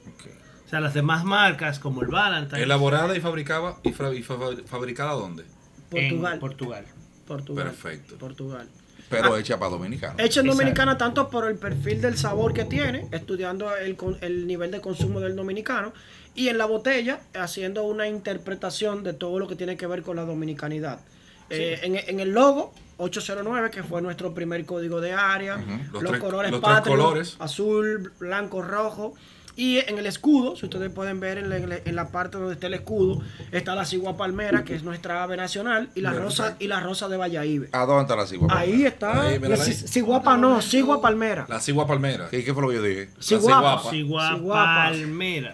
O 0.65 0.69
sea, 0.69 0.81
las 0.81 0.95
demás 0.95 1.25
marcas 1.25 1.79
como 1.79 2.03
el 2.03 2.09
Valentine 2.09 2.63
Elaborada 2.63 3.17
y 3.17 3.21
fabricaba 3.21 3.79
y, 3.85 3.93
fra- 3.93 4.13
y 4.13 4.23
fa- 4.25 4.37
fabricada 4.67 5.13
dónde? 5.13 5.45
Portugal. 5.91 6.35
en 6.35 6.41
Portugal. 6.41 6.85
Portugal. 7.27 7.65
Perfecto. 7.67 8.19
Portugal. 8.19 8.69
Pero 9.09 9.37
hecha 9.37 9.59
para 9.59 9.71
dominicanos. 9.71 10.17
Hecha 10.19 10.41
en. 10.41 10.47
Dominicana 10.47 10.99
tanto 10.99 11.29
por 11.31 11.49
el 11.49 11.57
perfil 11.57 12.01
del 12.01 12.17
sabor 12.17 12.53
que 12.53 12.65
tiene, 12.65 13.07
estudiando 13.13 13.75
el, 13.77 13.97
con- 13.97 14.19
el 14.21 14.47
nivel 14.47 14.71
de 14.71 14.81
consumo 14.81 15.21
del 15.21 15.37
dominicano, 15.37 15.93
y 16.35 16.49
en 16.49 16.59
la 16.59 16.67
botella 16.67 17.21
haciendo 17.35 17.85
una 17.85 18.09
interpretación 18.09 19.03
de 19.05 19.13
todo 19.15 19.39
lo 19.39 19.47
que 19.49 19.57
tiene 19.57 19.77
que 19.77 19.87
ver 19.87 20.03
con 20.03 20.17
la 20.17 20.25
dominicanidad. 20.25 21.01
Eh, 21.49 21.79
en, 21.83 21.97
en 21.97 22.19
el 22.21 22.31
logo 22.33 22.75
809, 22.99 23.71
que 23.71 23.83
fue 23.85 24.03
nuestro 24.03 24.35
primer 24.35 24.65
código 24.67 25.01
de 25.01 25.13
área, 25.13 25.57
Los 25.93 26.03
los, 26.03 26.11
tres- 26.13 26.21
colores 26.21 26.51
los 26.51 26.61
tres 26.61 26.75
patrios, 26.75 26.99
colores. 26.99 27.37
azul, 27.39 28.13
blanco, 28.19 28.63
rojo. 28.63 29.15
Y 29.57 29.79
en 29.79 29.99
el 29.99 30.07
escudo, 30.07 30.55
si 30.55 30.67
ustedes 30.67 30.93
pueden 30.93 31.19
ver 31.19 31.39
en 31.39 31.49
la, 31.49 31.57
en 31.57 31.97
parte 32.09 32.37
donde 32.37 32.53
está 32.53 32.67
el 32.67 32.75
escudo, 32.75 33.23
está 33.53 33.75
la 33.75 33.87
cigua 33.87 34.17
palmera, 34.17 34.65
que 34.65 34.75
es 34.75 34.83
nuestra 34.83 35.23
ave 35.23 35.37
nacional, 35.37 35.89
y 35.95 36.03
la 36.03 36.13
rosa 36.13 36.57
y 36.59 36.69
la 36.69 36.81
rosa 36.81 37.09
de 37.09 37.17
Valladolid. 37.17 37.65
¿A 37.73 37.87
dónde 37.87 38.03
está 38.03 38.17
la 38.17 38.27
cigua? 38.27 38.49
Ahí 38.51 38.85
está. 38.85 39.23
Ahí, 39.29 39.41
Ciguapa 39.57 40.37
no, 40.37 40.61
Sigua 40.61 41.01
Palmera. 41.01 41.47
La 41.49 41.61
cigua 41.61 41.87
palmera. 41.87 42.29
¿Qué, 42.31 42.45
qué 42.45 42.53
fue 42.53 42.63
lo 42.63 42.69
que 42.69 42.75
yo 42.75 42.83
dije? 42.83 43.09
Ciguapa. 43.21 43.91
ciguapa. 43.91 43.91
Sigua 43.91 44.93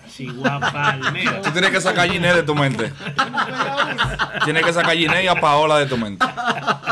Ciguapa. 0.08 0.72
Palmera. 0.72 1.42
Tú 1.42 1.50
tienes 1.52 1.70
que 1.70 1.80
sacar 1.80 2.08
a 2.08 2.12
Ginés 2.12 2.34
de 2.34 2.42
tu 2.42 2.54
mente. 2.54 2.92
tienes 4.44 4.64
que 4.64 4.72
sacar 4.72 4.90
a 4.90 4.94
Ginés 4.94 5.24
y 5.24 5.28
a 5.28 5.40
Paola 5.40 5.78
de 5.78 5.86
tu 5.86 5.96
mente. 5.96 6.26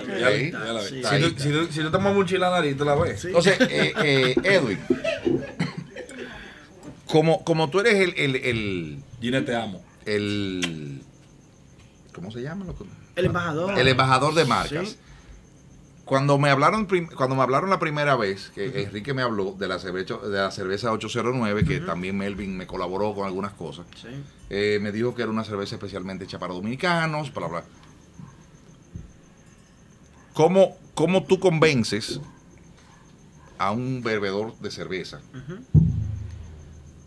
Sí. 0.00 0.06
Ya, 0.18 0.28
Ok. 0.28 0.34
ya- 0.34 0.50
ya 0.50 0.72
la 0.72 0.80
ves. 0.80 0.88
Sí. 0.88 1.02
Si, 1.04 1.20
tú, 1.20 1.42
si, 1.42 1.50
tú, 1.52 1.66
si 1.72 1.80
tú 1.80 1.90
te 1.90 1.98
mueves 1.98 2.18
un 2.18 2.26
chile 2.26 2.46
a 2.46 2.50
la 2.50 2.56
nariz, 2.56 2.76
tú 2.76 2.84
la 2.84 2.94
ves. 2.94 3.24
Entonces, 3.24 3.56
eh, 3.60 3.92
eh, 4.04 4.34
Edwin, 4.44 4.78
como, 7.06 7.44
como 7.44 7.68
tú 7.70 7.80
eres 7.80 7.94
el, 7.94 8.14
el, 8.16 8.36
el, 8.36 8.98
Ginés, 9.20 9.44
te 9.44 9.54
amo. 9.54 9.82
el- 10.06 11.02
¿cómo 12.14 12.30
se 12.30 12.42
llama? 12.42 12.66
El 13.16 13.26
embajador. 13.26 13.78
El 13.78 13.88
embajador 13.88 14.34
de 14.34 14.44
marcas. 14.44 14.88
Sí. 14.90 14.96
Cuando 16.04 16.36
me 16.36 16.50
hablaron 16.50 16.88
cuando 17.16 17.36
me 17.36 17.42
hablaron 17.42 17.70
la 17.70 17.78
primera 17.78 18.16
vez, 18.16 18.50
que 18.54 18.82
Enrique 18.82 19.14
me 19.14 19.22
habló 19.22 19.52
de 19.52 19.68
la 19.68 19.78
cerveza, 19.78 20.16
de 20.18 20.36
la 20.36 20.50
cerveza 20.50 20.90
809, 20.92 21.64
que 21.64 21.78
también 21.80 22.18
Melvin 22.18 22.56
me 22.56 22.66
colaboró 22.66 23.14
con 23.14 23.24
algunas 23.26 23.52
cosas, 23.52 23.86
Sí. 23.94 24.08
eh, 24.50 24.78
me 24.82 24.90
dijo 24.90 25.14
que 25.14 25.22
era 25.22 25.30
una 25.30 25.44
cerveza 25.44 25.76
especialmente 25.76 26.24
hecha 26.24 26.38
para 26.40 26.54
dominicanos, 26.54 27.32
bla, 27.32 27.46
bla. 27.46 27.64
¿Cómo, 30.34 30.76
cómo 30.94 31.24
tú 31.24 31.38
convences 31.38 32.20
a 33.58 33.70
un 33.70 34.02
bebedor 34.02 34.56
de 34.58 34.70
cerveza 34.70 35.20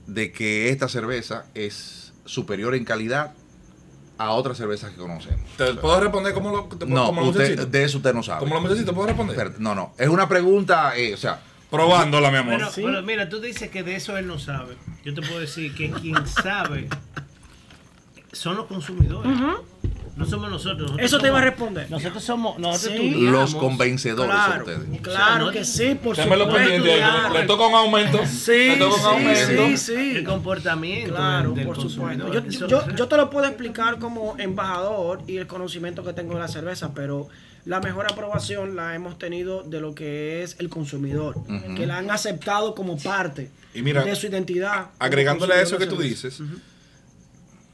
de 0.07 0.31
que 0.31 0.69
esta 0.69 0.87
cerveza 0.87 1.45
es 1.53 2.13
superior 2.25 2.75
en 2.75 2.85
calidad 2.85 3.33
a 4.17 4.31
otras 4.31 4.57
cervezas 4.57 4.91
que 4.91 4.97
conocemos? 4.97 5.49
¿Te 5.57 5.73
puedo 5.75 5.99
responder 5.99 6.33
como 6.33 6.51
lo, 6.51 6.63
te- 6.65 6.85
No, 6.85 7.07
como 7.07 7.23
usted, 7.29 7.67
de 7.67 7.83
eso 7.83 7.97
usted 7.97 8.13
no 8.13 8.23
sabe. 8.23 8.39
Como 8.39 8.55
lo 8.55 8.61
necesito, 8.61 8.93
¿puedo 8.93 9.07
responder? 9.07 9.59
No, 9.59 9.73
no. 9.75 9.93
Es 9.97 10.07
una 10.09 10.27
pregunta, 10.29 10.95
eh, 10.97 11.13
o 11.13 11.17
sea, 11.17 11.41
Probándola, 11.71 12.29
mi 12.31 12.37
amor. 12.37 12.53
Pero, 12.57 12.71
Sí. 12.71 12.83
pero 12.85 13.01
mira, 13.01 13.27
tú 13.27 13.41
dices 13.41 13.69
que 13.69 13.83
de 13.83 13.95
eso 13.95 14.15
él 14.17 14.27
no 14.27 14.37
sabe. 14.39 14.77
Yo 15.03 15.13
te 15.13 15.21
puedo 15.21 15.39
decir 15.39 15.73
que 15.75 15.91
quien 15.91 16.25
sabe 16.27 16.87
son 18.31 18.55
los 18.55 18.67
consumidores. 18.67 19.31
No 20.15 20.25
somos 20.25 20.49
nosotros. 20.49 20.81
nosotros 20.91 21.05
Eso 21.05 21.19
te 21.19 21.27
iba 21.27 21.39
a 21.39 21.41
responder. 21.41 21.91
Nosotros 21.91 22.23
somos, 22.23 22.57
nosotros 22.57 22.93
Sí. 22.97 23.07
estudiamos- 23.07 23.31
los 23.31 23.55
convencedores 23.55 24.31
Claro, 24.33 24.63
ustedes. 24.65 25.01
claro 25.01 25.47
O 25.47 25.51
sea, 25.51 25.59
que 25.59 25.65
sí, 25.65 25.95
por 25.95 26.15
Démelo 26.15 26.45
supuesto. 26.45 26.69
pendiente. 26.71 26.97
claro. 26.99 27.33
Le 27.33 27.43
toca 27.45 27.67
un 27.67 27.73
aumento. 27.75 28.19
Sí, 28.25 28.51
le 28.69 28.77
toca 28.77 28.93
un 28.95 28.99
sí, 29.01 29.05
aumento. 29.07 29.65
sí, 29.67 29.77
sí. 29.77 30.11
El 30.17 30.23
comportamiento 30.23 31.15
Claro, 31.15 31.49
del, 31.49 31.55
del 31.57 31.65
por 31.67 31.81
supuesto. 31.81 32.31
Yo, 32.67 32.87
yo- 32.95 33.07
te 33.07 33.17
lo 33.17 33.29
puedo 33.29 33.45
explicar 33.45 33.99
como 33.99 34.35
embajador 34.39 35.21
y 35.27 35.37
el 35.37 35.47
conocimiento 35.47 36.03
que 36.03 36.13
tengo 36.13 36.33
de 36.35 36.39
la 36.39 36.47
cerveza, 36.47 36.93
pero 36.93 37.27
la 37.65 37.81
mejor 37.81 38.05
aprobación 38.09 38.75
la 38.75 38.95
hemos 38.95 39.17
tenido 39.19 39.63
de 39.63 39.81
lo 39.81 39.93
que 39.95 40.43
es 40.43 40.55
el 40.59 40.69
consumidor, 40.69 41.35
que 41.75 41.85
la 41.87 41.97
han 41.97 42.09
aceptado 42.09 42.73
como 42.73 42.97
parte 42.97 43.49
Y 43.73 43.81
mira, 43.81 44.03
de 44.03 44.15
su 44.15 44.27
identidad. 44.27 44.91
Agregándole 44.99 45.55
a 45.55 45.61
eso 45.61 45.77
que 45.77 45.87
tú 45.87 45.97
dices, 45.97 46.39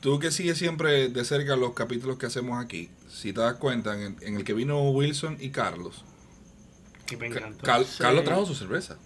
tú 0.01 0.19
que 0.19 0.31
sigues 0.31 0.57
siempre 0.57 1.07
de 1.09 1.23
cerca 1.25 1.55
los 1.55 1.73
capítulos 1.73 2.17
que 2.17 2.25
hacemos 2.25 2.61
aquí, 2.63 2.89
si 3.09 3.31
te 3.33 3.39
das 3.41 3.55
cuenta, 3.55 3.93
en, 4.01 4.17
en 4.21 4.35
el 4.35 4.43
que 4.43 4.53
vino 4.53 4.81
Wilson 4.91 5.37
y 5.39 5.49
Carlos, 5.49 6.03
Que 7.05 7.15
me 7.17 7.29
Ca- 7.29 7.39
encantó. 7.39 7.63
Cal- 7.65 7.85
Sí. 7.85 7.97
Carlos 7.99 8.23
trajo 8.25 8.45
su 8.45 8.55
cerveza. 8.55 8.97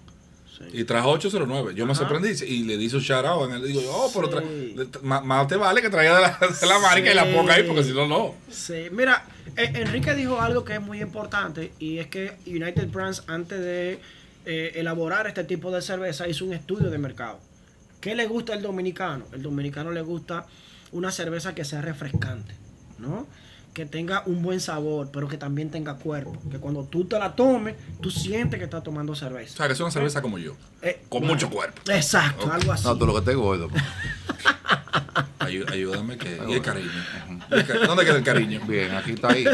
Sí. 0.57 0.63
Y 0.71 0.83
trajo 0.85 1.09
809. 1.09 1.73
Yo 1.75 1.85
me 1.85 1.93
sorprendí 1.95 2.29
y 2.45 2.63
le 2.63 2.77
di 2.77 2.89
su 2.89 2.99
shout 3.01 3.25
out. 3.25 3.51
El, 3.51 3.63
digo, 3.67 3.81
oh, 3.93 4.09
pero 4.13 4.39
Sí. 4.39 4.73
le- 4.77 4.87
más 5.01 5.47
te 5.49 5.57
vale 5.57 5.81
que 5.81 5.89
traiga 5.89 6.15
de 6.15 6.21
la, 6.21 6.39
de 6.61 6.67
la 6.67 6.79
marca 6.79 7.11
y 7.11 7.13
la 7.13 7.25
ponga 7.33 7.55
ahí, 7.55 7.63
porque 7.63 7.83
si 7.83 7.91
no, 7.91 8.07
no. 8.07 8.35
Sí, 8.49 8.85
mira, 8.91 9.25
eh, 9.57 9.71
Enrique 9.75 10.13
dijo 10.15 10.39
algo 10.39 10.63
que 10.63 10.75
es 10.75 10.81
muy 10.81 11.01
importante 11.01 11.73
y 11.77 11.97
es 11.97 12.07
que 12.07 12.37
United 12.45 12.87
Brands 12.89 13.23
antes 13.27 13.59
de 13.59 13.99
eh, 14.45 14.71
elaborar 14.75 15.27
este 15.27 15.43
tipo 15.43 15.71
de 15.71 15.81
cerveza 15.81 16.25
hizo 16.29 16.45
un 16.45 16.53
estudio 16.53 16.89
de 16.89 16.99
mercado. 16.99 17.39
¿Qué 17.99 18.15
le 18.15 18.25
gusta 18.27 18.53
al 18.53 18.61
dominicano? 18.61 19.25
El 19.33 19.41
dominicano 19.41 19.91
le 19.91 20.03
gusta 20.03 20.45
una 20.95 21.11
cerveza 21.11 21.53
que 21.53 21.63
sea 21.65 21.81
refrescante, 21.81 22.53
¿no? 22.97 23.27
que 23.73 23.85
tenga 23.85 24.23
un 24.25 24.41
buen 24.41 24.61
sabor, 24.61 25.09
pero 25.11 25.27
que 25.27 25.37
también 25.37 25.69
tenga 25.69 25.95
cuerpo. 25.95 26.37
Que 26.49 26.59
cuando 26.59 26.85
tú 26.85 27.03
te 27.03 27.19
la 27.19 27.35
tomes, 27.35 27.75
tú 28.01 28.09
sientes 28.09 28.57
que 28.57 28.63
estás 28.63 28.81
tomando 28.83 29.11
O 29.11 29.15
cerveza. 29.17 29.57
sea, 29.57 29.67
que 29.67 29.73
es 29.73 29.79
una 29.81 29.91
cerveza 29.91 30.21
como 30.21 30.37
yo. 30.37 30.55
Eh, 30.81 31.01
Con 31.09 31.19
bueno, 31.19 31.33
mucho 31.33 31.49
cuerpo. 31.49 31.81
Exacto, 31.91 32.49
algo 32.49 32.71
así. 32.71 32.85
No, 32.85 32.97
tú 32.97 33.05
lo 33.05 33.13
que 33.15 33.21
te 33.21 33.35
gordo. 33.35 33.67
Ayú- 35.39 35.69
ayúdame 35.71 36.17
que. 36.17 36.39
Y 36.47 36.53
el 36.53 36.61
cariño. 36.61 36.89
¿Dónde 37.85 38.05
queda 38.05 38.15
el 38.17 38.23
cariño? 38.23 38.61
Bien, 38.65 38.95
aquí 38.95 39.11
está 39.11 39.27
ahí. 39.33 39.45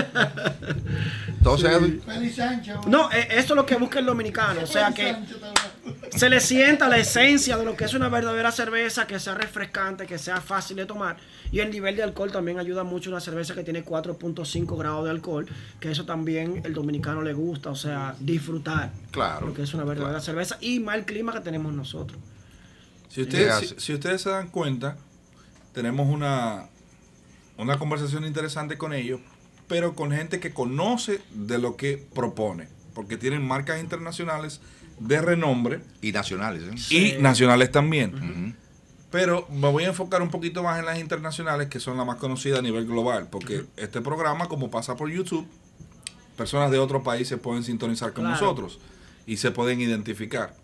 Entonces, 1.28 1.70
Edwin, 1.72 2.02
Feliz 2.06 2.36
Sancho. 2.36 2.80
No, 2.88 3.12
eh, 3.12 3.28
eso 3.32 3.40
es 3.40 3.56
lo 3.56 3.66
que 3.66 3.76
busca 3.76 4.00
el 4.00 4.06
dominicano. 4.06 4.62
O 4.62 4.68
sea 4.68 4.92
que 4.94 5.16
se 6.16 6.30
le 6.30 6.40
sienta 6.40 6.90
la 6.90 6.98
esencia 6.98 7.58
de 7.58 7.66
lo 7.66 7.76
que 7.76 7.86
es 7.86 7.94
una 7.94 8.10
verdadera 8.10 8.52
cerveza, 8.52 9.08
que 9.08 9.20
sea 9.20 9.34
refrescante, 9.34 10.06
que 10.06 10.18
sea 10.18 10.42
fácil 10.42 10.78
de 10.78 10.86
tomar. 10.86 11.18
Y 11.52 11.60
el 11.60 11.72
nivel 11.72 11.96
de 11.96 12.04
alcohol 12.04 12.32
también 12.32 12.60
ayuda 12.60 12.84
mucho 12.84 13.10
una 13.10 13.20
cerveza 13.20 13.54
que 13.54 13.64
tiene 13.64 13.86
4.5 13.86 14.78
grados 14.78 15.06
de 15.06 15.12
alcohol, 15.12 15.48
que 15.80 15.92
eso 15.92 16.06
también 16.06 16.62
el 16.66 16.74
dominicano 16.74 17.22
le 17.22 17.34
gusta, 17.34 17.70
o 17.70 17.76
sea, 17.76 18.16
disfrutar. 18.20 18.92
Claro, 19.12 19.48
Porque 19.48 19.64
es 19.64 19.74
una 19.74 19.84
verdadera 19.84 20.20
claro. 20.20 20.24
cerveza 20.24 20.58
y 20.60 20.80
más 20.80 20.96
el 20.96 21.06
clima 21.06 21.34
que 21.34 21.40
tenemos 21.40 21.74
nosotros. 21.74 22.20
Si 23.10 23.22
ustedes, 23.22 23.76
si 23.78 23.94
ustedes 23.94 24.22
se 24.22 24.30
dan 24.30 24.50
cuenta, 24.50 24.98
tenemos 25.74 26.08
una, 26.08 26.68
una 27.58 27.78
conversación 27.78 28.26
interesante 28.26 28.78
con 28.78 28.94
ellos, 28.94 29.20
pero 29.68 29.96
con 29.96 30.12
gente 30.12 30.40
que 30.40 30.54
conoce 30.54 31.22
de 31.34 31.58
lo 31.58 31.78
que 31.78 31.98
propone, 32.14 32.68
porque 32.94 33.18
tienen 33.18 33.46
marcas 33.46 33.80
internacionales 33.80 34.62
de 35.02 35.22
renombre 35.22 35.82
y 36.02 36.12
nacionales, 36.12 36.64
¿eh? 36.64 36.78
Sí. 36.78 37.16
y 37.18 37.22
nacionales 37.22 37.72
también. 37.72 38.56
Pero 39.12 39.46
me 39.52 39.70
voy 39.70 39.84
a 39.84 39.88
enfocar 39.88 40.22
un 40.22 40.30
poquito 40.30 40.64
más 40.64 40.80
en 40.80 40.86
las 40.86 40.98
internacionales, 41.00 41.68
que 41.68 41.80
son 41.82 41.98
las 41.98 42.06
más 42.06 42.16
conocidas 42.16 42.60
a 42.60 42.62
nivel 42.62 42.86
global, 42.86 43.28
porque 43.30 43.66
este 43.76 44.00
programa, 44.02 44.48
como 44.48 44.72
pasa 44.72 44.96
por 44.96 45.10
YouTube, 45.10 45.46
personas 46.38 46.72
de 46.72 46.80
otros 46.80 47.04
países 47.04 47.38
pueden 47.40 47.64
sintonizar 47.64 48.14
con 48.14 48.24
Claro. 48.24 48.40
nosotros 48.40 48.80
y 49.28 49.38
se 49.38 49.52
pueden 49.52 49.82
identificar. 49.82 50.56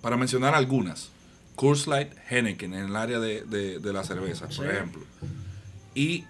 Para 0.00 0.16
mencionar 0.16 0.54
algunas, 0.54 1.10
Coors 1.54 1.86
Light 1.86 2.12
Henneken 2.30 2.72
en 2.74 2.86
el 2.86 2.96
área 2.96 3.18
de, 3.20 3.42
de- 3.42 3.78
de 3.78 3.92
la 3.92 4.02
cerveza, 4.02 4.46
por 4.46 4.54
Sí. 4.54 4.62
ejemplo, 4.64 5.02
y 5.94 6.24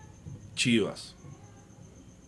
Chivas. 0.57 1.15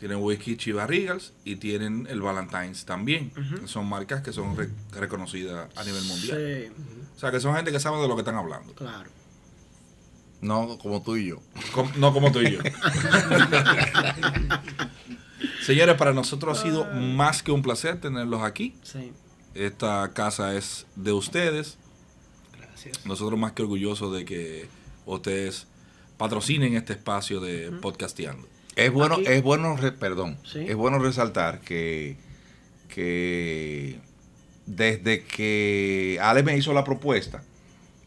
Tienen 0.04 0.22
whisky 0.22 0.58
Chivas 0.58 0.86
Regals 0.86 1.32
y 1.46 1.56
tienen 1.56 2.06
el 2.10 2.20
Valentine's 2.20 2.84
también. 2.84 3.32
Son 3.64 3.88
marcas 3.88 4.20
que 4.20 4.34
son 4.34 4.54
re- 4.54 4.68
reconocidas 4.92 5.70
a 5.74 5.82
nivel 5.82 6.04
mundial. 6.04 6.36
Sí, 6.36 6.70
O 7.16 7.18
sea, 7.18 7.30
que 7.30 7.40
son 7.40 7.56
gente 7.56 7.72
que 7.72 7.80
sabe 7.80 7.98
de 8.02 8.06
lo 8.06 8.14
que 8.14 8.20
están 8.20 8.34
hablando. 8.34 8.74
claro. 8.74 9.08
No 10.42 10.76
como 10.76 11.00
tú 11.02 11.16
y 11.16 11.28
yo. 11.28 11.40
Com- 11.72 11.90
no 11.96 12.12
como 12.12 12.30
tú 12.30 12.40
y 12.42 12.50
yo. 12.52 12.58
Señores, 15.64 15.96
para 15.96 16.12
nosotros 16.12 16.58
ha 16.58 16.62
sido 16.62 16.84
más 16.84 17.42
que 17.42 17.50
un 17.50 17.62
placer 17.62 17.98
tenerlos 17.98 18.42
aquí. 18.42 18.76
Sí. 18.82 19.10
Esta 19.54 20.10
casa 20.12 20.54
es 20.54 20.84
de 20.96 21.12
ustedes. 21.12 21.78
Gracias. 22.58 23.06
Nosotros 23.06 23.40
más 23.40 23.52
que 23.52 23.62
orgullosos 23.62 24.14
de 24.14 24.26
que 24.26 24.68
ustedes 25.06 25.66
patrocinen 26.18 26.74
este 26.76 26.92
espacio 26.92 27.40
de 27.40 27.72
podcasteando. 27.80 28.46
Es 28.76 28.92
bueno, 28.92 29.16
Aquí- 29.16 29.24
es 29.26 29.42
bueno, 29.42 29.76
re- 29.76 29.92
perdón, 29.92 30.36
Sí. 30.44 30.60
es 30.66 30.74
bueno 30.74 30.98
resaltar 30.98 31.60
que, 31.60 32.16
que 32.88 33.98
desde 34.66 35.24
que 35.24 36.18
Ale 36.22 36.42
me 36.42 36.56
hizo 36.56 36.72
la 36.72 36.84
propuesta 36.84 37.42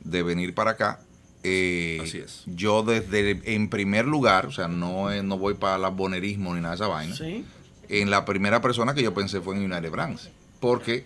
de 0.03 0.24
venir 0.24 0.53
para 0.53 0.72
acá, 0.72 0.99
eh, 1.43 1.99
Así 2.01 2.18
es. 2.18 2.43
yo 2.47 2.84
desde 2.84 3.39
en 3.53 3.70
primer 3.70 4.05
lugar, 4.05 4.47
o 4.47 4.51
sea, 4.51 4.68
no, 4.68 5.11
eh, 5.11 5.24
no 5.24 5.38
voy 5.38 5.53
para 5.53 5.78
la 5.78 5.89
bonerismo 5.89 6.53
ni 6.55 6.61
nada 6.61 6.72
de 6.76 6.76
esa 6.76 6.88
vaina, 6.88 7.15
Sí. 7.15 7.45
en 7.89 8.09
la 8.09 8.26
primera 8.26 8.59
persona 8.61 8.93
que 8.93 9.03
yo 9.03 9.13
pensé 9.13 9.39
fue 9.41 9.55
en 9.55 9.72
United 9.72 9.91
Brands, 9.91 10.30
porque 10.59 11.05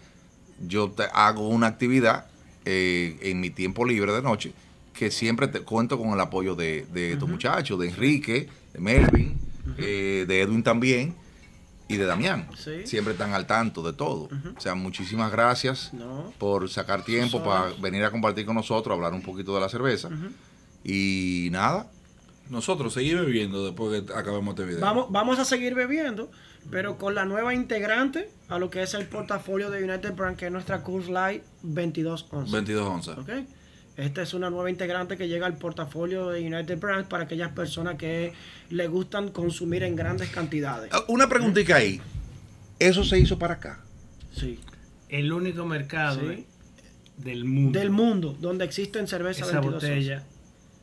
yo 0.68 0.90
te- 0.92 1.08
hago 1.14 1.48
una 1.50 1.68
actividad 1.68 2.26
eh, 2.64 3.18
en 3.24 3.40
mi 3.40 3.50
tiempo 3.50 3.86
libre 3.86 4.12
de 4.14 4.22
noche 4.22 4.54
que 4.94 5.10
siempre 5.10 5.48
te 5.48 5.62
cuento 5.62 5.98
con 5.98 6.12
el 6.12 6.20
apoyo 6.20 6.54
de, 6.54 6.86
de 6.94 7.14
estos 7.14 7.28
muchachos, 7.28 7.80
de 7.80 7.88
Enrique, 7.90 8.48
de 8.74 8.80
Melvin, 8.80 9.36
eh, 9.78 10.26
de 10.28 10.42
Edwin 10.42 10.64
también 10.64 11.16
y 11.88 11.98
de 11.98 12.06
Damián. 12.06 12.48
Sí. 12.58 12.86
Siempre 12.88 13.14
están 13.14 13.34
al 13.34 13.46
tanto 13.48 13.84
de 13.84 13.94
todo. 13.94 14.30
O 14.56 14.62
sea, 14.62 14.76
muchísimas 14.76 15.32
gracias 15.32 15.94
No. 15.94 16.34
por 16.38 16.70
sacar 16.70 17.04
tiempo 17.04 17.44
para 17.44 17.74
venir 17.82 18.04
a 18.06 18.12
compartir 18.12 18.46
con 18.46 18.56
nosotros, 18.56 18.96
hablar 18.96 19.14
un 19.14 19.22
poquito 19.22 19.54
de 19.56 19.62
la 19.62 19.70
cerveza. 19.70 20.10
Y 20.84 21.50
nada, 21.52 21.92
Nosotros 22.50 22.94
seguir 22.94 23.18
bebiendo 23.18 23.64
después 23.66 24.02
que 24.04 24.12
acabemos 24.14 24.50
este 24.56 24.66
video. 24.66 24.82
Vamos, 24.82 25.08
vamos 25.10 25.40
a 25.40 25.46
seguir 25.46 25.74
bebiendo, 25.74 26.30
pero 26.70 26.98
con 26.98 27.16
la 27.16 27.24
nueva 27.24 27.54
integrante 27.54 28.30
a 28.50 28.60
lo 28.60 28.70
que 28.70 28.82
es 28.84 28.94
el 28.94 29.06
portafolio 29.08 29.70
de 29.70 29.84
United 29.84 30.14
Brand, 30.16 30.36
que 30.38 30.48
es 30.48 30.52
nuestra 30.52 30.84
Coors 30.84 31.08
Light 31.08 31.44
2211. 31.64 32.52
22 32.52 32.88
onzas. 32.88 33.18
Esta 34.02 34.24
es 34.24 34.34
una 34.34 34.50
nueva 34.50 34.70
integrante 34.72 35.16
que 35.16 35.28
llega 35.28 35.46
al 35.46 35.58
portafolio 35.58 36.30
de 36.30 36.42
United 36.42 36.80
Brands 36.80 37.08
para 37.08 37.26
aquellas 37.26 37.52
personas 37.52 37.96
que 37.98 38.34
le 38.72 38.88
gustan 38.88 39.30
consumir 39.30 39.84
en 39.84 39.96
grandes 39.96 40.30
cantidades. 40.30 40.90
Ah, 40.92 41.04
una 41.08 41.30
preguntita 41.30 41.76
ahí. 41.76 42.02
¿Eso 42.80 43.04
se 43.04 43.20
hizo 43.20 43.38
para 43.38 43.54
acá? 43.56 43.80
Sí. 44.36 44.60
El 45.08 45.32
único 45.32 45.66
mercado 45.68 46.20
Sí. 46.20 46.48
del 47.18 47.46
mundo. 47.46 47.78
Del 47.78 47.92
mundo, 47.92 48.36
donde 48.40 48.66
existen 48.66 49.08
cervezas 49.08 49.50
Esa 49.50 49.60
22 49.60 49.84
botella. 49.84 50.24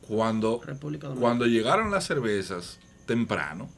Cuando, 0.07 0.61
República 0.65 1.07
Dominicana. 1.07 1.21
cuando 1.21 1.45
llegaron 1.45 1.91
las 1.91 2.05
cervezas 2.05 2.79
temprano, 3.05 3.69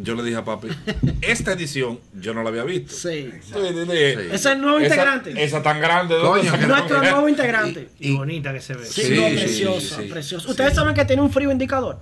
yo 0.00 0.14
le 0.14 0.22
dije 0.22 0.36
a 0.36 0.44
papi, 0.44 0.68
esta 1.22 1.52
edición 1.52 1.98
yo 2.14 2.34
no 2.34 2.42
la 2.42 2.48
había 2.50 2.64
visto. 2.64 2.92
Sí. 2.94 3.30
Sí, 3.42 3.54
dile, 3.72 4.14
Sí. 4.14 4.20
Ese 4.26 4.34
es 4.34 4.46
el 4.46 4.60
nuevo 4.60 4.78
esa- 4.78 4.86
integrante. 4.94 5.44
Esa 5.44 5.62
tan 5.62 5.80
grande. 5.80 6.14
¿dónde 6.16 6.48
Coño, 6.50 6.66
Nuestro 6.68 7.02
esa? 7.02 7.10
nuevo 7.10 7.28
integrante. 7.28 7.88
Y 8.00 8.16
bonita 8.16 8.52
que 8.52 8.60
se 8.60 8.74
ve. 8.74 8.84
Sí, 8.86 9.14
no, 9.64 9.80
sí. 9.80 10.02
precioso. 10.10 10.50
Ustedes 10.50 10.74
saben 10.74 10.94
que 10.94 11.04
tiene 11.04 11.22
un 11.22 11.30
frío 11.30 11.50
indicador. 11.52 11.98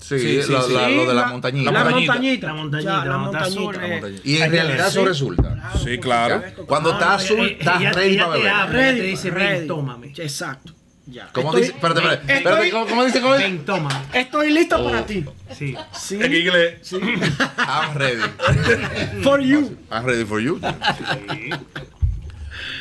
Sí, 0.00 0.18
Sí, 0.18 0.42
sí, 0.42 0.52
la- 0.52 0.60
sí. 0.62 0.72
la- 0.74 0.86
Sí, 0.88 0.94
lo 0.96 1.02
de 1.06 1.14
la, 1.14 1.14
la- 1.14 1.26
montañita. 1.28 1.70
La, 1.72 1.84
montañita. 1.84 2.46
La 2.48 2.52
montañita, 2.54 2.90
Ya, 2.90 2.96
la 2.98 3.04
cuando 3.04 3.26
está 3.38 3.38
montañita. 3.38 3.60
azul, 3.60 3.76
La 3.76 3.86
eh, 3.86 3.90
montañita. 3.92 4.22
Y 4.28 4.36
en 4.36 4.50
realidad 4.50 4.88
eso 4.88 5.04
resulta. 5.06 5.72
Sí, 5.82 5.98
claro. 5.98 6.42
Cuando 6.66 6.90
No, 6.90 6.94
está 6.98 7.08
no, 7.08 7.14
azul, 7.14 7.40
eh, 7.48 7.56
estás 7.58 7.80
ella- 7.80 7.92
ready 7.92 8.16
para 8.18 8.66
beber. 8.66 8.94
te 8.96 9.02
dice, 9.02 9.30
tómame. 9.66 10.12
Exacto. 10.18 10.73
Ya. 11.06 11.28
¿Cómo 11.32 11.48
Estoy- 11.48 11.60
dice? 11.62 11.74
Espérate, 11.74 12.00
espérate. 12.00 12.22
Estoy- 12.22 12.36
espérate, 12.38 12.70
¿cómo, 12.70 12.86
cómo 12.86 13.04
dice? 13.04 13.20
¿Cómo 13.20 13.34
dice? 13.34 13.46
Ven, 13.48 13.64
tómame. 13.64 13.94
Estoy 14.14 14.50
listo 14.52 14.76
Oh. 14.80 14.84
para 14.84 15.04
ti. 15.06 15.24
Sí. 15.56 15.74
Sí. 15.92 16.18
En 16.20 16.34
inglés. 16.34 16.92
I'm 16.92 17.94
ready. 17.94 18.22
For 19.22 19.40
you. 19.40 19.76
I'm 19.90 20.04
ready 20.06 20.24
for 20.24 20.40
you. 20.40 20.58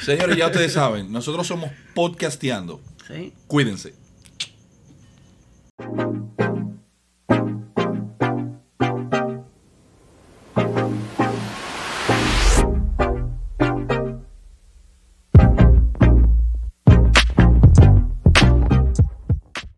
Señores, 0.06 0.38
ya 0.38 0.48
ustedes 0.48 0.74
saben, 0.74 1.12
nosotros 1.12 1.46
somos 1.48 1.70
podcasteando. 1.94 2.82
Sí. 3.08 3.34
Cuídense. 3.48 3.94